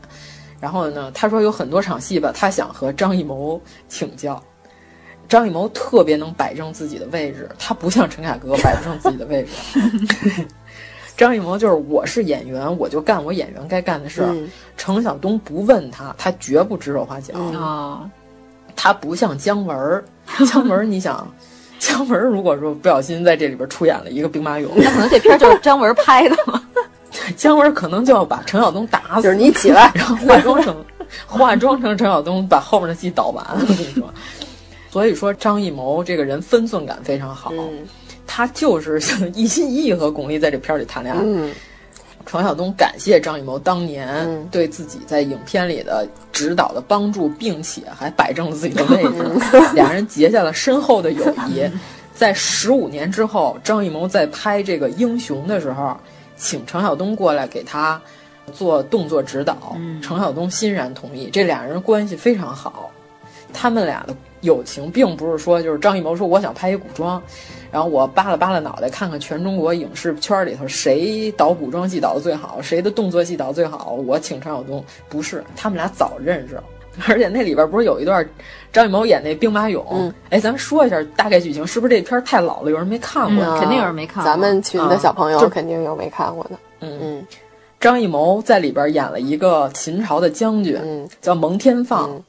[0.60, 4.42] 然后呢，他说有很多场戏吧，他想和张艺谋请教。
[5.28, 10.48] 张艺谋特别能摆正自己的位置，他不像陈凯歌摆不正自己的位置。
[11.16, 14.30] 张艺谋就是我是演员，我就干我演员该干的事儿。
[14.32, 18.10] 嗯、程晓东不问他，他绝不指手画脚嗯啊。
[18.76, 20.04] 他不像姜文，
[20.48, 21.32] 姜文你想。
[21.80, 26.62] 姜文如果说不小心在这里边出演了一个兵马俑，那可能这片就是姜文拍的嘛。
[27.36, 30.86] 姜文可能就要把陈晓东打死，就是你起来， 然后化妆成
[31.26, 33.44] 化妆成陈晓东，把后面的戏导完。
[33.52, 34.14] 我跟你说，
[34.92, 37.88] 所以说张艺谋这个人分寸感非常好，嗯、
[38.28, 39.02] 他就是
[39.34, 41.22] 一心一意和巩俐在这片里谈恋爱。
[41.24, 41.52] 嗯
[42.30, 49.24] 程晓东感谢张艺谋当年对自己在影片里的指导的帮助，并且还摆正了自己的位置，
[49.74, 51.68] 两人结下了深厚的友谊。
[52.14, 55.98] 在十五年之后，张艺谋在拍这个《英雄》的时候，
[56.36, 58.00] 请程晓东过来给他
[58.54, 61.32] 做动作指导，程晓东欣然同意。
[61.34, 62.92] 这俩人关系非常好，
[63.52, 67.22] 他们俩的友情并不是说就是张艺谋说我想拍一古装。
[67.72, 74.84] 然后我扒拉扒拉脑袋，看看全中国影视圈里头谁导古装戏导的最好，谁的动作戏导最好，我请程晓东。
[75.08, 76.64] 不是，他们俩早认识了，
[77.08, 78.28] 而且那里边不是有一段
[78.74, 79.84] 张艺谋演那兵马俑？
[79.92, 83.46] 嗯，哎，咱们说一下大概剧情，是不是这片太老了，有人没看过？
[83.46, 84.26] 嗯、肯定有人没看过。
[84.26, 86.52] 咱们群的小朋友、就、肯定有没看过的。
[86.80, 87.28] 嗯嗯，
[87.80, 92.10] 张艺谋在里边演了一个秦朝的将军，嗯、叫蒙天放。
[92.10, 92.24] 嗯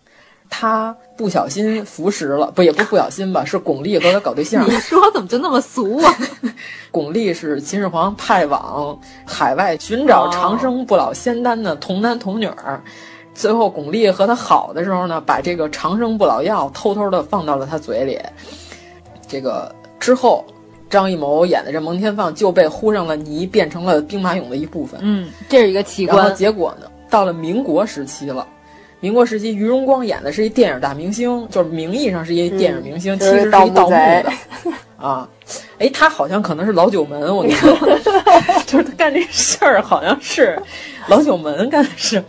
[0.52, 4.66] 他不小心服食了，不也不不小心吧，是巩俐和他搞对象。
[4.66, 6.16] 你说怎么就那么俗啊？
[6.90, 12.80] 巩俐是秦始皇派往海外寻找长生不老仙丹的童男童女儿，
[13.34, 18.18] 最后巩俐和他好的时候呢，把这个长生不老药偷偷的放到了他嘴里。
[19.28, 20.42] 这个之后，
[20.88, 24.98] 张艺谋演的这蒙天放就被糊上了泥，变成了兵马俑的一部分。
[25.02, 26.16] 嗯，这是一个奇观。
[26.16, 28.46] 然后结果呢，到了民国时期了。
[29.00, 34.32] 民国时期，于荣光演的是一电影大明星，就是名义上是一电影明星，嗯、其实是一盗墓的
[34.98, 35.28] 啊。
[35.78, 37.74] 哎，他好像可能是老九门，我跟你说，
[38.66, 40.60] 就是他干这事儿好像是
[41.08, 42.22] 老九门干的事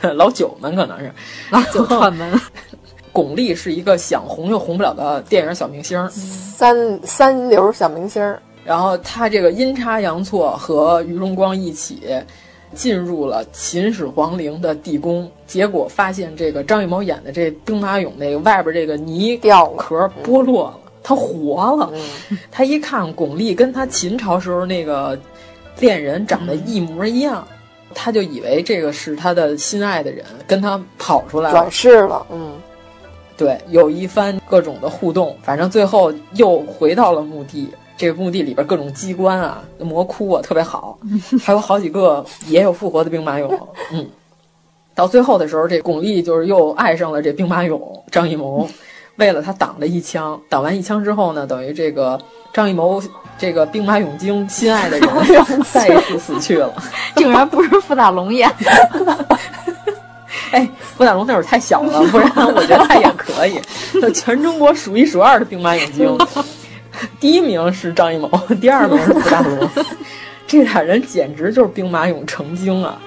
[0.00, 1.12] 儿，老九门可能是
[1.50, 2.40] 老九串门。
[3.12, 8.22] 巩俐是一个想红又红不了的电影小明星，三三流小明星。
[8.64, 12.00] 然后他这个阴差阳错和于荣光一起。
[12.74, 21.92] 进入了秦始皇陵的地宫，结果发现这个张艺谋演的这兵马俑那个外边这个泥掉壳剥落了，他活了。
[22.50, 25.18] 他一看巩俐跟他秦朝时候那个
[25.78, 27.46] 恋人长得一模一样，
[27.94, 32.26] 他就以为这个是他的心爱的人，跟他跑出来了，转世了。
[32.30, 32.54] 嗯，
[33.36, 37.68] 对，有一番各种的互动，反正最后又回到了墓地。
[37.96, 40.98] 这个墓地里边各种机关啊、魔窟啊特别好，
[41.42, 43.48] 还有好几个也有复活的兵马俑。
[43.92, 44.08] 嗯，
[44.94, 48.68] 到最后的时候，这巩俐就是又爱上了这兵马俑张艺谋，
[49.16, 50.40] 为了他挡了一枪。
[50.48, 52.18] 挡完一枪之后呢，等于这个
[52.52, 53.00] 张艺谋
[53.38, 55.08] 这个兵马俑精心爱的人
[55.70, 56.72] 再一次死去了，
[57.16, 59.38] 竟然不是傅大龙演的。
[60.50, 63.60] 哎，傅大龙那会儿太小了，不然我觉得他也可以，
[63.94, 66.18] 就全中国数一数二的兵马俑精。
[67.20, 68.28] 第一名是张艺谋，
[68.60, 69.68] 第二名是傅大龙，
[70.46, 73.00] 这俩人简直就是兵马俑成精啊！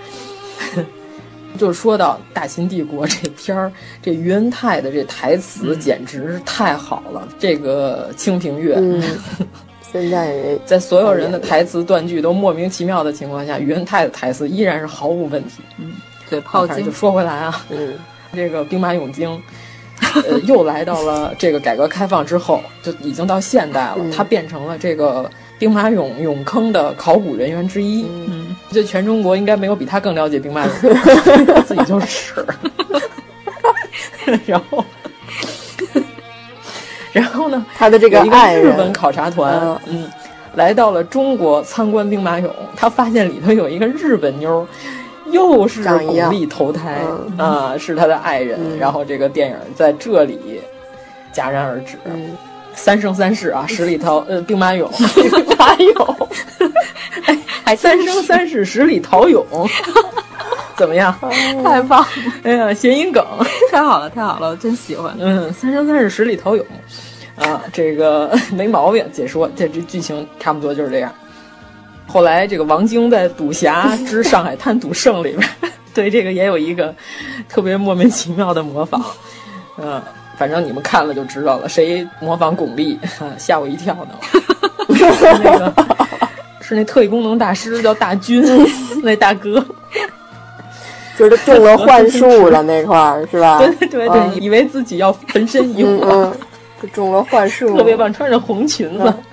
[1.57, 7.25] 就是说到《大秦帝国》这片儿，这于恩泰的这台词简直是太好了。
[7.39, 9.01] 这个《清平乐》，嗯，
[9.91, 15.61] 现在在所有人的台词断句都莫名其妙的情况下，于恩泰的台词依然是毫无问题。
[15.77, 15.93] 嗯，
[16.27, 16.83] 嘴炮精。
[16.85, 17.93] 就说回来啊，嗯，
[18.33, 19.41] 这个兵马俑精。
[19.99, 23.97] 呃， 又来到了这个改革开放之后，就已经到现代了。
[23.99, 28.05] 嗯、他变成了这个兵马俑俑坑的考古人员之一。
[28.27, 32.45] 嗯，就全中国应该没有比他更了解兵马俑，自己就 是。
[34.45, 34.83] 然后，
[37.13, 37.63] 然后呢？
[37.77, 40.09] 他的这个爱日本考察团，嗯，
[40.55, 44.67] 来到了中国参观兵马俑，他发现里头有一个日本妞，
[45.35, 47.01] 又是巩俐投胎
[47.37, 48.57] 啊、呃，是他的爱人。
[48.59, 50.61] 嗯、然后这个电影在这里
[51.33, 51.97] 戛然而止。
[52.05, 52.31] 嗯、
[52.73, 56.27] 三生三世啊，十里桃呃兵马俑，兵马俑，
[57.63, 59.43] 还，三生三世十里桃俑。
[60.77, 61.13] 怎么样？
[61.63, 62.07] 太棒了！
[62.43, 63.25] 哎呀，谐音梗，
[63.71, 65.15] 太好了，太好了，我真喜欢。
[65.19, 66.63] 嗯，三生三世十里桃俑，
[67.37, 69.05] 啊，这个没毛病。
[69.11, 71.09] 解说这这剧情差不多就是这样。
[72.07, 75.49] 后来这个王晶在《赌侠之上海滩赌圣》里面，
[75.93, 76.93] 对这个也有一个
[77.49, 79.03] 特别莫名其妙的模仿。
[79.77, 80.01] 嗯，
[80.37, 82.97] 反正你们看了就知道了，谁模仿巩俐，
[83.37, 84.09] 吓我一跳呢。
[84.95, 85.03] 是
[85.43, 85.73] 那个
[86.61, 88.43] 是那特异功能大师叫大军，
[89.03, 89.63] 那大哥。
[91.17, 93.57] 就是中了幻术了那块儿是吧？
[93.59, 96.33] 对对对以为自己要焚身一火，嗯嗯、
[96.81, 99.23] 就中了幻术，特别棒，穿着红裙子，嗯、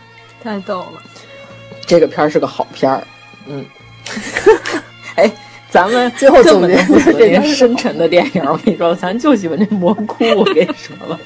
[0.42, 1.02] 太逗了。
[1.86, 3.06] 这个片儿是个好片儿，
[3.46, 3.64] 嗯。
[5.14, 5.30] 哎，
[5.70, 10.24] 咱们最后总结就不喜欢这个深沉的电影，我跟你说，咱就喜欢这魔窟。
[10.36, 11.18] 我跟你说吧，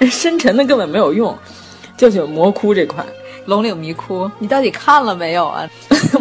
[0.10, 1.36] 深沉的根本没有用，
[1.96, 3.04] 就喜欢魔窟这块。
[3.46, 5.68] 龙岭迷窟，你到底看了没有啊？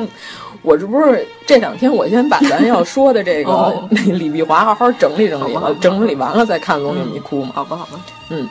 [0.61, 7.51] 我这不是这两天，我先把咱要说的这个哦李碧华好好整理整理了，整理完了再看《龙岭迷窟》嘛。
[7.55, 7.99] 好吧，好吧。
[8.29, 8.47] 嗯，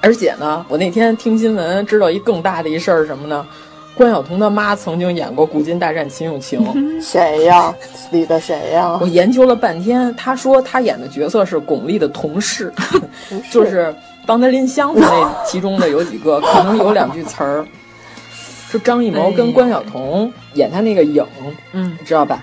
[0.00, 3.46] 而且呢，我那天听新闻知道一更大的一事儿什么呢？
[3.94, 6.60] 关晓彤的妈曾经演过《古今大战秦俑情》，
[7.04, 7.74] 谁呀？
[8.10, 8.96] 里的谁呀？
[9.00, 12.72] 我研究了半天，她说她演的角色是巩俐的同事，
[13.50, 13.94] 就是
[14.24, 17.66] 帮她拎箱子那其中的有几个，可能有两句词儿。
[18.70, 21.26] 是张艺谋跟关晓彤演他那个影，
[21.72, 22.42] 嗯，知道吧？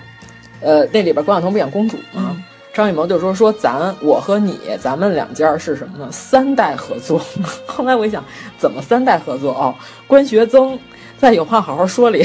[0.59, 2.35] 呃，那里边关晓彤不演公主吗？
[2.35, 2.43] 嗯、
[2.77, 6.07] 张艺谋就说说咱我和你，咱们两家是什么呢？
[6.11, 7.19] 三代合作。
[7.65, 8.23] 后来我一想，
[8.55, 9.51] 怎么三代合作？
[9.51, 9.73] 哦，
[10.05, 10.77] 关学增
[11.17, 12.23] 在《有话好好说》里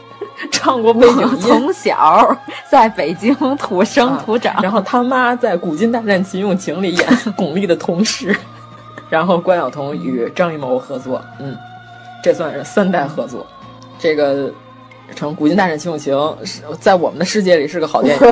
[0.50, 2.34] 唱过背景音，从小
[2.70, 4.60] 在北京土生土长、啊。
[4.62, 7.06] 然后他妈在《古今大战秦俑情》里演
[7.36, 8.34] 巩俐的同事，
[9.10, 11.54] 然后关晓彤与张艺谋合作，嗯。
[12.24, 13.46] 这算是三代合作，
[13.98, 14.50] 这个
[15.14, 16.14] 成《古今大战秦俑情》
[16.46, 18.22] 是在我们的世界里是个好电影。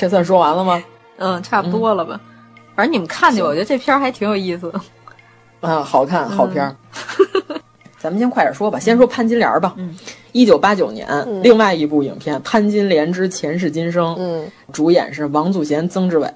[0.00, 0.82] 这算说完了吗？
[1.18, 2.18] 嗯，差不多了吧。
[2.24, 2.30] 嗯、
[2.74, 4.80] 反正你们看去，我觉得这片儿还挺有意思的。
[5.60, 6.74] 啊，好看，好片儿。
[7.50, 7.60] 嗯、
[8.00, 9.74] 咱们先快点说吧，先说潘金莲吧。
[9.76, 9.94] 嗯
[10.32, 16.32] 一九八九年，嗯、另外一部影片《潘金莲之前世今生》，嗯，主演是王祖贤、曾志伟、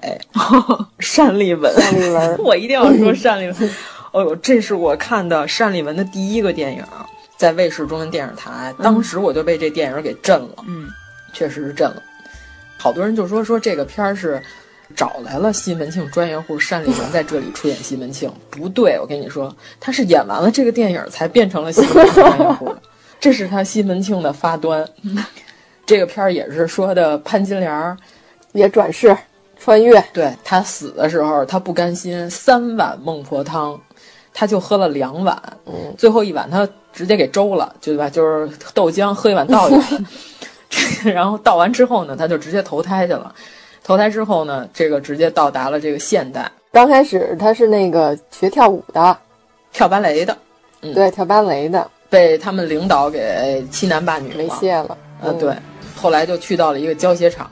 [1.17, 1.73] 单立文。
[1.75, 3.69] 单立文， 我一定要说单立文。
[4.11, 6.83] 哦呦，这是我看的单立文的第一个电影，
[7.37, 10.49] 在卫视中文电视台，当时我就被这电影给震了。
[10.67, 10.87] 嗯，
[11.33, 12.03] 确实是震了。
[12.77, 14.41] 好多人就说说这个片儿是
[14.95, 22.81] 找来了西门庆专业户单立人在这里出演西门庆，不对，我跟你说，他是演完了这个电影才变成了西门庆专业户的，
[23.19, 24.87] 这是他西门庆的发端。
[25.85, 27.97] 这个片儿也是说的潘金莲
[28.53, 29.15] 也转世
[29.59, 33.79] 穿越，对他死的时候他不甘心，三碗孟婆汤。
[34.37, 38.09] 他就喝了两碗，嗯，最后一碗他直接给粥了，对吧？
[38.09, 40.05] 就是豆浆喝一碗倒一碗，
[41.03, 43.33] 然后倒完之后呢，他就直接投胎去了。
[43.83, 46.51] 投胎之后呢，这个直接到达了这个现代。
[46.71, 49.17] 刚开始他是那个学跳舞的，
[49.71, 50.37] 跳芭蕾的，
[50.81, 54.97] 嗯，对，跳芭蕾的，被他们领导给欺男霸女猥亵了。
[55.21, 55.55] 呃，对，
[55.95, 57.49] 后来就去到了一个胶鞋厂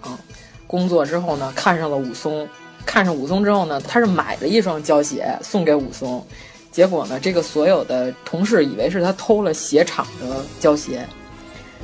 [0.68, 2.48] 工作，之后呢，看上了武松。
[2.86, 6.22] 看上武松之后呢，他是买了一双胶鞋送给武松。
[6.70, 11.08] 结果呢，这个所有的同事以为是他偷了鞋厂的胶鞋，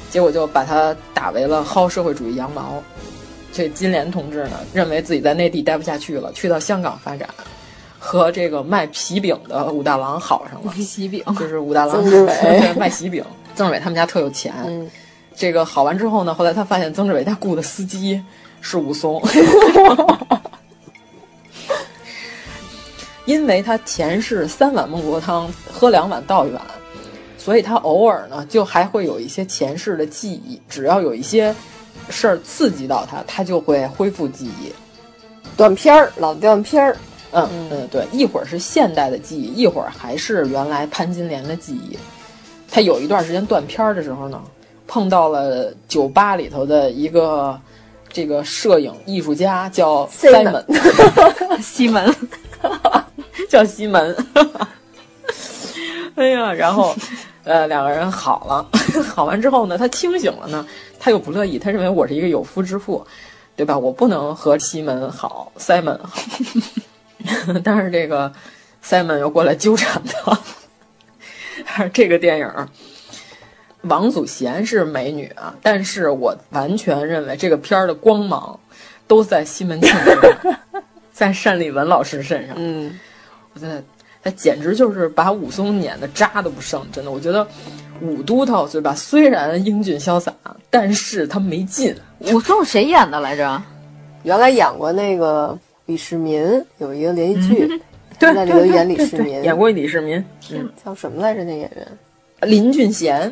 [0.10, 2.82] 结果就把他打为了薅社会主义羊毛。
[3.52, 7.28] 这金莲同志呢，认为自己在内地待不下去了，去到香港发展，
[7.98, 10.72] 和这个卖皮饼的武大郎好上了。
[10.72, 12.04] 皮饼就是武大郎
[12.78, 13.24] 卖皮饼，
[13.56, 14.54] 曾志伟他们家特有钱。
[14.66, 14.90] 嗯，
[15.36, 18.22] 这个好完之后呢，后来他发现曾志伟他雇的司机
[18.62, 19.22] 是武松。
[23.26, 26.62] 因为他前世三碗孟婆汤，喝两碗倒一碗，
[27.40, 30.62] 所以他偶尔呢就还会有一些前世的记忆。
[30.70, 31.56] 只要有一些
[32.10, 34.72] 事儿刺激到他，他就会恢复记忆。
[35.58, 36.96] 断片儿，老断片儿。
[37.32, 41.98] 嗯嗯，对，一会儿是现代的记忆，一会儿还是原来潘金莲的记忆。
[42.70, 44.40] 他有一段时间断片儿的时候呢，
[44.86, 47.60] 碰到了酒吧里头的一个
[48.12, 50.64] 这个摄影艺术家，叫 Simon
[51.62, 52.14] 西门。
[53.48, 54.16] 叫西门，
[56.16, 56.94] 哎呀，然后，
[57.50, 58.64] 呃，两个人好了，
[59.10, 60.64] 好完之后呢，他清醒了呢，
[61.00, 63.04] 他又不乐意，他认为我是一个有夫之妇，
[63.56, 63.76] 对吧？
[63.76, 66.14] 我不能和西门好，Simon 好，
[67.66, 68.32] 但是这个
[68.86, 70.00] Simon 又过来纠缠
[71.66, 72.48] 他， 这个电影，
[73.82, 78.60] 王祖贤是美女啊，但是我完全认为这个片儿的光芒
[79.08, 80.56] 都在西门庆身上，
[81.12, 82.56] 在单立文老师身上。
[82.60, 83.00] 嗯，
[83.56, 83.68] 我觉
[84.24, 87.48] 得他简直就是把武松撵的渣都不剩，真的，我觉得。
[88.02, 88.96] 武都头对吧？
[88.96, 90.34] 虽然英俊潇洒，
[90.70, 91.94] 但是他没劲。
[92.32, 93.62] 武松谁演的来着？
[94.24, 96.42] 原来演过那个李世民，
[96.78, 97.82] 有一个连续剧，
[98.18, 100.24] 对，在里头演李世民，演过李世民。
[100.50, 101.44] 嗯，叫什么来着？
[101.44, 101.88] 那演员
[102.44, 103.30] 林俊贤。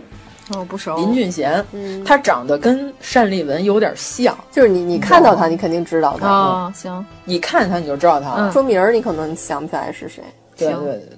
[0.53, 0.97] 哦，不熟。
[0.97, 6.27] 林俊贤，嗯，他长得跟单立文有点像，就是你你看到他，你肯定知道他。
[6.27, 10.21] 啊，行，你看他你就知道他，说名儿你可能想不起来是谁。
[10.57, 11.17] 对对对，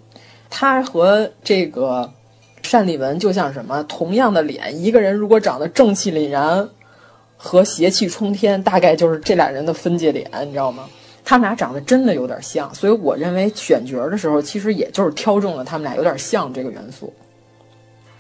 [0.50, 2.12] 他和这个。
[2.72, 3.84] 单立文就像什么？
[3.86, 6.70] 同样的脸，一个人如果长得正气凛然
[7.36, 10.88] 和邪气冲天，大概就是这俩人的分界点，你知道吗？
[11.26, 17.12] 他们俩长得真的有点像，所以我认为选角的时候，其实也就是挑中了他们俩有点像这个元素。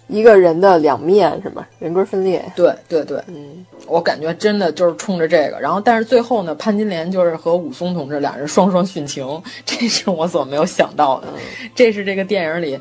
[0.10, 1.66] 一个人的两面是吧？
[1.80, 2.44] 人格分裂。
[2.56, 5.60] 对对对，嗯，我感觉真的就是冲着这个。
[5.62, 11.28] 然后，但是最后呢，潘金莲就是和武松同志俩人双双殉情，这是我所没有想到的。
[11.74, 12.78] 这是这个电影里。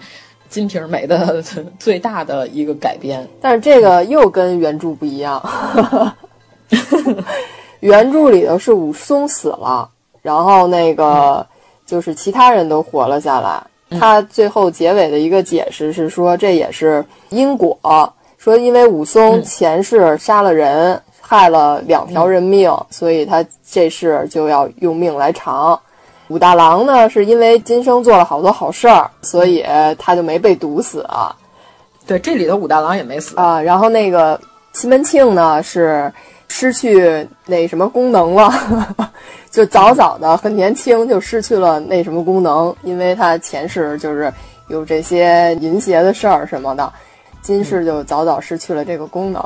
[0.48, 1.44] 金瓶梅的
[1.78, 5.38] 最大的一个改编，但是这个又跟原著不一样。
[7.80, 9.86] 原著里头是武松死了，
[10.22, 11.46] 然后那个
[11.84, 13.62] 就是其他人都活了下来。
[13.90, 17.78] 他最后结尾的一个解释是说，这也是因果，
[18.36, 25.78] 说因为武松前世杀了人，害了两条人命，所以他这世就要用命来偿。
[26.28, 29.64] 武大郎呢，是因为今生做了好多好事儿，所以
[29.98, 31.34] 他就没被毒死啊。
[32.06, 33.60] 对，这里的武大郎也没死啊。
[33.60, 34.38] 然后那个
[34.72, 36.12] 西门庆呢，是
[36.48, 38.52] 失去那什么功能了，
[39.58, 44.32] 就早早的很年轻就失去了那什么功能，因为他前世就是
[44.68, 46.92] 有这些淫邪的事儿什么的，
[47.42, 49.42] 今世就早早失去了这个功能。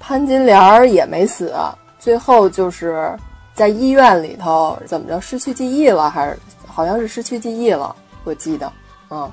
[0.00, 1.52] 潘金莲儿也没死，
[1.98, 3.14] 最后就是。
[3.54, 7.96] 在医院里头怎么着失去记忆了，还是好像是失去记忆了？
[8.22, 8.70] 我记得，
[9.08, 9.30] 嗯，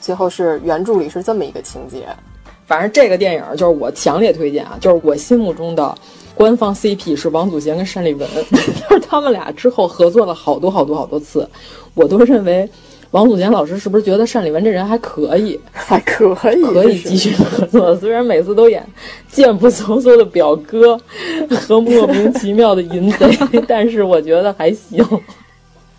[0.00, 2.08] 最后是原著里是这么一个情节。
[2.64, 5.94] 反正这个电影就是我强烈推荐啊，就是我心目中的
[6.36, 8.56] 官方 CP 是王祖贤跟单立文， 就
[8.94, 11.48] 是他们俩之后合作了好多好多好多次，
[11.94, 12.68] 我都认为。
[13.12, 17.96] 王祖贤老师是不是觉得单立文这人还可以， 还可以，可以继续合作？
[17.96, 18.84] 虽然每次都演
[19.30, 21.00] 贱不嗖嗖的表哥
[21.50, 23.30] 和莫名其妙的淫贼，
[23.66, 25.02] 但是我觉得还行。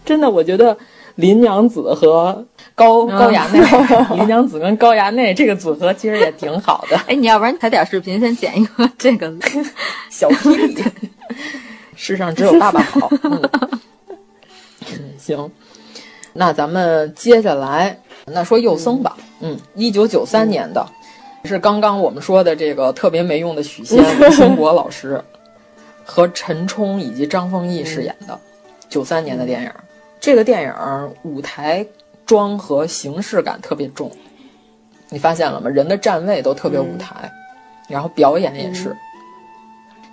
[0.05, 0.77] 真的，我觉得
[1.15, 2.45] 林娘子和
[2.77, 3.59] 高高衙内，
[4.15, 6.95] 林娘子跟高衙内这个组合其实也挺好的。
[7.07, 9.33] 哎，你要不然ถ่点视频，先剪一个这个
[10.11, 10.85] 小霹雳。
[11.95, 13.09] 世上只有爸爸好。
[13.23, 13.41] 嗯，
[15.17, 15.51] 行。
[16.33, 17.97] 那咱们接下来，
[18.27, 19.17] 那说幼僧吧。
[19.39, 20.85] 嗯，一九九三年的，
[21.45, 25.19] 是刚刚我们说的这个特别没用的许仙、 孙国老师
[26.05, 28.39] 和陈冲以及张丰毅饰演的
[28.87, 29.71] 九三年的电影。
[30.19, 30.73] 这个电影
[31.23, 31.83] 舞台
[32.27, 34.11] 妆和形式感特别重，
[35.09, 35.67] 你发现了吗？
[35.67, 37.31] 人的站位都特别舞台，
[37.87, 38.95] 然后表演也是，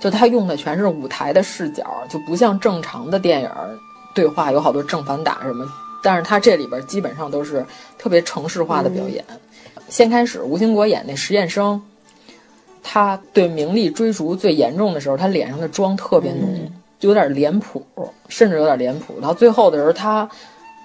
[0.01, 3.51] 就他用的全是舞台的视角，就不像正常的电影
[4.15, 5.66] 对话有好多正反打什么。
[6.03, 7.65] 但是他这里边基本上都是
[7.99, 9.24] 特别城市化的表演。
[9.89, 11.82] 先开始，吴兴国演那实验生，
[12.82, 17.85] 他对名利追逐最严重的时候，他脸上的妆特别浓，就有点脸谱，
[18.28, 19.19] 甚至有点脸谱。
[19.20, 20.28] 到最后的时候，他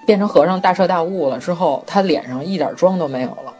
[0.06, 3.52] 变成和尚大彻大悟了之后，他脸上一点妆都没有了，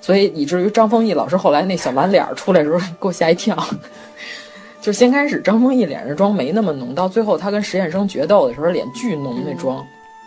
[0.00, 3.56] 所以以至于张丰毅老师后来那小蓝脸出来的时候给我吓一跳。
[4.80, 9.84] 就先开始张丰毅脸上妆没那么浓，到最后他跟实验生决斗的时候，脸巨浓那妆。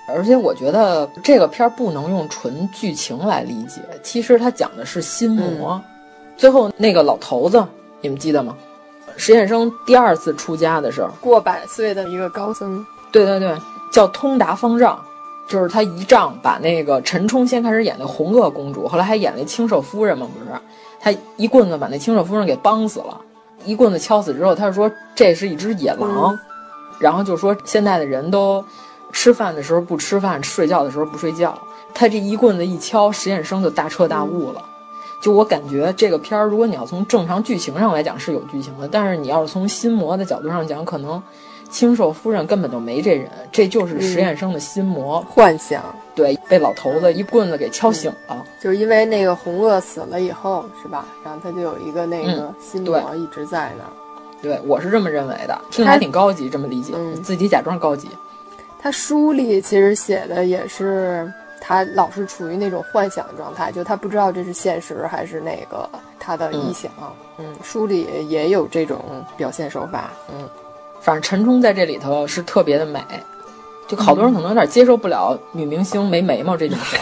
[0.08, 5.82] 而且我觉得这个片儿不能用纯剧情来理解，其实它讲的是心魔。
[6.36, 7.66] 最后那个老头子，
[8.02, 8.58] 你们记得吗？
[9.16, 13.56] 实验生第二次出家的时候，过百岁的一个高僧，对对对，
[13.92, 15.02] 叫通达方丈，
[15.52, 20.58] 就是他一仗把那个陈冲先开始演的红萼公主，后来还演那清舍夫人嘛，不是？
[21.00, 23.20] 他一棍子把那清舍夫人给帮死了，
[23.66, 26.40] 一棍子敲死之后，他就说这是一只野狼，
[27.00, 28.64] 然后就说现在的人都。
[29.14, 31.54] 吃饭的时候不吃饭，睡觉的时候不睡觉。
[31.94, 34.64] 他这一棍子一敲，实验生就大彻大悟了。
[35.22, 41.22] 就我感觉这个片儿，如果你要从正常剧情上来讲是有剧情的，但是你要是从心魔的角度上讲，可能
[41.72, 45.84] 清寿夫人根本就没这人，这就是实验生的心魔幻想。
[46.14, 48.46] 对，被老头子一棍子给敲醒了。
[48.60, 51.06] 就是因为那个红萼死了以后，是吧？
[51.24, 53.90] 然后他就有一个那个心魔一直在那儿。
[54.42, 56.94] 对，我是这么认为的，听着还挺高级，这么理解，
[57.24, 58.10] 自己假装高级。
[58.80, 61.32] 他书里其实写的也是，
[61.62, 65.88] 他老是处于那种幻想状态，就他不知道这是现实还是那个
[66.20, 66.92] 他的臆想。
[67.38, 70.12] 嗯，书里也有这种表现手法。
[70.34, 70.50] 嗯，
[71.02, 73.04] 反正陈冲在这里头是特别的美，
[73.88, 76.98] 就好多人可能有点接受不了女明星没眉毛这件事。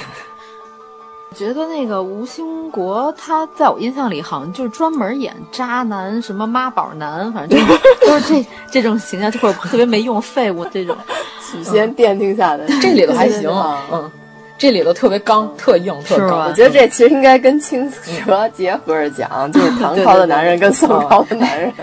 [1.29, 10.97] 我 觉得那个吴兴国，他在我印象里好像就是专门演渣男，什么妈宝男，反正就是 都是这这种形象，就会特别没用废物这种。
[11.51, 13.49] 许仙奠定下的，这里头还行，
[13.91, 14.11] 嗯，
[14.57, 16.47] 这里头特别刚、特硬、特刚。
[16.47, 21.73] 我觉得这其实应该跟青蛇结合着讲，就是唐朝的男人跟宋朝的男人。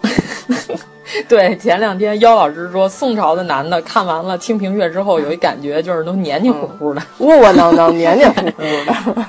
[0.00, 0.78] 对，
[1.58, 9.24] 前两天妖老师说，宋朝的男的看完了《清平乐》之后，有一感觉就是都黏黏糊糊的，窝窝囊囊、黏黏糊糊的，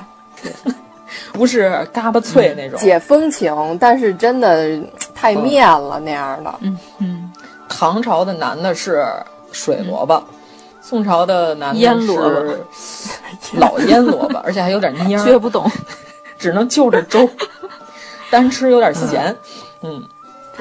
[1.32, 2.78] 不是嘎巴脆那种。
[2.78, 4.78] 解风情，但是真的
[5.14, 6.54] 太面了那样的。
[6.60, 7.32] 嗯嗯，
[7.68, 9.04] 唐朝的男的是
[9.52, 10.22] 水萝卜，
[10.82, 12.58] 宋朝的男的是
[13.56, 15.24] 老腌萝卜，而且还有点蔫儿。
[15.24, 15.70] 学不懂，
[16.38, 17.28] 只能就着粥，
[18.30, 19.34] 单吃有点咸。
[19.82, 20.02] 嗯。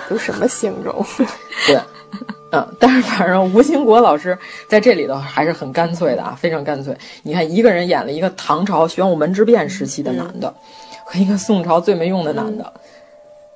[0.08, 1.06] 都什么形容？
[1.68, 1.80] 对，
[2.52, 6.96] 嗯，但是反正吴兴国老师在这里头还是很干脆的啊，非常干脆。
[7.24, 10.54] 你看，一个人演了一个唐朝玄武门之变时期的男的，
[11.06, 12.74] 和一个宋朝最没用的男的，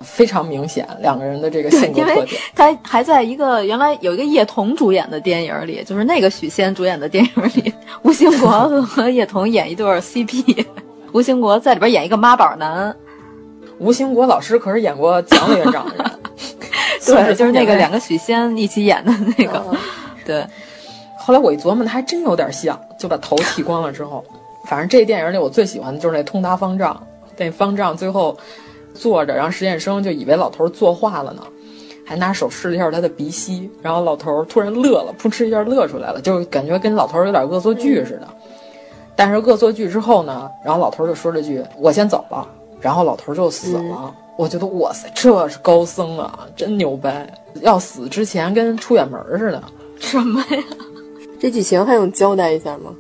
[0.02, 2.42] 非常明显两个人的这个性格特点。
[2.56, 10.66] 他还在一个原来有一个叶童主演的电影里，就是那个许仙主演的电影里，吴兴国和叶童演一对 CP，
[11.14, 12.96] 吴兴国在里边演一个妈宝男。
[13.80, 16.12] 吴兴国老师可是演过蒋委员长的人。
[17.06, 19.66] 对， 就是那个两个许仙一起演的那个，
[20.26, 20.46] 对。
[21.18, 24.24] 后来我一琢磨，他还真有点像，就把头剃光了之后。
[24.66, 27.02] 反正这电影里我最喜欢的就是那通达方丈，
[27.38, 28.38] 那方丈最后
[28.94, 31.42] 坐着，然后实验生就以为老头作画了呢，
[32.06, 38.28] 还拿手试了一下他的鼻息，然后老头突然乐了，扑哧一下乐出来了，就感觉跟老头有点恶作剧似的。
[39.16, 42.48] 但是恶作剧之后呢，然后老头就说了句：“我先走了。”
[42.82, 44.14] 然后老头就死了。
[44.36, 47.32] 我觉得哇塞，这是高僧啊，真牛掰！
[47.62, 49.64] 要死之前跟出远门似的。
[50.00, 50.64] 什么呀？
[51.40, 52.96] 这剧情还用交代一下吗？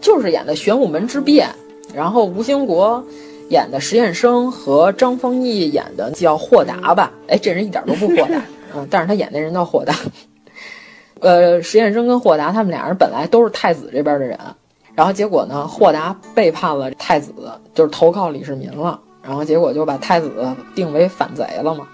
[0.00, 1.48] 就是演的玄武门之变，
[1.94, 3.04] 然后吴兴国
[3.50, 7.12] 演的实验生和张丰毅演的叫豁达吧？
[7.28, 8.42] 哎，这人一点都不豁达，
[8.74, 9.94] 嗯，但是他演那人叫豁达。
[11.20, 14.38] 呃，实验生跟豁达他们俩人本来都是太子这边的人，
[14.94, 17.32] 然后结果呢，豁达背叛了太子，
[17.74, 19.00] 就是投靠李世民了。
[19.24, 20.32] 然后结果就把太子
[20.74, 21.86] 定为反贼了嘛，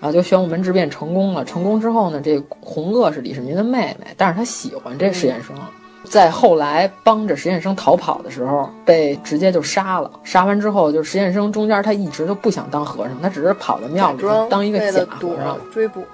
[0.00, 1.44] 然后就玄武门之变成功了。
[1.44, 5.56] 成功之后呢，这红萼是李世民的妹妹，但是她喜欢这实验生，
[6.04, 10.10] 在后来帮着实验生逃跑的时候，被直接就杀了。
[10.22, 16.04] 杀完之后，就实验生中间他一直都不想当和尚，他只是跑到庙里当一个假和尚追捕。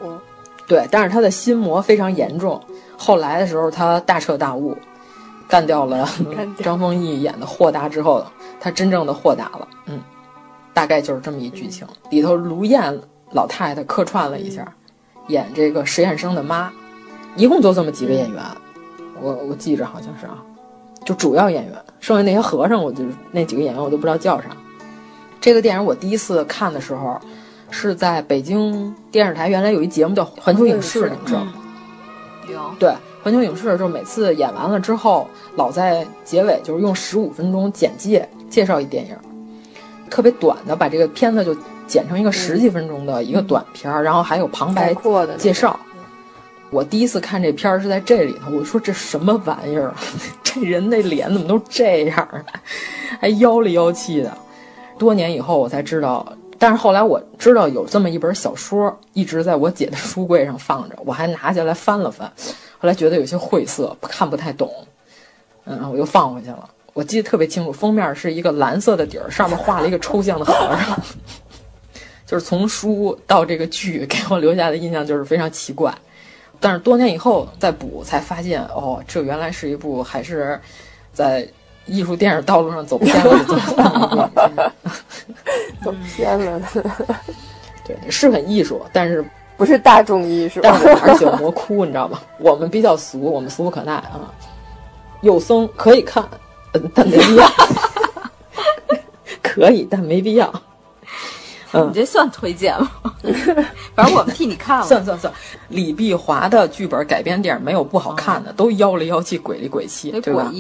[0.66, 2.59] 对，但是他的心魔非常严重。
[2.97, 4.74] 后来的时候，他大彻大悟，
[5.47, 6.09] 干掉了
[6.62, 8.24] 张丰毅演的豁达之后，
[8.59, 9.69] 他真正的豁达了。
[9.85, 10.01] 嗯。
[10.75, 14.71] 大概就是这么一剧情，里头卢燕老太太客串了一下，
[15.29, 16.71] 演这个实验生的妈，
[17.37, 18.43] 一共就这么几个演员，
[19.23, 20.37] 我我记着好像是啊，
[21.05, 24.49] 就主要演员，剩下那些和尚，我就那几个演员我都不知道叫啥。
[25.41, 27.21] 这个电影我第一次看的时候，
[27.71, 31.55] 是在北京电视台，原来有一节目叫环球影视，你知道吗？
[32.51, 32.59] 有。
[32.79, 39.17] 对，环球影视就是每次演完了之后，老在结尾就是用十五分钟简介介绍一电影。
[40.15, 41.53] 特别短的，把这个片子就
[41.89, 44.95] 剪成一个十几分钟的一个短片儿，然后还有旁白
[45.36, 45.77] 介绍。
[46.70, 49.93] 我第一次看这片儿是在这里头，我说这什么玩意儿？
[50.45, 52.47] 这人那脸怎么都这样啊？
[53.20, 54.32] 还妖里妖气的。
[54.97, 56.24] 多年以后我才知道，
[56.61, 62.32] 但是后来我知道有这么一本小说，一直在我姐的书柜上放着，我还拿下来翻了翻，
[62.78, 64.73] 后来觉得有些晦涩，看不太懂，
[65.65, 66.70] 嗯，我又放回去了。
[66.95, 70.99] 我记得特别清楚，封面是一个蓝色的底儿，上面画了一个抽象的和尚。
[72.25, 75.93] 就是从书到这个剧，给我留下的印象就是非常奇怪。
[76.59, 80.59] 但是多年以后再补，才发现哦，这原来是一部还是
[81.12, 81.47] 在
[81.85, 84.73] 艺术电影道路上走偏了的
[85.85, 86.62] 走偏了。
[87.87, 89.23] 对，是很艺术，但是
[89.59, 90.61] 不是大众艺术。
[90.62, 92.19] 但是我还是喜欢魔窟，你知道吗？
[92.39, 94.33] 我们比较俗，我们俗不可耐啊。
[95.21, 96.25] 有僧可以看。
[96.95, 97.51] 但没必要，
[99.43, 100.53] 可以，但没必要。
[101.73, 102.91] 你这算推荐吗？
[103.97, 104.87] 反正我们替你看了。
[104.87, 105.33] 算算算，
[105.69, 110.53] 李碧华的剧本改编电影没有不好看的，都妖里妖气、鬼里鬼气，对吧？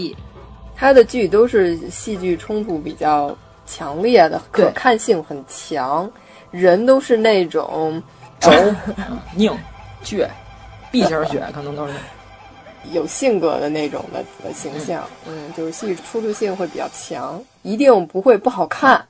[0.76, 6.10] 他的剧都是戏剧冲突比较强烈的，可看性很强，
[6.50, 8.02] 人都是那种
[8.40, 8.50] 轴、
[9.36, 9.52] 拧、
[10.04, 10.26] 倔、
[10.90, 11.92] B 型血，可能都是。
[12.92, 19.04] 有性格的那种的的形象，嗯，就是戏出路性会比较强，一定不会不好看。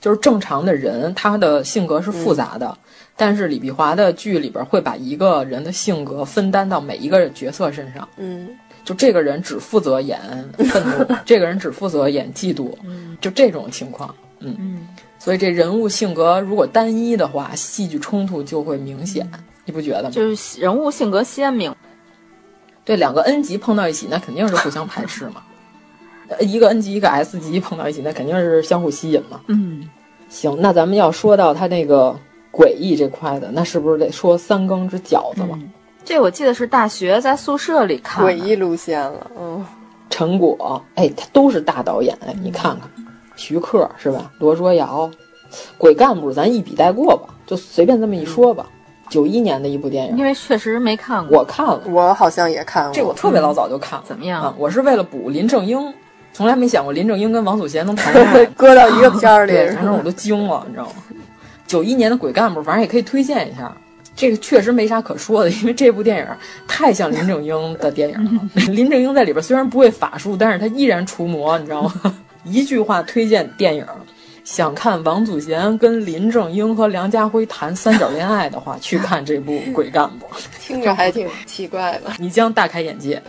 [0.00, 2.76] 就是正常的人，他的性格是复杂的，嗯、
[3.16, 8.06] 但是李碧华的剧里边会把一个人的性格分担到每一个角色身上。
[8.18, 8.48] 嗯，
[8.84, 10.20] 就这个人只负责演
[10.58, 14.14] 愤怒， 这个人只负责演嫉妒，嗯、就这种情况。
[14.40, 14.86] 嗯嗯，
[15.18, 19.28] 所以这人物性格如果单一的话，戏剧冲突就会明显，
[19.64, 20.10] 你不觉得吗？
[20.10, 21.74] 就是人物性格鲜明。
[22.86, 25.42] 对，两个 N 级碰到一起，那肯定是互相排斥嘛。
[26.40, 29.40] 一个 N 级，一个 S 级碰到一起，那肯定是相互吸引嘛。
[29.48, 29.88] 嗯，
[30.28, 32.16] 行，那咱们要说到他那个
[32.52, 35.50] 诡异这块的，那是不是得说三更之饺子了？
[35.52, 35.70] 嗯、
[36.04, 39.30] 这我记得是大学在宿舍里看诡异路线了。
[39.36, 39.64] 嗯，
[40.08, 42.88] 陈果，哎，他都是大导演，哎，你看看，
[43.36, 44.30] 徐克是吧？
[44.38, 45.10] 罗卓瑶，
[45.76, 48.68] 鬼干部，咱一笔带过吧，就随便这么一说吧。
[49.08, 52.92] 九一年的一部电影，因为确实没看过，我看了，我好像也看过。
[52.92, 54.42] 这我特别老早就看了，怎么样？
[54.42, 55.78] 啊，我是为了补林正英，
[56.32, 60.92] 从来没想过林正英跟王祖贤能谈恋爱， 搁到一个片儿里，对，当时我都惊了，你知道吗？
[61.66, 63.74] 九一年的鬼干部，反正也可以推荐一下。
[64.14, 66.26] 这个确实没啥可说的，因为这部电影
[66.66, 68.40] 太像林正英的电影了。
[68.72, 71.92] 林正英在里边虽然不会法术，但是他依然除魔，你知道吗？
[72.44, 73.84] 一句话推荐电影。
[74.46, 80.26] 想看王祖贤跟林正英和梁家辉谈三角恋爱的话，去看这部《鬼干部》，
[80.62, 83.20] 听着还挺奇怪的，你将大开眼界。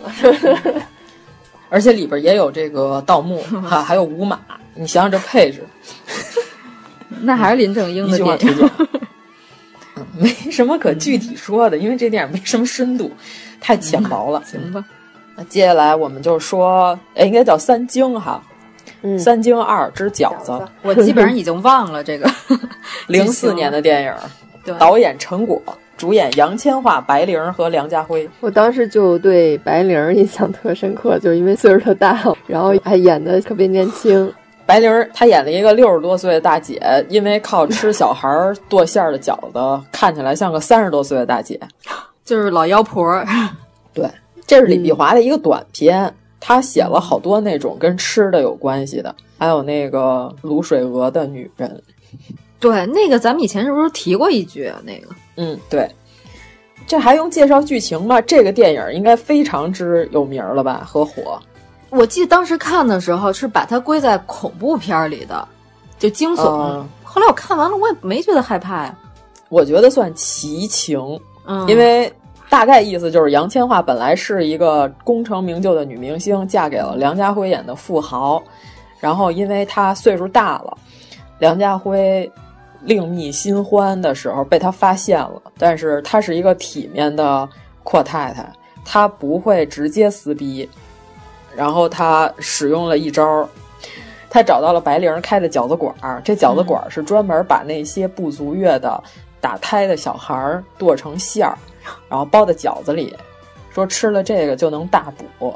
[1.69, 4.39] 而且里边也有这个盗墓， 哈，还有五马，
[4.75, 5.65] 你想想这配置，
[7.21, 8.69] 那还是林正英的一句话推荐。
[9.95, 13.11] 嗯，没什么可具体说的，因为这电影没什么深度，
[13.59, 14.43] 太浅薄了。
[14.45, 14.85] 行吧，
[15.35, 18.39] 那接下来我们就说，哎，应该叫三惊哈。
[19.01, 20.51] 嗯、三惊二之饺子，
[20.81, 22.29] 我基本上已经忘了这个
[23.07, 25.61] 零四年的电影，导演陈果，
[25.95, 28.29] 主演杨千嬅、白灵和梁家辉。
[28.39, 34.31] 我当时就对白灵印象特深刻，就是因为岁数特大，然后还演的特别年轻。
[34.65, 38.29] 白灵她演了一个六十多岁的大姐，因为靠吃小孩
[38.67, 41.57] 剁馅儿的饺子，看起来像个三十多岁的大姐，
[42.25, 43.23] 就是老妖婆。
[43.93, 44.05] 对，
[44.45, 46.13] 这是李碧华的一个短片。
[46.39, 51.81] 他写了好多那种跟吃的有关系的，还有那个卤水鹅的女人。
[52.59, 54.81] 对，那个咱们以前是不是提过一句啊？
[54.83, 55.89] 那个，嗯，对。
[56.87, 58.21] 这还用介绍剧情吗？
[58.21, 60.83] 这个电影应该非常之有名了吧？
[60.85, 61.39] 和火。
[61.89, 65.47] 我记得当时看的时候是把它归在恐怖片里的，
[65.99, 66.43] 就惊悚。
[66.43, 68.97] 嗯、后来我看完了，我也没觉得害怕呀。
[69.49, 72.11] 我觉得算奇情，嗯，因为。
[72.49, 78.41] 大概意思就是，杨千嬅本来是一个功成名就的女明星，嫁给了梁家辉演的富豪，
[78.99, 80.77] 然后因为她岁数大了，
[81.39, 82.31] 梁家辉
[82.81, 87.47] 另觅新欢的时候被她发现了，但是她是一个体面的
[87.83, 88.49] 阔太太，
[88.85, 90.67] 她不会直接撕逼，
[91.53, 93.47] 然后她使用了一招，
[94.29, 99.03] 她找到了白灵开的饺子馆儿，这饺子馆儿是专门把那些不足月的
[99.41, 101.57] 打胎的小孩儿剁成馅儿。
[102.09, 103.15] 然后包在饺子里，
[103.71, 105.53] 说吃了这个就能大补。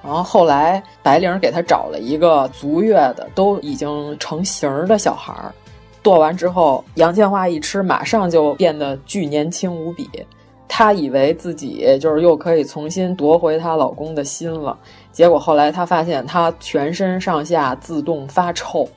[0.00, 5.52] 然后后来白灵给他找了一个足月的，都已经成型的小孩儿，
[6.02, 10.08] 剁完之后，杨千嬅一吃，马上就变得巨年轻无比。
[10.68, 14.78] 她以为自己就是又可以重新夺回她老公的心了，
[15.10, 18.88] 结果后来她发现她全身上下自动发臭。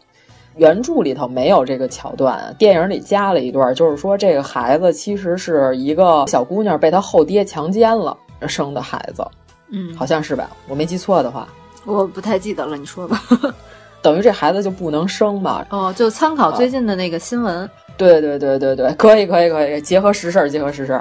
[0.55, 8.17] 原著里头没有这个桥段，电影里加了一段，就是说这个孩子其实是一个小姑娘被她后爹强奸了
[8.47, 9.25] 生的孩子，
[9.71, 10.49] 嗯，好像是吧？
[10.67, 11.47] 我没记错的话，
[11.85, 13.21] 我不太记得了，你说吧。
[14.01, 15.63] 等于这孩子就不能生嘛？
[15.69, 17.69] 哦，就参考最近的那个新闻。
[17.97, 20.99] 对对对对对，可以可以可以，结合实事结合实事。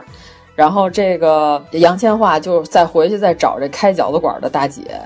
[0.55, 5.01] 然后这个杨千嬅就再回去再找这开饺子馆的大姐。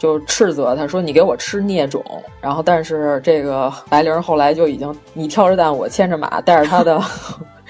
[0.00, 2.02] 就斥责他说：“你给我吃孽种。”
[2.40, 6.98] 然后，但是这个白灵后来就已经你挑着担，我牵着马，带着他的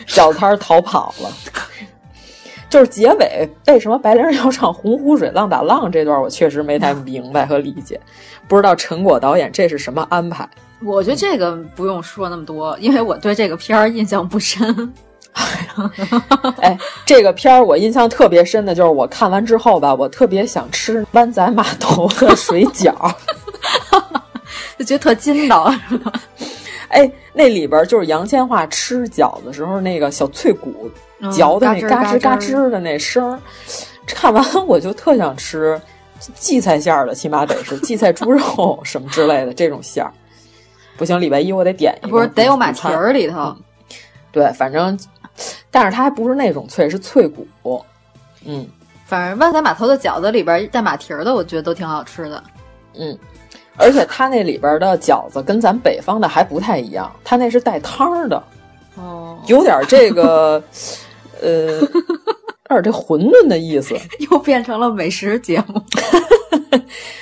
[0.07, 1.29] 饺子摊逃跑了。
[2.69, 8.01] 就是结尾为什么白灵要唱《洪湖水浪打浪》这段，我确实没太 明白和理解。
[8.47, 10.49] 不知道陈果导演这是什么安排？
[10.85, 14.93] 我觉得这个不用说那么多，因为我对这个片儿印象不深。
[16.61, 22.93] 哎，这个片儿我印象特别深的就是我看完之后吧，我特别想吃湾仔码头的水饺，
[24.79, 26.13] 就觉得特筋道，是吧？
[26.89, 30.91] 哎，那里边就是杨千嬅吃饺子时候那个小脆骨
[31.33, 33.39] 嚼的那嘎吱嘎吱的那声儿，
[34.07, 35.81] 看完我就特想吃
[36.35, 40.13] 荠菜馅儿的，起码得是荠菜猪肉什么之类的这种馅儿。
[40.97, 43.57] 不行，礼拜一我得点一个，不是得有马蹄儿里头。
[44.33, 44.99] 对，反正，
[45.71, 47.47] 但是它还不是那种脆，是脆骨。
[48.45, 48.67] 嗯，
[49.05, 52.43] 反正湾仔码头的饺子里边带马蹄儿的，我觉得都挺好吃的。
[52.95, 53.17] 嗯，
[53.77, 58.43] 而且它那里边的饺子跟咱北方的还不太一样，它那是带汤的，
[58.97, 60.63] 哦，有点这个，
[61.41, 63.95] 呃，有点这馄饨的意思，
[64.31, 65.83] 又变成了美食节目。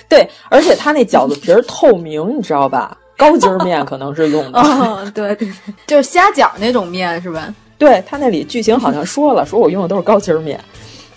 [0.08, 2.96] 对，而且它那饺子皮儿透明，你知道吧？
[3.16, 5.52] 高筋面可能是用的，哦，对对，
[5.88, 7.52] 就是虾饺那种面是吧？
[7.78, 10.60] 对他那里剧情好像说了， 说我用的都是高筋面，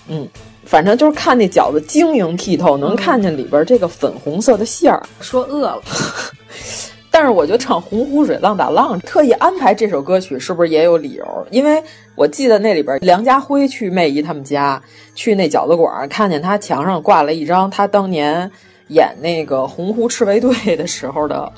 [0.08, 0.28] 嗯，
[0.64, 5.02] 反正就是看那饺子晶莹剔透，能看见里边这个粉红色的馅儿。
[5.20, 5.82] 说饿了，
[7.10, 11.48] 但是我觉得唱《洪湖水浪打浪》特意安排这首歌曲，是不是也有理由？
[11.50, 11.84] 因为
[12.16, 14.82] 我记得那里边梁家辉去媚姨他们家，
[15.16, 18.50] 去那饺子馆，看见他墙上挂了一张他当年
[18.90, 21.52] 演那个洪湖赤卫队的时候的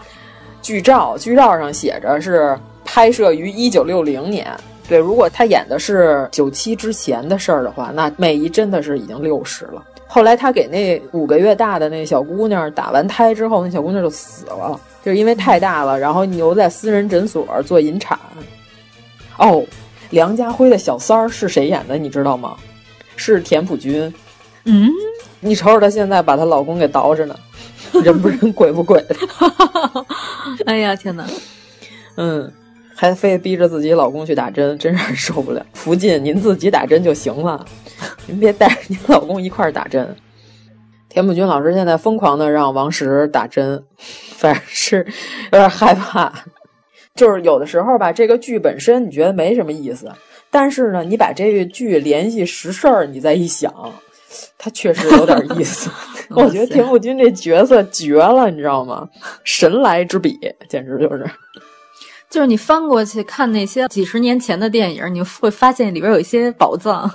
[0.62, 4.48] 剧照，剧照上写着是拍摄于一九六零年。
[4.88, 9.84] 对，如果他演的是九七之前的事儿的话，那美姨真的是已经六十了。
[10.06, 18.20] 后来他给那五个月大的那小姑娘打完胎之后，那小姑娘就死了，就是因为太大了，然后留在私人诊所做引产。
[19.38, 19.64] 哦，
[20.12, 21.98] 梁家辉的小三儿是谁演的？
[21.98, 22.56] 你知道吗？
[23.16, 24.12] 是田朴珺。
[24.66, 24.90] 嗯，
[25.40, 27.36] 你瞅瞅她现在把她老公给捯饬呢，
[28.04, 29.16] 人不人 鬼不鬼的。
[30.68, 31.26] 哎呀，天哪！
[32.18, 32.52] 嗯。
[32.96, 35.66] 还非逼着自己老公去打针，真是受不了。
[35.74, 37.66] 福晋，您自己打针就行了，
[38.26, 40.16] 您别带着您老公一块儿打针。
[41.10, 45.06] 田朴珺老师现在疯狂的让王石打针，反正是
[45.52, 46.34] 有点害怕。
[47.16, 50.12] 就是有的时候吧，这个剧本身你觉得没什么意思，
[50.50, 53.72] 但是呢，你把这个剧联系实事儿，你再一想，
[54.58, 55.92] 它确实有点意思。
[56.36, 59.08] 我觉得田朴珺这角色绝了，你知道吗？
[59.44, 61.24] 神来之笔，简直就是。
[62.34, 67.08] 就是你翻过去看那些几十年前的电影，你会发现里边有一些宝藏。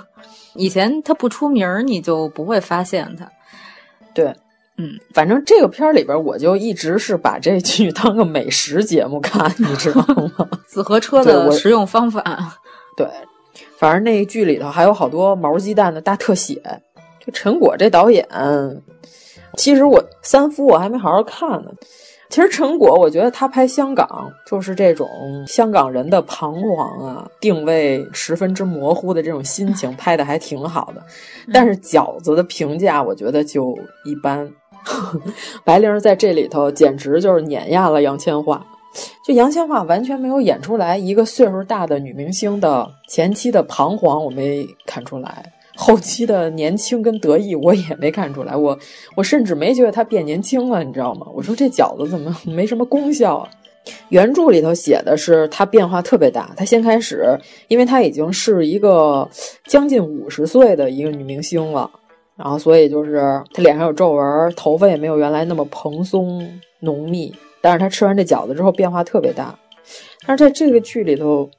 [0.55, 3.29] 以前它不出名，你就不会发现它。
[4.13, 4.33] 对，
[4.77, 10.01] 嗯，反正这个片儿里边，我就一直是把这剧当个美食节目看，你知道
[10.37, 10.49] 吗？
[10.65, 12.55] 紫河车的食用方法。
[12.95, 13.05] 对，
[13.77, 16.61] 反正那剧里头还有好多毛鸡蛋的大特写。
[17.19, 18.25] 就陈果这导演，
[19.57, 21.69] 其实我三夫我还没好好看呢。
[22.29, 25.09] 其实陈果，我觉得他拍香港就是这种
[25.47, 31.03] 香港人的彷徨啊，定位十分之模糊的这种心情，拍的还挺好的。
[31.51, 33.75] 但是饺子的评价，我觉得就
[34.05, 34.47] 一般。
[35.65, 38.61] 白灵在这里头简直就是碾压了杨千嬅，
[39.25, 45.51] 就杨千嬅完全没有演出来一个岁数大的女明星的前期的彷徨，我没看出来。
[45.81, 48.53] 后期的年轻跟得意，我也没看出来。
[48.53, 48.77] 我
[49.15, 51.25] 我甚至没觉得他变年轻了，你知道吗？
[51.33, 53.49] 我说这饺子怎么没什么功效啊？
[54.09, 56.51] 原著里头写的是她变化特别大。
[56.57, 57.25] 她先开始，
[57.69, 59.25] 因为她已经是一个
[59.67, 61.89] 将近五十岁的一个女明星了，
[62.35, 66.45] 然后所以就是她脸上有皱纹，头发也没有原来那么蓬松
[66.81, 67.33] 浓密。
[67.61, 69.57] 但是她吃完这饺子之后变化特别大。
[70.27, 71.49] 但是在这个剧里头。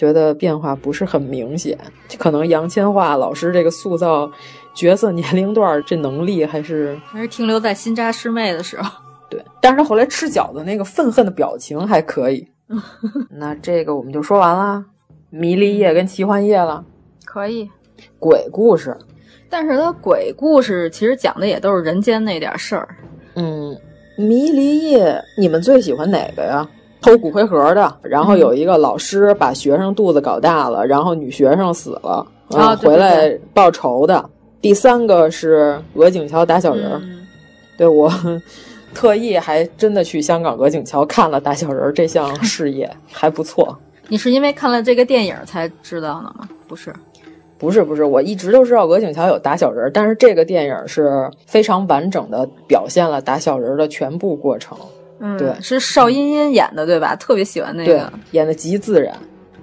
[0.00, 1.78] 觉得变化不是很明显，
[2.18, 4.32] 可能杨千嬅老师这个塑造
[4.72, 8.90] 角色年龄段这能力还是还是停留在新扎师妹的时候。
[9.28, 12.48] 对，但是他后来吃饺子那个愤恨的表情还可以。
[13.28, 14.82] 那这个我们就说完了，
[15.28, 16.82] 迷离夜跟奇幻夜了。
[17.26, 17.68] 可以，
[18.18, 18.96] 鬼故事，
[19.50, 22.88] 但是它鬼故事其实讲的也都是人间那点事儿。
[23.34, 23.76] 嗯，
[24.16, 26.66] 迷离夜，你们最喜欢哪个呀？
[27.00, 34.28] 偷骨灰盒的，然后有一个老师把学生肚子搞大了，然后女学生死了，啊，回来报仇的。
[34.60, 37.00] 第三个是鹅颈桥打小人儿，
[37.78, 38.12] 对我
[38.92, 43.78] 特意还真的去香港鹅颈桥看了打小人儿这项事业， 还不错。
[44.08, 46.48] 你是因为看了这个电影才知道的吗？
[46.68, 46.92] 不是，
[47.56, 54.76] 不是，不是，我一直都知道鹅颈桥有打小人儿，但是这个电影是非常完整的表现了打小人儿的全部过程。
[55.20, 57.14] 嗯，对，是邵音音演的，对吧？
[57.14, 59.14] 特别喜欢那个，演的极自然。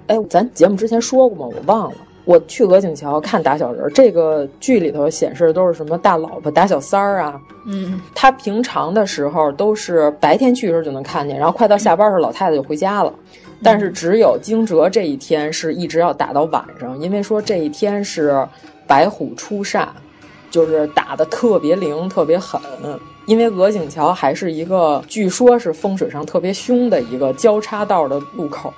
[0.06, 1.54] 哎，咱节目之前说过吗？
[1.56, 1.96] 我忘了。
[2.24, 7.40] 我去鹅颈桥看打小人，这个剧里头显示的都是什么大老婆打小三儿啊？
[7.66, 13.12] 嗯，他平常的时候都是白天去的时候就能看见，然后快到下班的时候，老太太就回家了。
[13.62, 18.46] 但是只有惊蛰这一天是一直要打到晚上，因为说这一天是
[18.86, 19.88] 白虎出煞，
[20.50, 22.60] 就是打的特别灵，特别狠。
[23.28, 28.72] 因为鹅颈桥还是一个据说是风水上特别凶的一个交叉道的路口，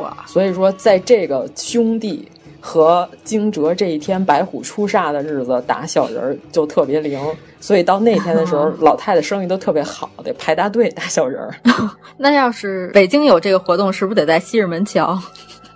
[0.00, 0.16] 哇！
[0.26, 2.26] 所以说在这个兄弟
[2.62, 7.20] 和惊蛰这一天白虎出煞的日子打小人就特别灵，
[7.60, 11.46] 所以到那天的时候， 老太太生意都特别好，得排大队打小人。
[12.16, 15.20] 那要是北京有这个活动，是不是得在西直门桥？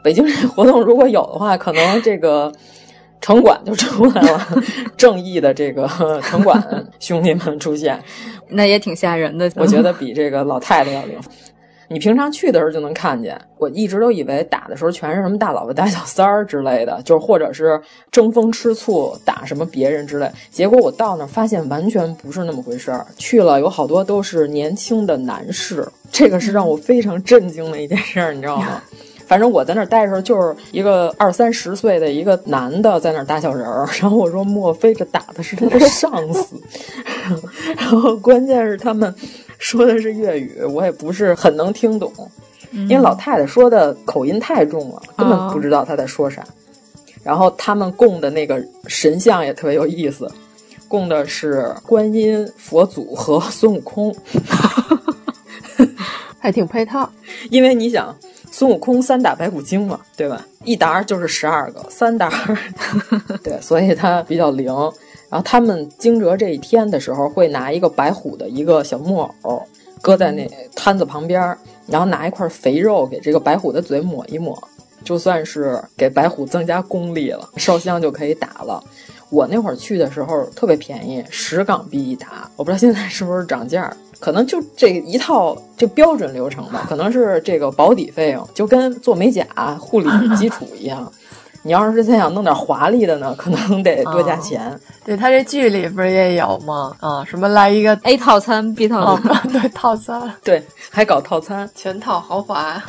[0.03, 2.51] 北京这活动如果有的话，可能这个。
[3.25, 4.49] 城管就出来了，
[4.99, 5.89] 正义的这个
[6.21, 6.63] 城管
[7.01, 7.99] 兄弟们出现，
[8.51, 9.51] 那也挺吓人的。
[9.57, 11.19] 我觉得比这个老太太要灵。
[11.89, 17.81] 你平常去的时候就能看见，我一直都以为打的时候全是什么大老婆打小三儿之类的，就是或者是
[18.11, 20.31] 争风吃醋打什么别人之类。
[20.51, 28.83] 结果我到那儿发现完全不是那么回事儿，去了有好多都是年轻的男士，这个是让我非常震惊的一件事儿，你知道吗？
[29.35, 36.57] 反正我在那儿待的时候，就是一个二三十岁的一个男的在那儿打小人儿，然后我说莫非这打的是他的上司？
[37.77, 39.13] 然后关键是他们
[39.59, 42.13] 说的是粤语，我也不是很能听懂，
[42.71, 46.45] 因为老太太说的口音太重了，根本不知道她在说啥。
[47.25, 50.31] 然后他们供的那个神像也特别有意思，
[50.87, 54.15] 供的是观音、佛祖和孙悟空，
[56.39, 57.11] 还挺配套。
[57.51, 58.17] 因为你想。
[58.57, 60.47] 孙悟空三打白骨精嘛，对吧？
[60.63, 62.31] 一打就是十二个，三打，
[63.43, 64.67] 对，所以它比较灵。
[65.29, 69.61] 然后他们惊蛰这一天的时候，会拿一个白虎的一个小木偶，
[70.01, 71.41] 搁在那摊子旁边，
[71.89, 74.57] 然后拿一块肥肉给这个白虎的嘴抹一抹，
[75.03, 78.81] 就算是给白虎增加功力了，烧香就可以打了。
[79.31, 83.93] 我那会儿去的时候特别便宜，十港币一打，我不知道现在是不是涨价。
[84.25, 89.45] 可能就这一套这标准流程吧， 可能是这个保底费用，就跟做美甲
[89.79, 91.13] 护理 基础一样。
[91.63, 94.79] 你要是再想弄点华丽的呢， 可能得多加钱。
[95.05, 96.97] 对他这剧里不是也有吗？
[97.01, 102.83] 啊，什么来一个 A 套餐、B 套餐，对套餐，对，还搞套餐，全套豪华。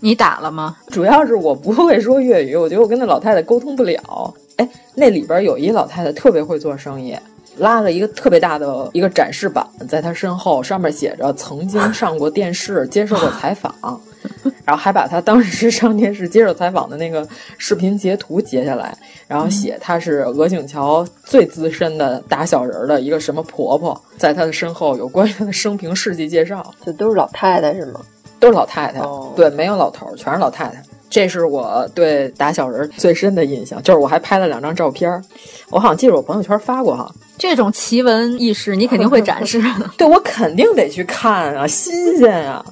[0.00, 0.76] 你打了吗？
[0.88, 4.34] 主要是我不会说粤语，我觉得我跟那老太太沟通不了。
[4.56, 7.14] 哎，那里边有一老太太特别会做生意。
[7.58, 13.72] 拉了一个特别大的一个展示板在他身后，上面写着曾经上过电视、接受过采访，
[14.64, 17.26] 然后还把他当时上电视接受采访的那个
[17.58, 26.74] 视频截图截下来，然后写他是鹅颈桥最资深的打小人的一个什么婆婆，在他的身后有关于他的生平事迹介绍。
[26.84, 28.00] 这都是老太太是吗？
[28.40, 29.00] 都是老太太，
[29.34, 30.82] 对，没有老头，全是老太太。
[31.14, 35.22] 这是我对打小人最深的印象，就是我还拍了两张照片，
[35.70, 37.08] 我好像记着我朋友圈发过哈。
[37.38, 39.62] 这种奇闻异事，你肯定会展示。
[39.96, 42.66] 对，我肯定得去看啊，新鲜啊！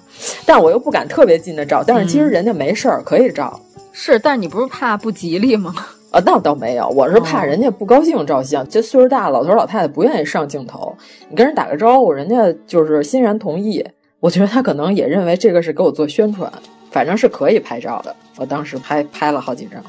[0.45, 3.61] 但我又不敢特别近的照，但是其实人家没事儿，可以照。
[3.93, 5.73] 是，但是你不是怕不吉利吗？
[6.11, 8.69] 啊，那倒没有，我是怕人家不高兴照相。
[8.69, 10.93] 这岁数大，老头老太太不愿意上镜头，
[11.31, 13.87] 你跟人打个招呼，人家就是欣然同意。
[14.19, 16.53] 我觉得他可能也认为这个是给我做宣传。
[16.93, 19.83] 反正是可以拍照的，我当时拍拍了好几张。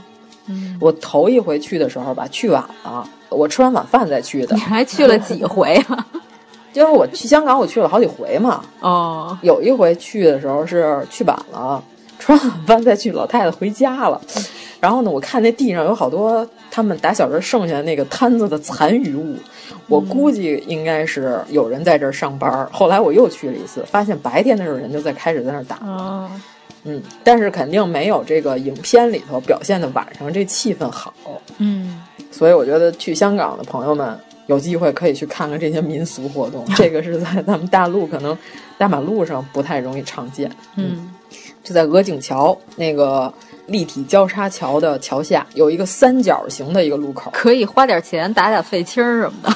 [0.47, 4.55] 嗯，我头一回去的时候吧，去晚了，我吃完晚饭再去的。
[4.55, 6.05] 你还去了几回啊？
[6.73, 8.61] 就是我去香港，我去了好几回嘛。
[8.79, 11.81] 哦，有一回去的时候是去晚了，
[12.19, 14.19] 吃完晚饭再去，老太太回家了。
[14.81, 19.37] 然后呢，我看那地上有好多他们打小人剩下的那个摊子的残余物，
[19.87, 22.67] 我估计应该是有人在这儿上班。
[22.69, 25.77] 后来我又去了一次，发现白天的时候人就在开始在那儿打。
[25.85, 26.29] 哦。
[26.83, 31.13] 嗯，但是肯定没有这个影片里头表现的晚上这气氛好。
[31.57, 32.01] 嗯，
[32.31, 38.37] 所以我觉得去香港的朋友们有机会可以去看看这些民俗活动， 这个是在咱们大陆可能
[38.77, 40.51] 大马路上不太容易常见。
[40.75, 41.09] 嗯，
[41.63, 43.33] 就在鹅颈桥那个
[43.67, 49.55] 立体交叉桥的桥下，有一个三角形的一个路口，可以花点钱打打废青什么的。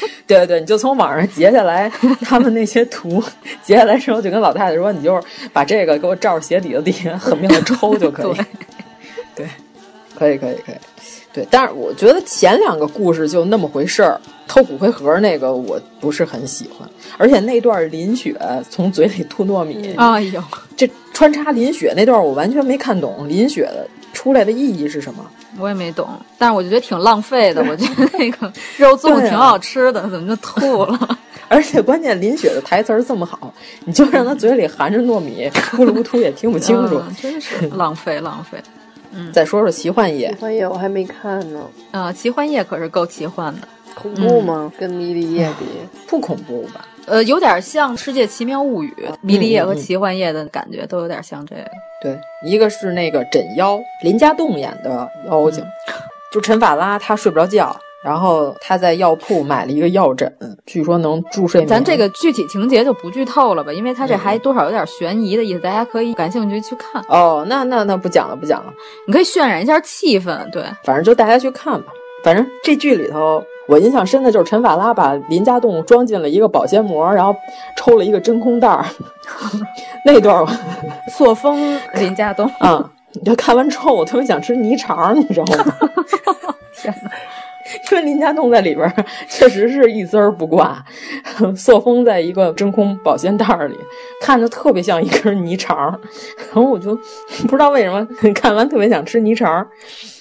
[0.26, 1.90] 对对对，你就从网上截下来
[2.22, 3.22] 他们那些图，
[3.62, 8.36] 截下来之后就跟老太太说，你就是把这个给我照着鞋底子底下狠命的抽就可以。
[9.34, 9.46] 对，
[10.18, 10.76] 可以可以可以。
[11.32, 14.18] 对，但是我觉得前两个故事就那么回事儿，
[14.48, 18.34] 偷骨灰盒那个我不是很喜欢，而且那段林雪
[18.70, 20.42] 从嘴里吐糯米，哎呦，
[20.74, 23.86] 这穿插林雪那段我完全没看懂，林雪的
[24.16, 25.22] 出来的意义是什么？
[25.58, 27.62] 我也没懂，但是我就觉得挺浪费的。
[27.68, 31.18] 我觉得那个肉粽挺好吃的，怎么就吐了？
[31.48, 33.52] 而且关键林雪的台词这么好，
[33.84, 38.58] 你就让他嘴里含着糯米， 咕噜咕吐也听不清楚，真是浪费浪费。
[39.12, 41.60] 嗯，再说说奇幻夜，奇幻夜我还没看呢。
[41.90, 44.72] 啊，奇幻夜可是够奇幻的，恐怖吗？
[44.78, 45.66] 跟迷离夜比，
[46.08, 46.86] 不恐怖吧？
[47.06, 51.64] 呃，有点像《世界奇妙物语》，迷离夜和奇幻夜的感觉都有点像这个。
[52.02, 55.64] 对，一个是那个枕妖，林家栋演的妖精，
[56.32, 57.74] 就陈法拉，他睡不着觉，
[58.04, 60.30] 然后他在药铺买了一个药枕，
[60.66, 61.68] 据说能助睡眠。
[61.68, 67.02] 咱这个具体情节就不剧透了吧，因为他这还多少有点悬疑的意思，大家可以感兴趣去看。
[67.08, 68.72] 哦，那那那不讲了，不讲了，
[69.06, 71.92] 你可以渲染一下气氛，对，反正就大家去看吧。
[72.24, 77.34] 反正这剧里头，我印象深的就是陈法拉把林家栋装进了一个保鲜膜，然后
[77.76, 78.84] 抽了一个真空袋儿，
[80.04, 80.44] 那段
[81.10, 82.90] 塑封林家栋啊。
[83.12, 85.74] 你就看完之后，我特别想吃泥肠，你知道吗？
[86.76, 87.10] 天哪！
[87.90, 88.92] 因为林家栋在里边
[89.28, 90.84] 确实是一丝儿不挂，
[91.56, 93.76] 塑封在一个真空保鲜袋里，
[94.20, 95.76] 看着特别像一根泥肠。
[96.52, 96.94] 然后我就
[97.42, 99.66] 不知道为什么 看完特别想吃泥肠。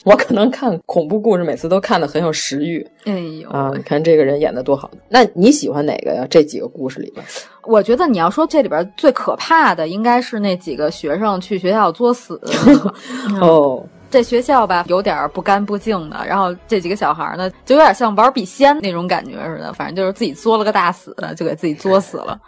[0.03, 2.87] 我可能看恐怖故事每次都看的很有食欲。
[3.05, 3.71] 哎呦啊！
[3.75, 4.91] 你看这个人演的多好。
[5.09, 6.27] 那你喜欢哪个呀？
[6.29, 7.25] 这几个故事里边，
[7.63, 12.39] 我觉得你要说这里边最可怕的，应该是那几个学生去学校作死。
[13.41, 13.83] 哦。
[14.15, 16.25] 这学校吧，有点不干不净的。
[16.25, 19.73] 然后这几个小孩呢，就有点像玩笔仙那种感觉似的。
[19.73, 22.39] 反正就是自己作了个大死，就给自己作死了。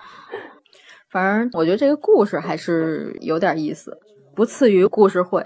[1.12, 3.98] 反正我觉得这个故事还是有点意思，
[4.34, 5.46] 不次于故事会。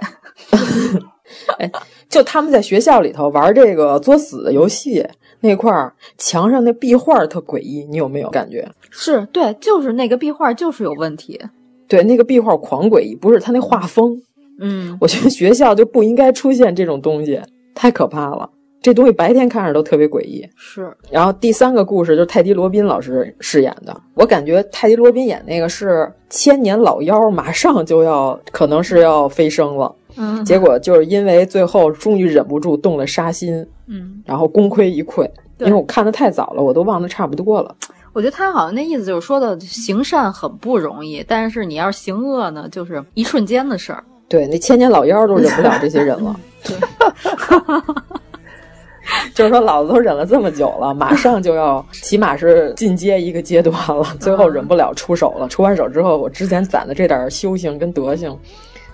[1.57, 1.71] 哎，
[2.07, 5.03] 就他们在学校里头玩这个作死的游戏
[5.39, 8.69] 那块儿，墙上那壁画特诡异，你有没有感觉？
[8.91, 11.41] 是对，就是那个壁画就是有问题。
[11.87, 14.21] 对，那个壁画狂诡异，不是他那画风。
[14.61, 17.41] 嗯，我觉得学校就不应该出现这种东西，
[17.75, 18.49] 太可怕了。
[18.81, 20.43] 这东西白天看着都特别诡异。
[20.55, 20.91] 是。
[21.11, 29.93] 然后第三个故事就是泰迪罗宾老师饰演的，我感觉泰迪罗宾演那个是千年老妖，马上就要可能是要飞升了。
[30.15, 30.43] 嗯。
[30.43, 33.63] 结果就是因为最后终于忍不住动了杀心。
[33.85, 34.23] 嗯。
[34.25, 35.29] 然后功亏一篑，
[35.59, 37.75] 因为我看的太早了，我都忘得差不多了。
[38.13, 44.03] 我觉得他好像那意思就是说的行善很不容易，但是你要是行恶呢，就是一瞬间的事儿。
[44.31, 46.33] 对，那千年老妖都忍不了这些人了。
[46.63, 46.77] 对，
[49.35, 55.49] 就是说老子都忍了这么久了，马上就要，起码是进阶一个阶段了，最后忍不了出手了。
[55.49, 58.39] 出完手之后，我之前攒的这点修行跟德行，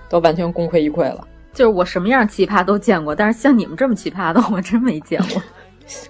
[0.08, 1.24] 都完全功亏一篑了。
[1.52, 5.40] 就是我什么样奇葩都见过，但是像你们这么奇葩的，我真没见过。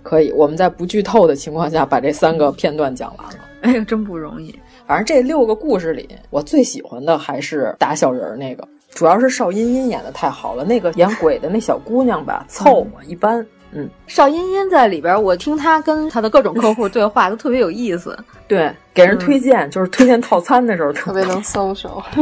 [0.03, 3.35] 可以，我们在不剧透的情况下把这三个片段讲完了。
[3.61, 4.59] 哎呦，真不容易。
[4.87, 8.67] 反正这六个故事里，我最喜欢的还是打小人那个。
[8.95, 13.47] 主要是邵音音演的太好了，那个演鬼的那小姑娘吧，凑合一般。
[13.71, 18.19] 嗯，邵音音在里边，我听她跟她的各种客户对话都特别有意思。
[18.47, 22.03] 对，给人推荐、就是推荐套餐的时候特别能搜手。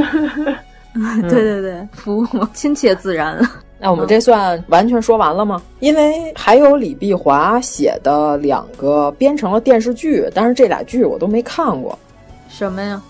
[1.22, 3.38] 对对对，服务亲切自然。
[3.78, 5.62] 那我们这算完全说完了吗？
[5.80, 11.96] 因为还有李碧华写的两个编成了电视剧，但是这俩剧我都没看过。
[12.48, 13.00] 什么呀？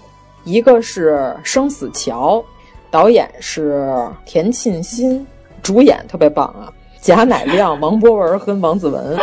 [0.45, 2.37] 一个是《生死桥》。
[2.97, 3.85] 导演是
[4.25, 5.23] 田沁鑫，
[5.63, 9.15] 主演特别棒啊，贾乃亮、 王博文和王子文，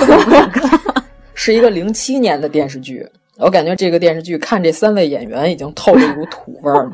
[1.32, 3.08] 是一个零七年的电视剧。
[3.38, 6.90] 我感觉这个电视剧看这三位演员已经透着一股土味儿。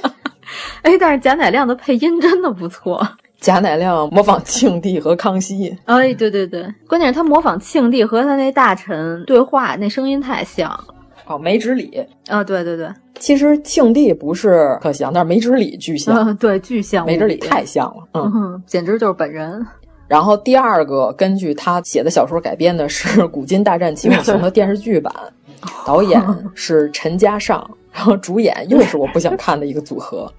[0.80, 3.06] 哎，但是贾乃亮的配音真的不错。
[3.38, 5.76] 贾乃亮模仿庆帝和康熙。
[5.84, 10.86] 哎，对对对，关键是他模仿庆帝和他那大臣对话，那声音太像了。
[11.26, 12.88] 哦，梅直礼啊，对对对，
[13.18, 19.66] 其实庆帝不是可像，但是梅直礼巨像，嗯，对，巨像，梅直礼太像了，嗯，简直就是本人。
[20.06, 25.10] 然后第二个根据他写的小说改编的是《古今大战秦俑情》的电视剧版，
[25.86, 26.22] 导演
[26.54, 30.30] 是陈嘉上，然后主演又是我不想看的一个组合，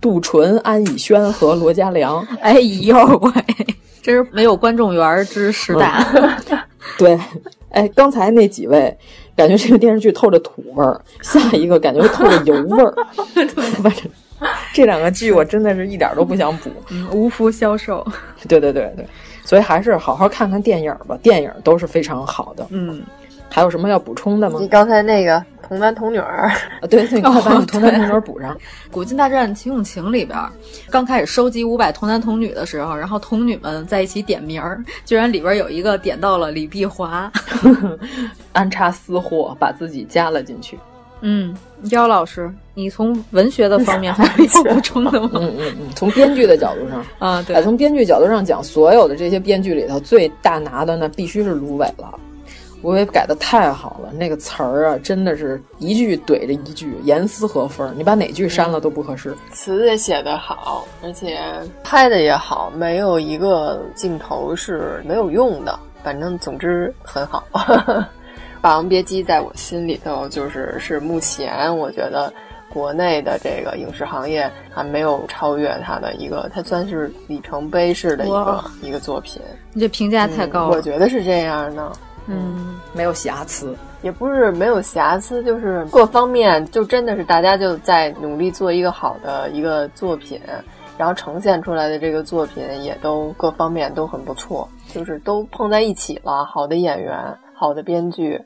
[0.00, 2.26] 杜淳、安以轩和罗嘉良。
[2.40, 3.32] 哎呦喂，
[4.02, 6.04] 真是没有观众缘之时大。
[6.98, 7.16] 对，
[7.70, 8.98] 哎，刚才那几位。
[9.36, 12.94] 感觉这个电视剧透着土味儿，下一个感觉透着油味儿。
[13.82, 14.04] 反正
[14.72, 16.70] 这两个剧我真的是一点都不想补，
[17.12, 18.06] 无福消受。
[18.48, 19.06] 对对对对，
[19.44, 22.66] 所以还是好好看看电影吧，电影都是非常好的。
[22.70, 23.02] 嗯，
[23.54, 24.58] 还有什么要补充的吗？
[24.60, 26.50] 你刚才那个童男童女儿，
[26.90, 28.52] 对，你快把你童男童女儿补上。
[28.90, 30.36] 《古今大战秦俑情》里边，
[30.90, 37.30] 刚开始收集五百童男童女的时候，然后童女们在一起点名儿，居然里边有一个点到了李碧华。
[38.52, 40.76] 安插私货，把自己加了进去。
[41.20, 41.56] 嗯，
[41.92, 45.30] 姚老师，你从文学的方面还有要补充的吗？
[45.40, 52.18] 嗯嗯嗯，从编剧的角度上啊，对，从编剧角度上讲，所有的这些编剧里头最大拿的那必须是芦苇了。
[52.84, 57.90] 芦苇改的太好了，那个词儿啊，真的是一句怼着一句，严丝合缝。
[57.96, 59.34] 你把哪句删了都不合适。
[59.52, 61.40] 词也写得好，而且
[61.82, 65.80] 拍的也好，没有一个镜头是没有用的。
[66.02, 67.42] 反正总之很好。
[68.60, 72.30] 《霸王别姬》在我心里头就是是目前我觉得
[72.68, 79.40] 国内的这个影视行业还没有超越它的一个，它算是里程碑式的一个一个作品。
[79.72, 81.92] 你这评价太高了、嗯，我觉得是这样的。
[82.26, 90.40] 嗯，没有瑕疵，也不是没有瑕疵，就是各方面就真的是大家就在努力做一个好的一个作品，
[90.96, 96.44] 然后呈现出来的这个作品也都各方面都很不错，就是都碰在一起了。
[96.44, 97.16] 好的演员，
[97.54, 98.40] 好的编剧。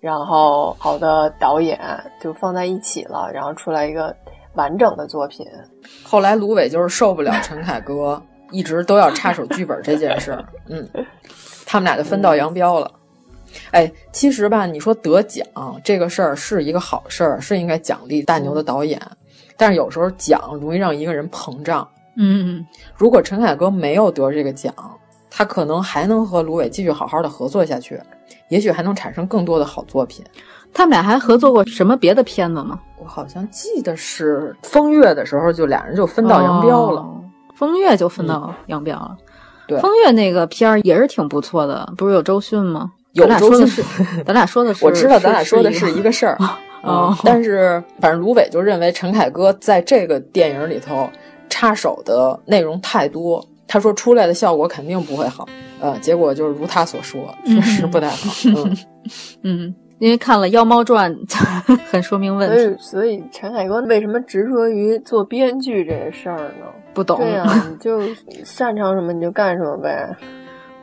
[0.00, 1.80] 然后好的导演
[2.20, 4.14] 就放在一起了，然后出来一个
[4.52, 5.46] 完整的作品。
[6.04, 8.20] 后来芦苇就是受不了陈凯歌，
[8.50, 10.44] 一直都要插手剧本这件事儿。
[10.68, 10.86] 嗯，
[11.64, 12.90] 他们俩就分道扬镳了。
[13.70, 15.46] 哎，其实吧，你说得奖
[15.82, 19.00] 这个事儿是一个好事儿，是应该奖励大牛的导演。
[19.56, 21.86] 但是有时候奖容易让一个人膨胀。
[22.16, 22.64] 嗯，
[22.96, 24.72] 如果陈凯歌没有得这个奖，
[25.30, 28.00] 他可能还能和芦苇继续好好的合作下去，
[28.48, 30.24] 也许还能产生更多的好作品。
[30.72, 32.80] 他们俩还合作过什么别的片子吗？
[32.98, 37.00] 我好像记得是《风月》的时候，就俩人就分道扬镳了。
[37.00, 37.20] 哦、
[37.54, 39.16] 风月就分道扬镳了。
[39.18, 39.24] 嗯、
[39.68, 42.92] 对，风月那个片儿也是挺不错的，不是有周迅吗？
[43.14, 43.82] 有周迅是，
[44.24, 46.36] 咱俩说的 是，我知道咱俩说的是一个事儿。
[46.82, 51.08] 哦，但是反正芦苇就认为陈凯歌在这个电影里头
[51.48, 55.48] 插手的内容太多，他说出来的效果肯定不会好。
[55.80, 58.30] 呃，结果就是如他所说，确实不太好。
[58.44, 58.76] 嗯
[59.42, 61.14] 嗯，因为看了《妖猫传》，
[61.90, 62.82] 很说明问题。
[62.82, 66.66] 所以陈凯歌为什么执着于做编剧这事儿呢？
[66.92, 67.18] 不懂。
[67.18, 68.00] 对呀、啊，你就
[68.44, 70.14] 擅长什么你就干什么呗。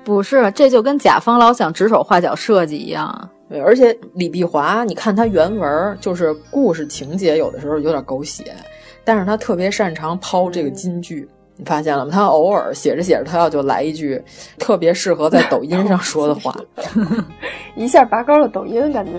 [0.03, 3.29] 不是，这就跟甲方老想指手画脚设计一样。
[3.47, 8.55] 对，而且李碧华，你看他原文就是故事情节，有的时候有点狗血，
[9.03, 12.11] 但是他特别擅长抛这个金句，你发现了吗？
[12.11, 14.21] 他偶尔写着写着，他要就来一句
[14.57, 16.55] 特别适合在抖音上说的话，
[17.75, 19.11] 一下拔高了抖音感觉。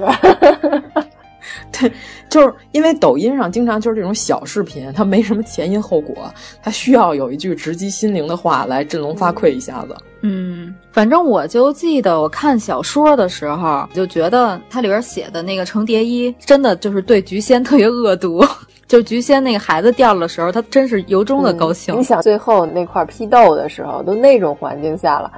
[1.72, 1.90] 对，
[2.28, 6.32] 就是因为抖音上经常就是这种小视频，它没什么前因后果，
[6.62, 9.96] 它需要有一句直击心灵的话来振聋发聩一下子。
[10.20, 18.44] 嗯，反正我就记得我看小说的时候，就觉得它里边写的那个程蝶衣真的就是对菊仙特别恶毒。
[18.86, 21.94] 就菊仙那个孩子掉了的时候，他真是由衷的高兴。
[21.94, 25.32] 嗯、你想最后那块批斗的时候，都那种环境下了，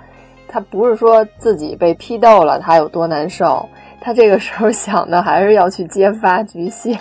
[0.49, 3.65] 他不是说自己被批斗了，他有多难受。
[4.05, 6.99] 他这个时候想的还是要去揭发菊仙，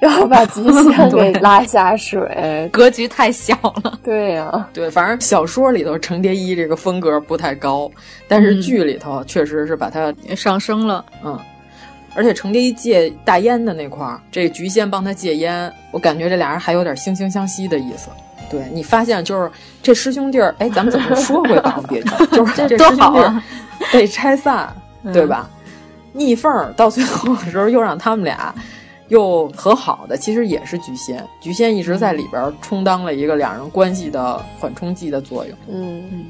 [0.00, 3.98] 要把菊仙 给拉下水，格局太小了。
[4.04, 7.90] 对呀、啊，对，反正小说里头程蝶衣这个风格不太高，
[8.28, 11.04] 但是剧里头确实是把他上升了。
[11.24, 11.36] 嗯，
[12.14, 18.10] 而且程蝶衣戒大烟的那块儿，这菊仙帮他戒烟，我感觉这俩人还有点惺惺相惜的意思。
[18.48, 19.50] 对你发现就是
[19.82, 22.08] 这师兄弟儿，哎，咱们怎么说回《霸王别姬》？
[22.28, 23.42] 就是这师兄弟儿
[23.92, 24.72] 被拆散，
[25.12, 25.50] 对吧？
[26.12, 28.54] 逆缝到最后的时候又让他们俩
[29.08, 31.24] 又和好的，其实也是菊仙。
[31.40, 35.56] 菊仙一直在里边充当了一个两人关系的缓冲剂的作用。
[35.68, 36.24] 嗯嗯。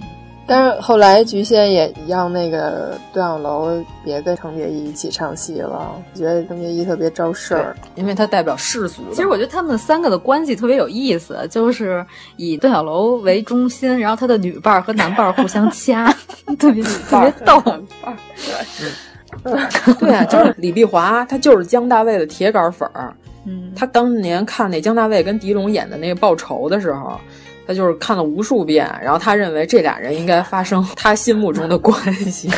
[0.51, 9.03] 但是后来菊仙也让那个段小楼别跟程蝶衣一起唱戏了，觉得程蝶衣特别招事儿，因为他代表世俗。
[9.11, 12.03] 其实我觉得他们三个的关系特别有意思，就是
[12.39, 16.11] 以段小楼为中心，然后他的女伴和男伴互相掐，
[16.59, 17.63] 特别特别逗。
[19.99, 23.15] 对啊，就是李碧华，他就是姜大卫的铁杆粉儿。
[23.47, 27.19] 嗯，他当年看那姜大卫跟狄龙演的那个报仇的时候，
[27.67, 32.51] 他就是看了无数遍，然后他认为这俩人应该发生他心目中的关系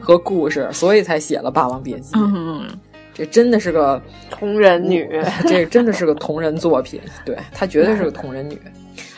[0.00, 2.14] 和故事，所以才写了《霸王别姬》。
[2.18, 2.66] 嗯，
[3.12, 4.00] 这真的是个
[4.30, 5.06] 同人女，
[5.46, 6.98] 这真的是个同人作品。
[7.26, 8.58] 对她绝对是个同人女，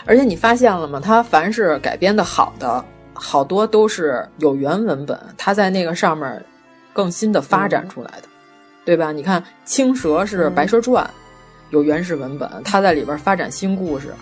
[0.04, 0.98] 而且你发现了吗？
[1.00, 6.42] 她凡是改编的好的，好多都是有原文本，他在那个上面。
[6.94, 8.30] 更新的发展出来的，嗯、
[8.86, 9.12] 对吧？
[9.12, 11.12] 你看《青蛇》是《白蛇传》，嗯、
[11.70, 14.14] 有原始文本，它在里边发展新故事。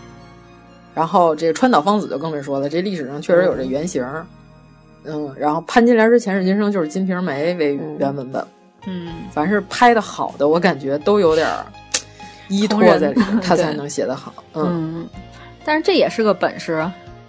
[0.95, 4.05] 然后这个川岛芳子就更别说了，这历史上确实有这原型。
[5.05, 8.45] 嗯，然后潘金莲之前世今生就是金瓶梅为原文本。
[8.87, 11.49] 嗯，凡是拍的好的，我感觉都有点
[12.49, 14.35] 依托在里面， 他才能写得好。
[14.55, 15.09] 嗯，
[15.65, 16.85] 但是这也是个本事，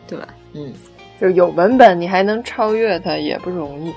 [0.07, 0.27] 对吧？
[0.53, 0.73] 嗯，
[1.21, 3.93] 就是有文本，你还能超越它也不容易。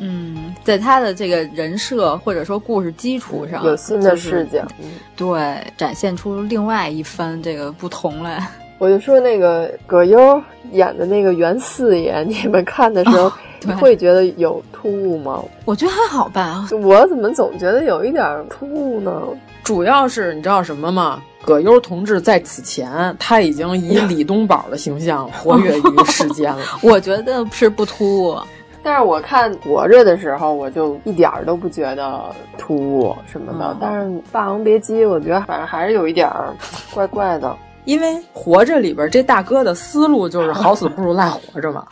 [0.00, 4.66] 嗯，在他的这个人设或者说故事基础上，有新的视角，
[5.14, 8.44] 就是、对，展现出另外一番这个不同来。
[8.78, 13.32] 我就说那个葛优演的那个袁四爷，你们看的时候、哦、
[13.78, 15.44] 会觉得有突兀吗？
[15.66, 16.66] 我觉得还好吧。
[16.82, 19.22] 我怎么总觉得有一点突兀呢？
[19.62, 21.22] 主要是你知道什么吗？
[21.42, 26.62] 葛优同志在此前他已经以李东宝的形象活跃于世间了。
[26.82, 28.38] 我觉得是不突兀。
[28.82, 32.24] 但是我看活着的时候，我就一点儿都不觉得
[32.56, 33.66] 突兀什么的。
[33.72, 36.54] 嗯、但是《霸王别姬》，我觉得反正还是有一点儿
[36.92, 37.54] 怪怪的。
[37.84, 41.86] 因为活着里边这大哥的思路就是好死不如赖活着嘛，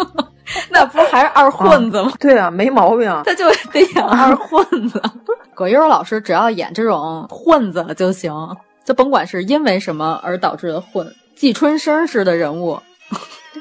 [0.70, 2.10] 那不是还是二混子吗？
[2.10, 3.10] 啊对啊，没毛病。
[3.24, 5.02] 他就得演二混子。
[5.54, 8.32] 葛优老师只要演这种混子就行，
[8.84, 12.78] 就甭管是因为什么而导致的混，季春生式的人物。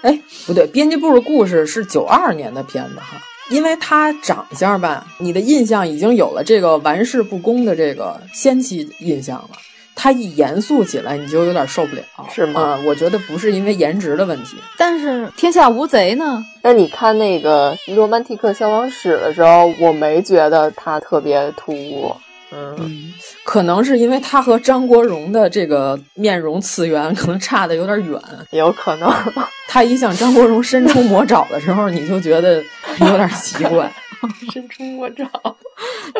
[0.01, 9.49] 哎，不对，编辑部的故事是九二年的片子哈，因为他长相吧，你的印象已经有了这个玩世不恭的这个先期印象了。
[9.93, 12.01] 他一严肃起来，你就有点受不了，
[12.33, 12.79] 是吗？
[12.79, 16.43] 嗯，我觉得不是因为颜值的问题，但是《天下无贼》呢？
[16.63, 22.15] 那你看那个《罗曼蒂克消亡史》的时候，我没觉得他特别突兀。
[22.53, 23.13] 嗯，
[23.45, 28.19] 可能是因为他和张国荣的这个面容次元可能差的有点远，
[28.51, 29.09] 有可能。
[29.69, 32.61] 他一向张国荣伸出魔爪的时候，你就觉得
[32.99, 33.91] 有点奇怪。
[34.53, 35.25] 伸出魔爪，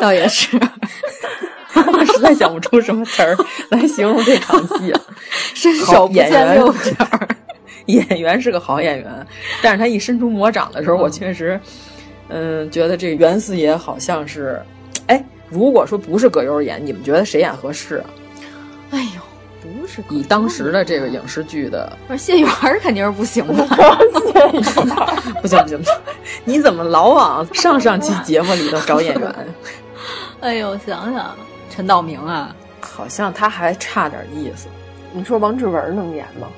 [0.00, 0.58] 倒也是。
[2.12, 3.36] 实在想不出什么词儿
[3.70, 4.92] 来形容这场戏，
[5.54, 6.94] 伸手不见六指。
[7.86, 9.26] 演员是个好演员，
[9.62, 11.60] 但是他一伸出魔掌的时候，我确实，
[12.28, 14.60] 嗯，觉得这个袁四爷好像是，
[15.06, 15.24] 哎。
[15.52, 18.02] 如果说不是葛优演，你们觉得谁演合适？
[18.90, 19.20] 哎呦，
[19.60, 22.50] 不是以当时的这个影视剧的，不是谢元
[22.80, 23.64] 肯定是不行的。
[25.42, 25.80] 不 行不行，
[26.44, 29.34] 你怎么老往上上期节目里头找演员？
[30.40, 31.36] 哎呦，想想
[31.70, 34.68] 陈道明啊，好像他还差点意思。
[35.12, 36.48] 你说王志文能演吗？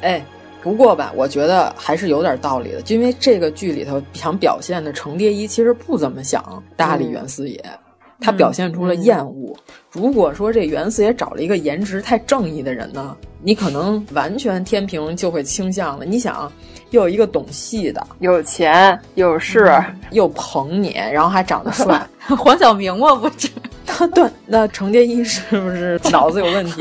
[0.00, 0.24] 哎。
[0.66, 7.64] 不过吧，我觉得还是有点道理的，因为这个剧里头想表现的程蝶衣其实不怎么想搭理袁四爷，
[8.20, 9.56] 他表现出了厌恶。
[9.92, 16.04] 如果说这袁四爷找了一个颜值太正义的人呢，你可能完全天平就会倾向了。
[16.04, 16.50] 你想，
[16.90, 19.72] 又有一个懂戏的，有钱有势，
[20.10, 22.04] 又捧你，然后还长得帅，
[22.36, 23.14] 黄晓明吗？
[23.14, 23.48] 不是？
[24.12, 26.72] 对， 那程蝶衣是不是脑子有问题？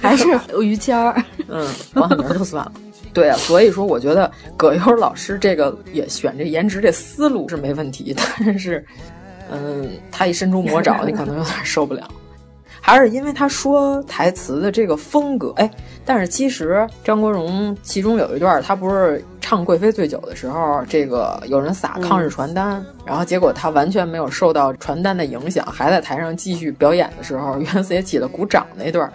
[0.00, 2.72] 还是于谦儿，嗯，王小明就算了。
[3.14, 8.84] 对啊，所以说我觉得葛优老师这个也选这颜值这思路是没问题，但是，
[9.50, 12.08] 嗯，他一伸出魔爪，你可能有点受不了。
[12.86, 15.70] 还是因为他说台词的这个风格，哎，
[16.04, 29.10] 但是其实张国荣其中有一段，他不是唱《贵妃醉酒》的时候，这个有人撒抗日传单，然后结果他完全没有受到传单的影响，还在台上继续表演的时候，袁四爷起了鼓掌那段，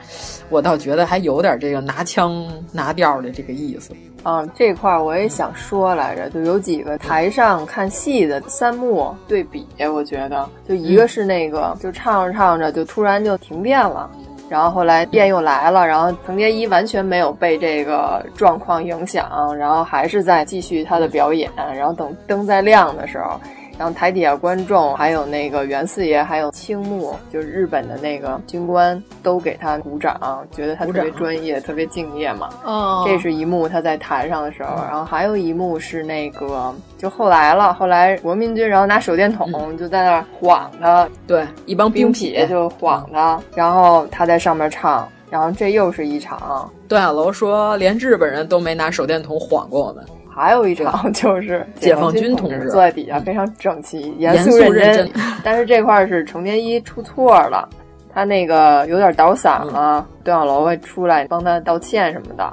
[0.50, 3.92] 我倒觉得还有点这个拿腔拿调的这个意思。
[4.24, 14.10] 嗯，这块儿我也想说来着，就有几个台上看戏的三幕对比，我觉得就一个是那个，就唱着唱着就突然就停电了，
[14.50, 23.40] 然后后来电又来了，然后程蝶衣完全没有被这个状况影响，然后还是在继续他的表演，然后等灯再亮的时候。
[23.80, 32.50] 然后台底下观众，还有那个袁四爷，还有青木，就是日本的那个军官，都给他鼓掌，觉得他特别专业，特别敬业嘛。
[32.66, 46.70] 哦，这是一幕他在台上的时候，然后还有一幕是那个，就后来了，后来国民军然后拿手电筒就在那儿晃他，对，一帮兵痞就晃他，然后他在上面唱，然后这又是一场。
[46.90, 50.04] 段小楼说，连日本人都没拿手电筒晃过我们。
[50.30, 55.12] 还有一场 就是解放军同志坐在底下非常整齐、严肃认真，
[55.44, 57.68] 但是这块是程蝶衣出错了，
[58.14, 62.50] 他那个有点倒嗓了，段小楼会出来帮他道歉什么的。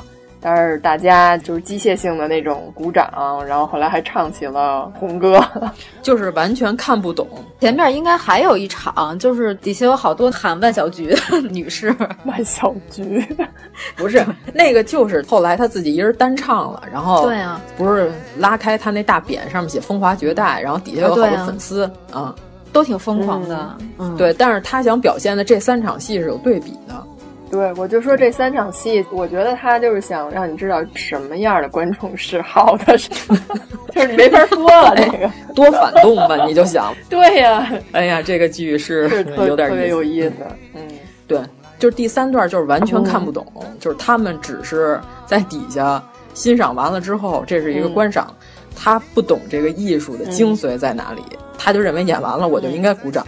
[0.48, 3.10] 但是大家就是机械性的那种鼓掌，
[3.48, 5.44] 然后后来还唱起了红歌，
[6.02, 7.26] 就是完全看不懂。
[7.58, 11.12] 前面应该还有一场，就是底下有好多喊万小菊
[11.50, 11.92] 女士，
[12.26, 13.26] 万小菊。
[13.98, 14.24] 不是
[14.54, 21.90] 那个，就是后来他自己一人单唱了，然后对啊，不是拉开他那大匾上面写风华绝代，然后底下有好多粉丝。
[22.12, 22.32] 啊，
[22.72, 24.32] 都挺疯狂的，嗯，对。
[24.34, 27.04] 但是他想表现的这三场戏是有对比的。
[27.50, 33.08] 对，我就说这三场戏，我觉得他就是想让你知道什么样的观众是好的，是
[33.94, 34.94] 就是你没法说了。
[34.96, 36.94] 这个 多反动吧，你就想。
[37.08, 39.04] 对呀，哎呀，这个剧是
[39.38, 40.34] 有点特别有意思。
[40.74, 40.82] 嗯，
[41.28, 41.40] 对，
[41.78, 43.46] 就是第三段就是完全看不懂，
[43.78, 46.02] 就是他们只是在底下
[46.34, 48.34] 欣赏完了之后，这是一个观赏，
[48.74, 51.22] 他不懂这个艺术的精髓在哪里，
[51.56, 53.24] 他就认为演完了我就应该鼓掌。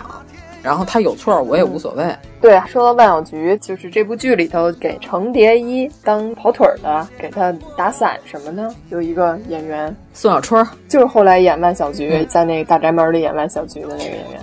[0.68, 2.04] 然后他有错，我也无所谓。
[2.42, 14.38] 对，说到万小菊，就是这部剧里头给程蝶衣当跑腿的，给他打伞什么的，有一个演员宋小春，就是后来演万小菊，在那个大宅门里演万小菊的那个演员。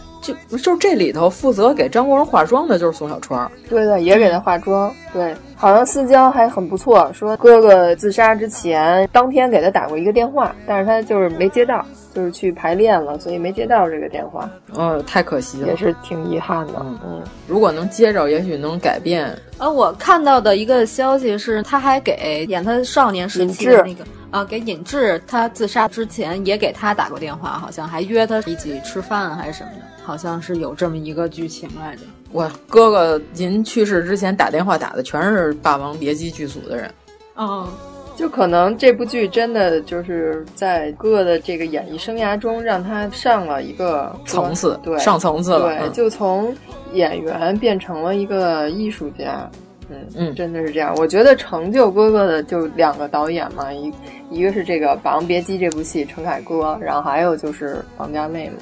[0.49, 3.49] 就就这里头负责给张国荣化妆的，就是宋小川。
[3.69, 4.93] 对的，也给他化妆。
[5.13, 7.09] 对，好像私交还很不错。
[7.13, 14.49] 说哥哥自杀之前，当天给他打过一个电话，但是他就是没接到，就是去排练了，所以没接到这个电话。
[14.73, 16.73] 哦，太可惜了，也是挺遗憾的。
[17.05, 19.27] 嗯，如果能接着，也许能改变。
[19.57, 24.03] 啊，我看到的一个消息是，他还给演他少年时期的那个
[24.35, 30.03] 啊，给尹志，他自杀之前也给他打过电话，好像还约他一起吃饭还是什么的。
[30.03, 32.01] 好像是有这么一个剧情来着。
[32.33, 36.91] 我哥哥您去世之前打电话打的全是《霸王别姬》剧组的人。
[37.35, 37.69] 哦，
[38.17, 46.53] 就可能这部剧真的就是在哥哥的这个演艺生涯中，让他上了一个层次，对，上层次了，对，嗯、就从
[46.91, 49.49] 演员变成了一个艺术家。
[49.89, 50.93] 嗯嗯，真的是这样。
[50.97, 53.93] 我觉得成就哥哥的就两个导演嘛，一
[54.29, 58.55] 一个是这个《霸王别姬》这部戏，陈凯歌，然后还有就是王家卫嘛。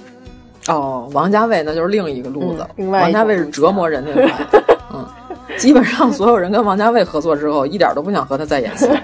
[0.67, 4.31] 哦，王家卫那就是另一个路子，嗯、另外王家卫是折磨人那种。
[4.93, 5.05] 嗯，
[5.57, 8.87] 基本上所有人跟王家卫合作之后，一点都不想和他再演戏。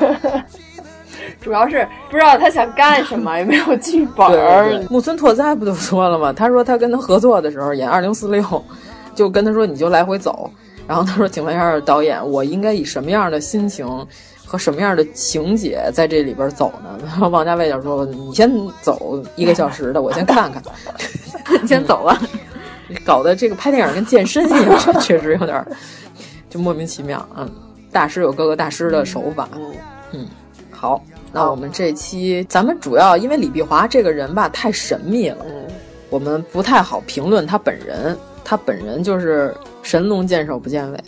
[1.41, 4.27] 主要是不知道他想干什么， 也没有剧本。
[4.27, 6.33] 对对对木村拓哉不就说了吗？
[6.33, 8.41] 他说他跟他合作的时候演《二零四六》，
[9.15, 10.51] 就跟他说你就来回走。
[10.89, 13.87] 然后他说：“请问一下导演，我应该以什么样的心情
[14.43, 18.51] 和什么样的情节在这里边走呢？”然后王家卫就说：“你先
[18.81, 20.63] 走一个小时的，我先看看。
[21.61, 22.19] 你先走吧。”
[23.05, 25.63] 搞得这个拍电影跟健身一样， 确实有点
[26.49, 27.23] 就莫名其妙。
[27.37, 27.47] 嗯，
[27.91, 29.47] 大师有各个大师的手法。
[29.53, 29.71] 嗯
[30.13, 30.27] 嗯，
[30.71, 30.99] 好，
[31.31, 35.67] 那我们这期咱们主要因为李碧华这个人吧太神秘了，嗯，
[36.09, 38.17] 我们不太好评论他本人。
[38.43, 40.99] 他本人就是神龙见首不见尾，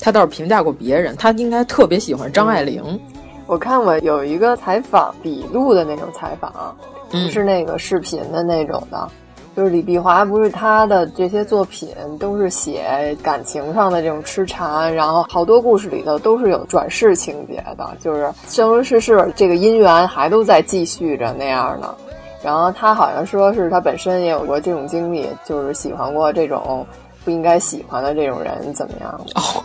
[0.00, 3.00] 他倒是评价过别人，他应该特别喜欢张爱玲。
[3.46, 6.76] 我看过有一个采访笔录的那种采访，
[7.12, 9.08] 嗯不是那个视频的那种的，
[9.56, 11.88] 就是李碧华不是他的这些作品
[12.18, 21.94] 都是写感情上的这种痴缠，然后好多故事里头都是有转世情节的，就是生生世世这个姻缘还都在继续着那样的。
[22.42, 26.86] 然后他好像说是他本身也有过这种经历，就是喜欢过这种
[27.28, 29.26] 不应该喜欢的这种人，怎么样？
[29.34, 29.62] 哦，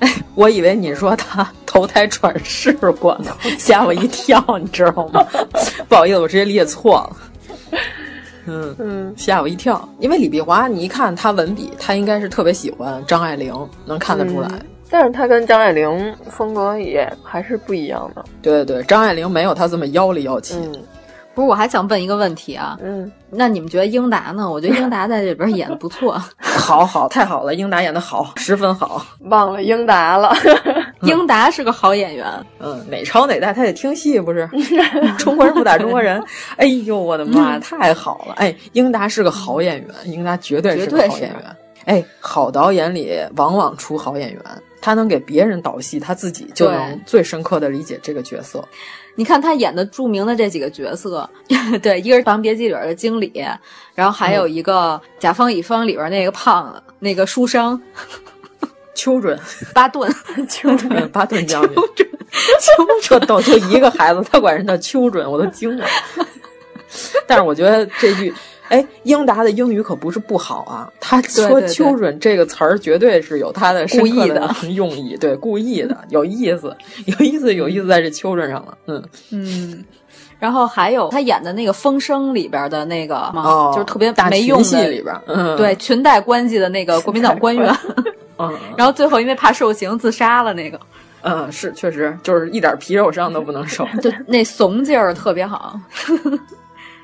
[0.00, 2.70] 哎，我以为你说他投胎转世
[3.00, 5.24] 过呢，吓我一跳，你知道吗？
[5.88, 7.16] 不好意思，我直接理解错了。
[8.44, 13.54] 嗯嗯，吓我一跳，因为李碧华，你一看他文笔，他应该是特别喜欢张爱玲，
[13.86, 14.48] 能看得出来。
[14.52, 14.60] 嗯、
[14.90, 18.22] 但是他跟张爱玲风格也还是不一样的。
[18.42, 20.56] 对对对，张爱玲没有他这么妖里妖气。
[20.56, 20.76] 嗯
[21.38, 24.50] 不是，我还想问一个问题啊，嗯，那你们觉得英达呢？
[24.50, 30.34] 我觉得英达在这里边演的不错， 好好太好了，英达演的好，十分好，忘了英达了，
[31.02, 32.26] 英达是个好演员，
[32.58, 34.48] 嗯，哪朝哪代他得听戏不是？
[35.16, 36.20] 中国人不打中国人，
[36.56, 44.42] 哎呦我的妈，嗯、太好了，哎，英达是个好演员，英达绝对是个好演员，哎，好导演里往往出好演员，
[44.80, 48.66] 他能给别人导戏，他自己就能最深刻的理解这个角色。
[49.14, 51.28] 你看他演的著名的这几个角色，
[51.82, 53.32] 对，一个是《霸王别姬》里边的经理，
[53.94, 57.80] 然后还有一个《甲方乙方》里边那个胖子，那个书生
[58.94, 59.38] 丘准，
[59.74, 60.08] 巴顿，
[60.48, 61.62] 丘准，巴顿将
[61.94, 62.08] 军，
[62.60, 65.84] 丘准，都就一个孩子，他管人叫丘准，我都惊了。
[67.26, 68.32] 但是我觉得这句。
[68.68, 70.90] 哎，英达的英语可不是不好啊。
[71.00, 76.76] 他说““children” ”这个词儿，绝对是有他的故意的 用意，对，故意的，有意思，
[77.06, 78.78] 有意思，有意思在这““children” ”上了。
[78.86, 79.84] 嗯嗯，
[80.38, 87.74] 然后还有他演的那个《风声》里边的那个，哦、就是特别大没用戏里边，嗯、对裙带关系的那个国民党官员。
[88.38, 90.78] 嗯， 然后最后因为怕受刑自杀了那个。
[91.22, 95.78] 嗯，是确实就是一点皮肉伤都不能受， 就那怂劲儿特别好。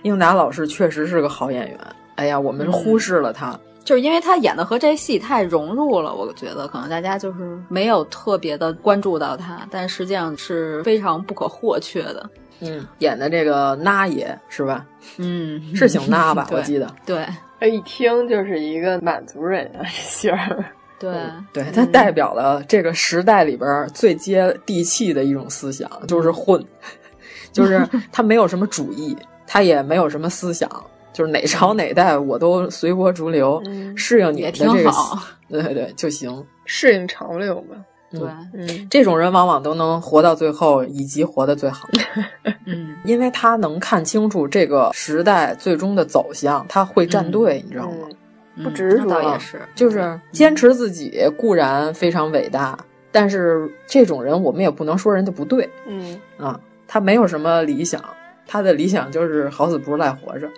[0.05, 1.79] 英达老师确实是个好演员，
[2.17, 12.31] 哎呀，我们忽视了他，嗯、就是因为他演的和这戏太融入了，我觉得可能大家就是没有特别的关注到他，但实际上是非常不可或缺的。
[12.61, 14.87] 嗯，演的这个那爷是吧？
[15.17, 16.47] 嗯， 是姓那吧？
[16.53, 16.87] 我记得。
[17.07, 17.27] 对，
[17.69, 20.65] 一听就是一个满族人啊，这姓儿。
[21.01, 21.13] 对，
[21.53, 26.65] 对，他代表了这个时代里边最接地气的一种思想，就是混，
[27.53, 29.17] 就是他没有什么主义。
[29.47, 30.69] 他也没有什么思想，
[31.13, 37.77] 就是哪朝哪代我都随波逐流，嗯、适应你的这个，好对对对就行，适应潮流吧。
[38.11, 38.23] 对，
[38.53, 41.89] 嗯，这种人往往都能活到最后，以及活得最好。
[42.65, 48.09] 嗯，因为他能看清楚这个时代最终的走向，他会站队，嗯、你知道吗？
[48.63, 52.79] 不执着也是，就是坚持自己固然非常伟大，
[53.11, 55.69] 但是这种人我们也不能说人家不对。
[55.89, 58.01] 嗯啊，他没有什么理想。
[58.47, 60.49] 他的理想就是好死不如赖活着。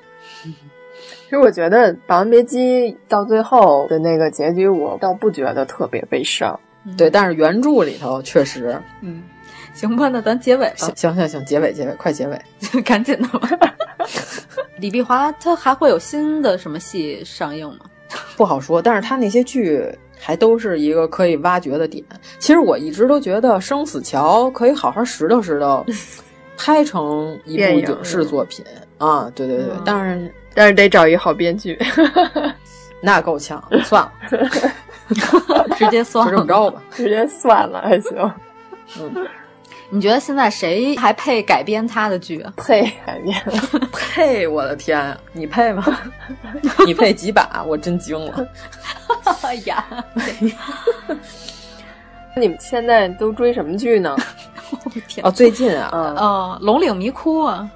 [0.43, 6.59] 其实我觉得《霸王别姬》到最后的那个结局，我倒不觉得特别悲伤。
[6.85, 9.23] 嗯、对，但是原著里头确实，嗯，
[9.75, 10.75] 行吧，那咱结尾吧。
[10.77, 12.41] 行行行行，结尾结尾，快结尾，
[12.83, 13.51] 赶紧的吧。
[14.79, 17.81] 李碧华他还会有新的什么戏上映吗？
[18.37, 19.85] 不好说，但是他那些剧
[20.17, 22.05] 还都是一个可以挖掘的点。
[22.39, 25.85] 其实我一直都觉得《生死桥》可以好好拾掇拾掇。
[26.57, 28.65] 拍成一部影视作品
[28.99, 31.79] 啊，对对对，嗯、当然，但是得找一好编剧，
[33.03, 34.13] 那够呛，算了，
[35.77, 38.33] 直接算了，就这么着吧，直接算了还行。
[39.01, 39.27] 嗯，
[39.91, 42.45] 你觉得现在谁还配改编他的剧？
[42.57, 43.37] 配改编？
[43.93, 44.47] 配？
[44.49, 45.17] 我的天呀！
[45.33, 45.85] 你配吗？
[46.87, 47.63] 你配几把？
[47.67, 48.49] 我真惊了！
[49.43, 49.85] 哎呀！
[52.39, 54.17] 你们现在都追什么剧呢？
[55.23, 57.69] 哦，最近啊，哦，《龙岭迷窟》啊，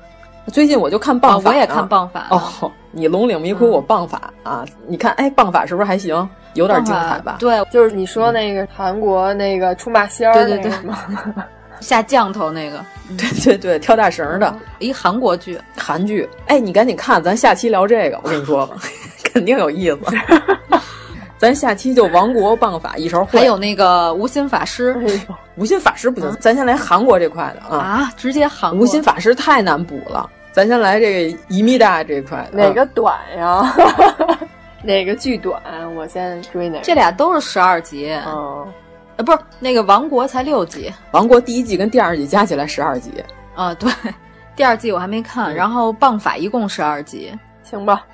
[0.53, 2.27] 最近我就看棒法、哦，我也看棒法。
[2.31, 4.65] 哦，你《龙岭迷窟》，我棒法啊！
[4.87, 6.29] 你看，哎，棒法是不是还行？
[6.55, 7.37] 有点精彩吧？
[7.39, 10.73] 对，就是你说那个韩国那个出马仙儿，对对对，
[11.81, 12.85] 下降头那个，
[13.17, 16.29] 对对对，跳大绳的，一韩国剧，韩剧。
[16.47, 18.77] 哎，你赶紧看，咱下期聊这个，我跟你说吧，
[19.33, 19.99] 肯定有意思。
[21.41, 24.95] 咱下期就王国棒法一勺烩，还有那个无心法师，
[25.57, 33.75] 无心法师不行，咱先来韩国这块的啊啊，直接韩无心法师太难补了，咱先来这个伊米达这块，哪个短呀？
[34.85, 35.63] 哪个剧短？
[35.95, 36.85] 我先追哪个？
[36.85, 38.69] 这俩都是十二集，哦，
[39.17, 43.13] 呃，不是那个王国才六集，王国第一季跟第二季加起来十二集，
[43.55, 43.91] 啊，对，
[44.55, 48.05] 第二季我还没看，然后棒法一共十二集，行吧。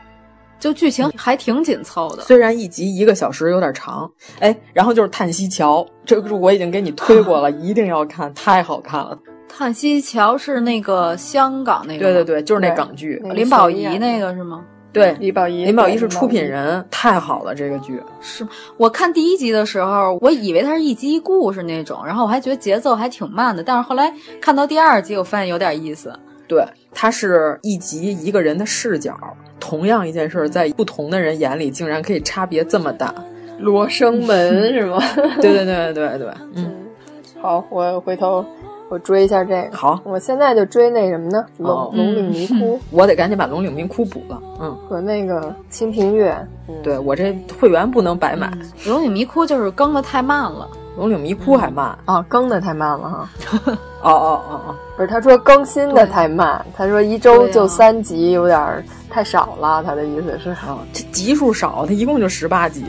[0.58, 4.10] 就剧情还挺紧凑的，虽然一集一个小时有点长，
[4.40, 9.18] 哎，然后就是《叹息桥》，这个我已经给你推过了， 一定要看，太好看了。
[9.58, 14.64] 《叹息桥》是那个香港那个，对对对，就是那港剧，林保怡那个是吗？
[14.92, 18.46] 对，李宝仪，林保怡是出品人，太好了，这个剧是
[18.78, 24.10] 我看第一集的时候，我以为它是一集一故事那种，然后我还觉得节奏还挺慢的，但是后来
[24.40, 26.18] 看到第二集，我发现有点意思。
[26.48, 26.64] 对，
[26.98, 29.14] 它是一集一个人的视角，
[29.60, 33.14] 同样一件事，在不同的人眼里，竟然可以差别这么大。
[33.58, 34.98] 罗生门 是吗？
[35.42, 36.72] 对对对对对，嗯，
[37.42, 38.42] 好，我回头
[38.88, 39.76] 我追一下这个。
[39.76, 41.44] 好，我现在就追那什么呢？
[41.58, 44.40] 龙哦龙岭迷窟， 我得赶紧把龙岭迷窟补了。
[44.58, 46.34] 嗯，和那个清平乐。
[46.82, 48.50] 对我这会员不能白买。
[48.86, 50.66] 龙岭迷窟就是更的太慢了，
[50.96, 53.30] 龙岭迷窟还慢啊，更的太慢了哈。
[54.02, 59.82] 哦哦哦哦，不是，他说更新的太慢，他说一周就三集，有点太少了。
[59.84, 62.84] 他的意思是，啊，这集数少，他一共就十八集，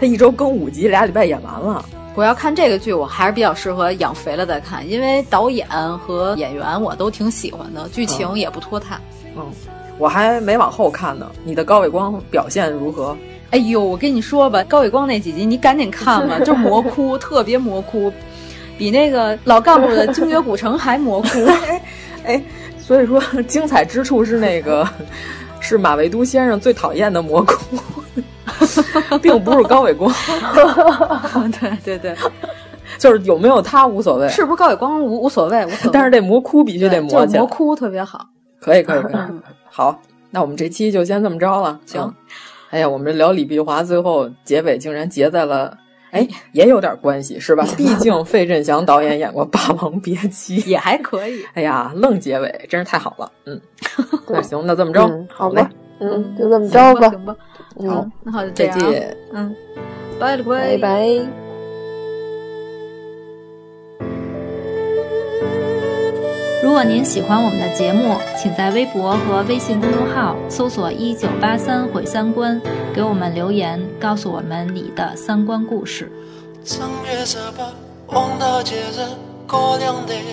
[0.00, 1.84] 他一周更五集，俩礼拜演完了。
[2.14, 5.68] 我要看这个剧，我还是比较适合养肥了再看，因为导演
[5.98, 8.98] 和演员我都挺喜欢的，剧情也不拖沓。
[9.36, 9.44] 嗯，
[9.98, 11.30] 我还没往后看呢。
[11.44, 13.14] 你的高伟光表现如何？
[13.56, 18.12] 哎呦，我跟你说吧，高伟光那几集你赶紧看吧， 就是魔窟，特别魔窟，
[18.76, 21.28] 比那个老干部的精绝古城还魔窟。
[22.22, 22.42] 哎，
[22.78, 24.86] 所以说精彩之处是那个
[25.58, 27.54] 是马未都先生最讨厌的魔窟。
[29.22, 30.12] 并不是高伟光，
[31.60, 32.14] 对对对，
[32.98, 35.90] 就是有没有他无所谓，是不是高伟光无无所谓，无所谓。
[35.92, 38.26] 但是这魔窟必须得磨起，魔窟特别好，
[38.60, 39.16] 可以可以可以，
[39.70, 39.98] 好，
[40.30, 41.78] 那我们这期就先这么着了。
[41.86, 42.14] 行，嗯、
[42.70, 45.76] 哎呀，我们聊李碧华，最后结尾竟然结在了，
[46.10, 47.66] 哎，也有点关系是吧？
[47.76, 51.44] 毕竟费振翔导演演过《霸王别姬》，也还可以。
[51.54, 53.60] 哎呀，愣结尾真是太好了，嗯，
[54.28, 55.66] 那行，那这么着，嗯、好嘞，
[56.00, 57.36] 嗯，就这么着吧，行吧。
[57.88, 59.16] 好，那好，再见。
[59.32, 59.54] 嗯，
[60.18, 61.45] 拜了拜拜。
[66.66, 72.60] 如果您喜欢我们的节目，请在微博和微信公众号搜索“一九八三毁三观”，
[72.92, 76.10] 给我们留言，告诉我们你的三观故事。
[76.64, 77.72] 正月十八，
[78.08, 78.98] 王大节日
[79.46, 80.24] 过两天，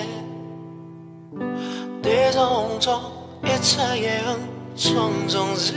[2.02, 3.00] 戴上红妆，
[3.44, 4.36] 一侧也很
[4.76, 5.76] 匆匆日。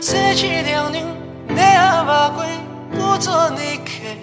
[0.00, 1.00] 三七两人，
[1.46, 2.44] 男儿法规，
[2.90, 4.18] 不做你开。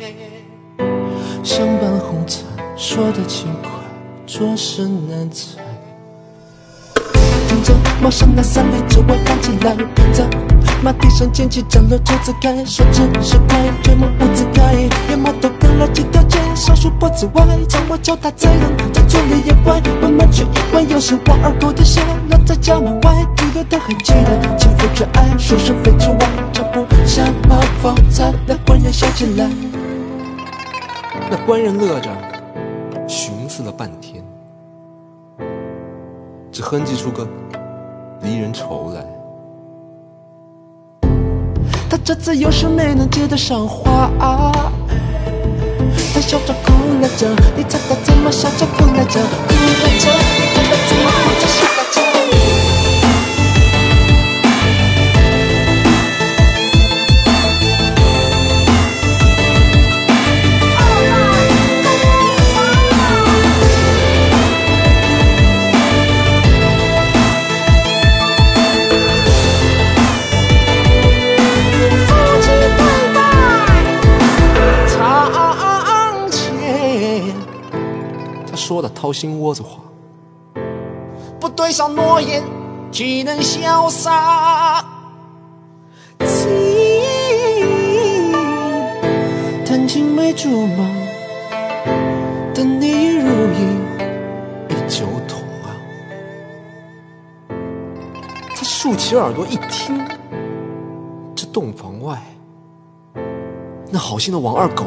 [1.41, 2.43] 相伴红尘，
[2.75, 3.71] 说的轻快，
[4.31, 5.61] 着实难猜。
[7.49, 10.25] 听着陌生那三杯酒，我弹起来，跟着
[10.81, 14.87] 马蹄声捡起崭露九字盖，说只是快，追梦无字开。
[15.09, 29.49] 连摩托跟了几条街，少数脖子歪，将我脚踏在人在村里也怪，慢慢去意外，有时我二狗的鞋，落在家门外，停留的痕迹的轻浮着爱，说是非之外，这不像冒风采，那官人笑起来。
[31.29, 32.09] 那官人乐着，
[33.09, 34.20] 寻思了半天，
[36.51, 37.25] 只哼唧出个
[38.21, 39.05] 离人愁来。
[41.89, 44.11] 他这次又是没能接得上话，
[46.13, 49.21] 他笑着哭了着，你猜他怎么笑着哭来着？
[49.21, 51.80] 哭来着，你猜他怎么哭着
[78.71, 79.81] 说的掏心窝子话。
[81.41, 82.41] 不对上诺言，
[82.89, 84.81] 岂能潇洒？
[86.19, 86.49] 情，
[89.65, 90.89] 弹琴没竹马，
[92.53, 93.77] 等你如意
[94.87, 95.75] 酒桶啊！
[98.55, 100.01] 他竖起耳朵一听，
[101.35, 102.23] 这洞房外，
[103.89, 104.85] 那好心的王二狗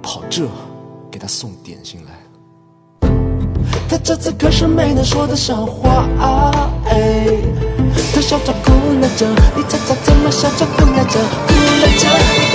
[0.00, 0.46] 跑这
[1.10, 2.13] 给他送点心来。
[3.88, 6.06] 他这次可是没能说的上话，
[6.86, 7.26] 哎，
[8.14, 12.53] 他笑着哭了着，你猜猜怎么笑着哭了着，哭了着，